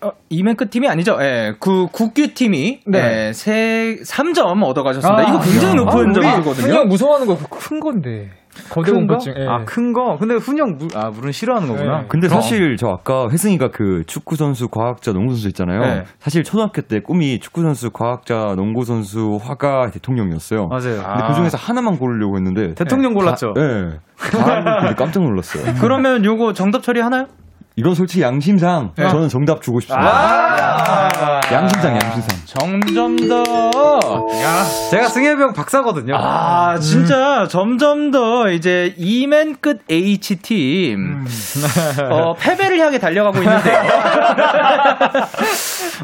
[0.02, 1.18] 어, 이맨 끝 팀이 아니죠?
[1.22, 3.28] 예, 그 국규 팀이 네.
[3.28, 5.24] 예, 세 3점 얻어 가셨습니다.
[5.24, 5.76] 이거 굉장히 야.
[5.76, 6.66] 높은 아, 우리 점수거든요.
[6.68, 8.32] 훈이 형 무서워하는 거 큰 건데.
[8.70, 8.92] 거대?
[8.92, 9.34] 공포증.
[9.48, 10.18] 아, 큰 거?
[10.18, 12.06] 근데 형, 물, 아, 물은 싫어하는 거구나.
[12.08, 15.80] 근데 사실 저 아까 혜승이가 그 축구 선수, 과학자, 농구 선수 있잖아요.
[15.82, 16.04] 네.
[16.20, 20.68] 사실 초등학교 때 꿈이 축구 선수, 과학자, 농구 선수, 화가, 대통령이었어요.
[20.68, 20.82] 맞아요.
[20.82, 21.28] 근데 아.
[21.28, 23.54] 그 중에서 하나만 고르려고 했는데 대통령 골랐죠?
[23.54, 24.96] 다, 네.
[24.96, 25.76] 깜짝 놀랐어요.
[25.80, 27.28] 그러면 요거 정답 처리 하나요?
[27.80, 29.10] 이건 솔직히 양심상 네.
[29.10, 30.06] 저는 정답 주고 싶습니다.
[30.06, 32.38] 아~ 양심상 양심상.
[32.46, 34.28] 점점 더
[34.92, 36.14] 제가 승엽이 형 박사거든요.
[36.18, 41.26] 아, 진짜 점점 더 이제 이맨 끝 H 팀
[42.12, 43.72] 어, 패배를 향해 달려가고 있는데.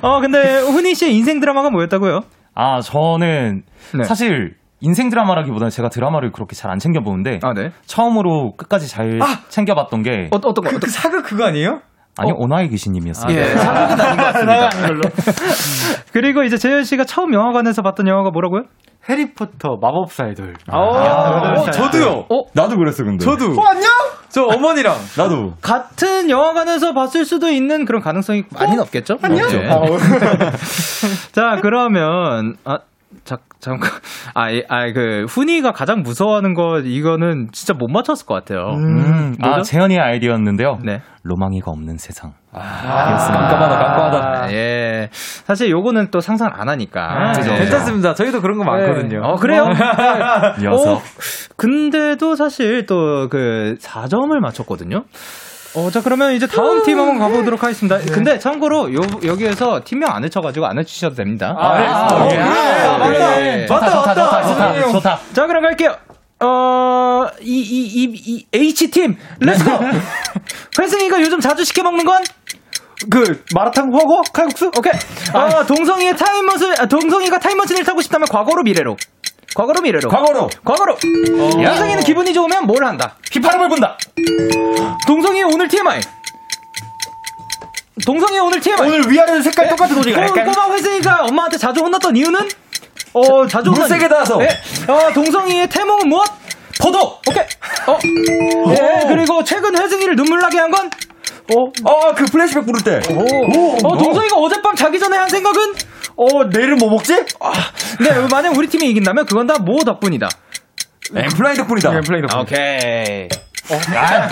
[0.02, 2.22] 어, 근데 훈이 씨의 인생 드라마가 뭐였다고요?
[2.54, 3.64] 아, 저는
[3.96, 4.04] 네.
[4.06, 7.72] 사실 인생 드라마라기보다는 제가 드라마를 그렇게 잘 안 챙겨 보는데 아, 네.
[7.86, 9.20] 처음으로 끝까지 잘
[9.50, 10.62] 챙겨봤던 게 어, 어떤 거?
[10.70, 11.80] 그, 그 사극 그거 아니에요?
[12.18, 13.36] 아니요 오나이 귀신님이었어요.
[13.38, 14.70] 예, 사극은 아닌 것 같습니다.
[16.14, 18.64] 그리고 이제 재현 씨가 처음 영화관에서 봤던 영화가 뭐라고요?
[19.10, 20.54] 해리포터 마법사의 돌.
[20.72, 22.26] 아, 어, 저도요.
[22.30, 22.44] 어?
[22.54, 23.24] 나도 그랬어 근데.
[23.24, 23.52] 저도.
[23.52, 23.88] 어, 안녕?
[24.30, 24.96] 저 어머니랑.
[25.16, 25.54] 나도.
[25.62, 29.18] 같은 영화관에서 봤을 수도 있는 그런 가능성이 많이 없겠죠?
[29.22, 29.46] 안녕?
[29.46, 29.60] 없죠.
[29.70, 29.98] 아, 어.
[31.34, 32.80] 자, 그러면, 아,
[33.26, 33.90] 자, 잠깐.
[34.36, 38.60] 아, 이- 아, 그, 훈이가 가장 무서워하는 거, 이거는 진짜 못 맞췄을 것 같아요.
[38.76, 39.64] 음, 아, 뭐죠?
[39.64, 40.78] 재현이의 아이디어였는데요.
[40.86, 41.02] 네.
[41.24, 42.34] 로망이가 없는 세상.
[42.54, 44.54] 깜깜하다, 깜깜하다.
[44.54, 45.10] 예.
[45.12, 47.02] 사실 요거는 또 상상 안 하니까.
[47.02, 47.54] 아, 그죠?
[47.56, 48.14] 괜찮습니다.
[48.14, 49.22] 저희도 그런 거 많거든요.
[49.24, 49.66] 어, 그래요?
[50.62, 50.98] 녀석.
[50.98, 51.02] 어,
[51.58, 55.04] 근데도 사실 또 그 4점을 맞췄거든요.
[55.76, 57.98] 어, 자, 그러면 이제 다음 팀 한번 가보도록 하겠습니다.
[58.00, 61.54] 근데 참고로 요, 여기에서 팀명 안 외쳐가지고 안 해주셔도 됩니다.
[61.58, 61.86] 아, 네.
[61.88, 62.30] 아, 예.
[62.30, 62.42] 그래.
[62.42, 63.42] 아, 맞다.
[63.42, 63.66] 예.
[63.66, 65.20] 좋다, 좋다, 좋다, 좋다, 좋다.
[65.34, 65.96] 자, 그럼 갈게요.
[66.40, 69.72] 어, 이, 이, 이, 이, H팀, let's go!
[70.80, 72.24] 회승이가 요즘 자주 시켜 먹는 건?
[73.10, 74.72] 그, 마라탕, 훠궈, 칼국수?
[74.78, 74.94] 오케이.
[75.34, 78.96] 어, 동성이의 타임머신, 아, 동성이가 타임머신을 타고 싶다면 과거로 미래로.
[79.56, 80.10] 과거로 미래로.
[80.10, 80.50] 과거로.
[80.64, 80.98] 과거로.
[81.58, 83.16] 회승이는 기분이 좋으면 뭘 한다?
[83.32, 83.98] 휘파람을 분다.
[85.08, 86.02] 동성이 오늘 TMI.
[88.06, 88.88] 동성이 오늘 TMI.
[88.88, 92.50] 오늘 위아래 색깔 똑같은 옷이 꼬- 꼬마 회승이가 엄마한테 자주 혼났던 이유는?
[93.14, 94.38] 어, 자주 혼난 물세게 닿아서.
[94.38, 94.50] 네.
[94.90, 96.26] 어, 동성이의 태몽은 무엇?
[96.82, 97.18] 포도.
[97.30, 97.44] 오케이.
[97.88, 97.98] 어.
[98.72, 100.90] 예, 그리고 최근 회승이를 눈물 나게 한 건?
[101.56, 101.90] 어.
[101.90, 103.00] 어, 그 플래시백 부를 때.
[103.14, 103.78] 오.
[103.88, 105.74] 어, 동성이가 어젯밤 자기 전에 한 생각은?
[106.18, 107.14] 어, 내일은 뭐 먹지?
[107.40, 107.52] 아,
[108.00, 110.30] 네, 만약 우리 팀이 이긴다면 그건 다 뭐 덕분이다.
[111.16, 111.94] N.Flying 덕분이다.
[111.98, 112.40] N.Flying 덕분.
[112.42, 113.28] 오케이.
[113.96, 114.30] 야.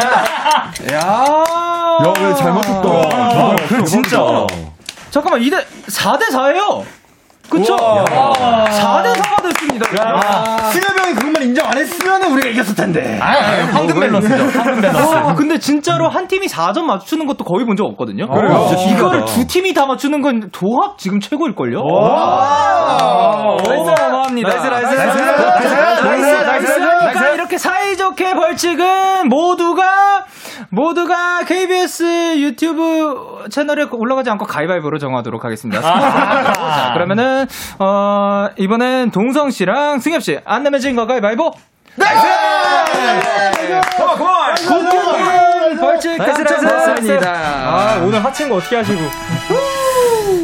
[0.94, 2.90] 야, 왜 잘 맞췄다.
[3.18, 4.20] 아, 그래, 진짜.
[5.12, 5.58] 잠깐만, 이대
[5.88, 6.84] 4대 4예요.
[7.54, 7.76] 그쵸?
[7.76, 8.66] 우와.
[8.66, 9.88] 4대 4가 됐습니다.
[10.02, 13.20] 야, 수녀병이 그것만 인정 안 했으면 우리가 이겼을 텐데.
[13.22, 13.32] 아,
[13.72, 14.60] 황금 밸런스죠.
[14.60, 15.16] 황금 밸런스.
[15.16, 18.28] 와, 근데 진짜로 한 팀이 4점 맞추는 것도 거의 본 적 없거든요.
[18.28, 18.68] 그래요?
[18.70, 19.26] 진짜 이거를.
[19.26, 21.80] 두 팀이 다 맞추는 건 도합 지금 최고일걸요?
[21.84, 23.58] 와.
[23.68, 24.50] 어마어마합니다.
[24.50, 25.24] nice, nice, nice, nice,
[26.04, 27.34] nice, nice, 그러니까 nice.
[27.34, 30.26] 이렇게 사이좋게 벌칙은 모두가
[30.74, 35.82] 모두가 KBS 유튜브 채널에 올라가지 않고 가위바위보로 정하도록 하겠습니다.
[35.86, 37.46] 자, 그러면은
[37.78, 41.52] 어, 이번엔 동성 씨랑 승엽 씨 안 내면 진거 가위바위보.
[43.98, 44.56] 고마, 고마.
[45.80, 47.32] 벌칙 nice, nice, 당첨됐습니다.
[47.32, 49.00] 아, 오늘 하친 거 어떻게 하시고.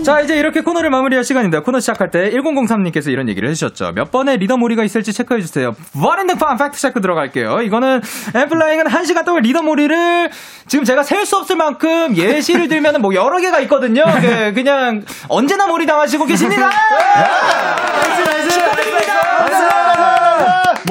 [0.04, 1.62] 자, 이제 이렇게 코너를 마무리할 시간입니다.
[1.62, 3.92] 코너 시작할 때 1003님께서 이런 얘기를 해주셨죠.
[3.94, 5.76] 몇 번의 리더 몰이가 있을지 체크해주세요.
[6.02, 7.62] 와렌드팜 fact check 들어갈게요.
[7.62, 8.02] 이거는
[8.34, 10.32] N.Flying은 1시간 동안 리더 몰이를
[10.68, 14.04] 지금 제가 셀 수 없을 만큼 예시를 들면 뭐 여러 개가 있거든요.
[14.22, 16.72] 그, 그냥 언제나 몰이 당하시고 계십니다.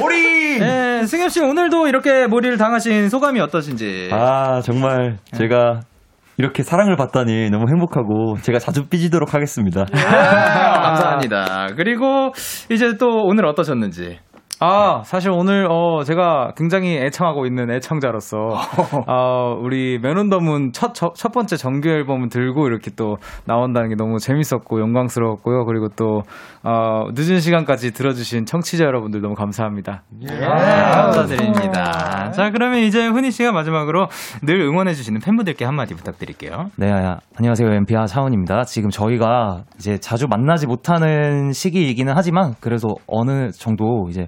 [0.01, 0.59] 몰이!
[0.61, 4.11] 네, 승엽 씨 오늘도 이렇게 몰이를 당하신 소감이 어떠신지.
[4.13, 5.81] 아, 정말 제가
[6.39, 9.87] 이렇게 사랑을 받다니 너무 행복하고 제가 자주 삐지도록 하겠습니다.
[9.93, 11.69] 아, 감사합니다.
[11.77, 12.33] 그리고
[12.71, 14.21] 이제 또 오늘 어떠셨는지.
[14.61, 18.37] 아, 사실 오늘, 어, 제가 굉장히 애청하고 있는 애청자로서,
[19.07, 24.19] 어, 우리 맨온더문 첫, 첫, 첫 번째 정규 앨범을 들고 이렇게 또 나온다는 게 너무
[24.19, 25.65] 재밌었고 영광스러웠고요.
[25.65, 26.23] 그리고 또,
[26.65, 30.03] 어, 늦은 시간까지 들어 주신 청취자 여러분들 너무 감사합니다.
[30.21, 32.33] 네, 감사드립니다.
[32.33, 34.09] 자, 그러면 이제 훈이 씨가 마지막으로
[34.43, 36.71] 늘 응원해 주시는 팬분들께 한마디 부탁드릴게요.
[36.77, 37.73] 네, 아, 안녕하세요.
[37.75, 38.65] 엠피아 차원입니다.
[38.65, 44.27] 지금 저희가 이제 자주 만나지 못하는 시기이기는 하지만 그래도 어느 정도 이제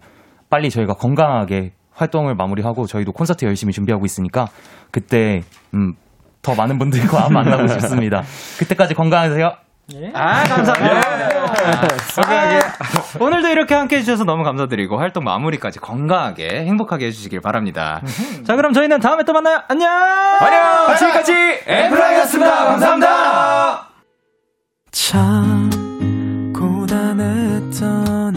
[0.50, 4.48] 빨리 저희가 건강하게 활동을 마무리하고 저희도 콘서트 열심히 준비하고 있으니까
[4.90, 5.42] 그때
[5.74, 5.94] 음,
[6.42, 8.22] 더 많은 분들과 만나고 싶습니다.
[8.58, 9.52] 그때까지 건강하세요.
[10.14, 11.00] 아, 감사합니다.
[12.16, 18.00] 아, 오늘도 이렇게 함께 해주셔서 너무 감사드리고 활동 마무리까지 건강하게 행복하게 해주시길 바랍니다.
[18.46, 19.60] 자, 그럼 저희는 다음에 또 만나요.
[19.68, 19.90] 안녕!
[19.90, 20.96] 안녕!
[20.96, 21.32] 지금까지
[21.66, 22.64] 엠플라이였습니다.
[22.66, 23.88] 감사합니다.
[24.92, 25.70] 참
[26.56, 28.36] 고단했던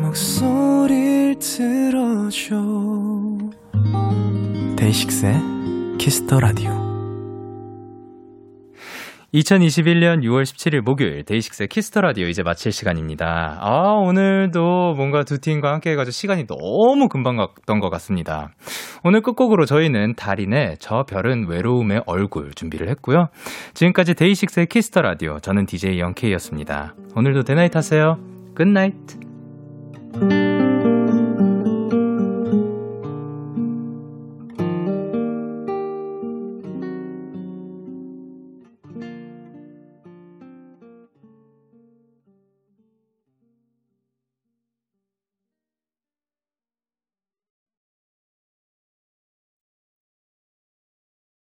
[0.11, 2.57] 목소리를 들어줘
[4.75, 5.35] DAY6의
[5.97, 6.69] Kiss the Radio
[9.33, 13.59] 2021년 6월 17일 목요일 DAY6의 Kiss the Radio 이제 마칠 시간입니다.
[13.61, 18.49] 아, 오늘도 뭔가 두 팀과 함께 해가지고 시간이 너무 금방 갔던 것 같습니다.
[19.05, 23.27] 오늘 끝곡으로 저희는 다린의 저 별은 외로움의 얼굴 준비를 했고요.
[23.75, 26.95] 지금까지 DAY6의 Kiss the Radio 저는 DJ Young K였습니다.
[27.15, 28.17] 오늘도 day night 하세요.
[28.55, 29.30] good night.
[30.21, 30.50] Thank you.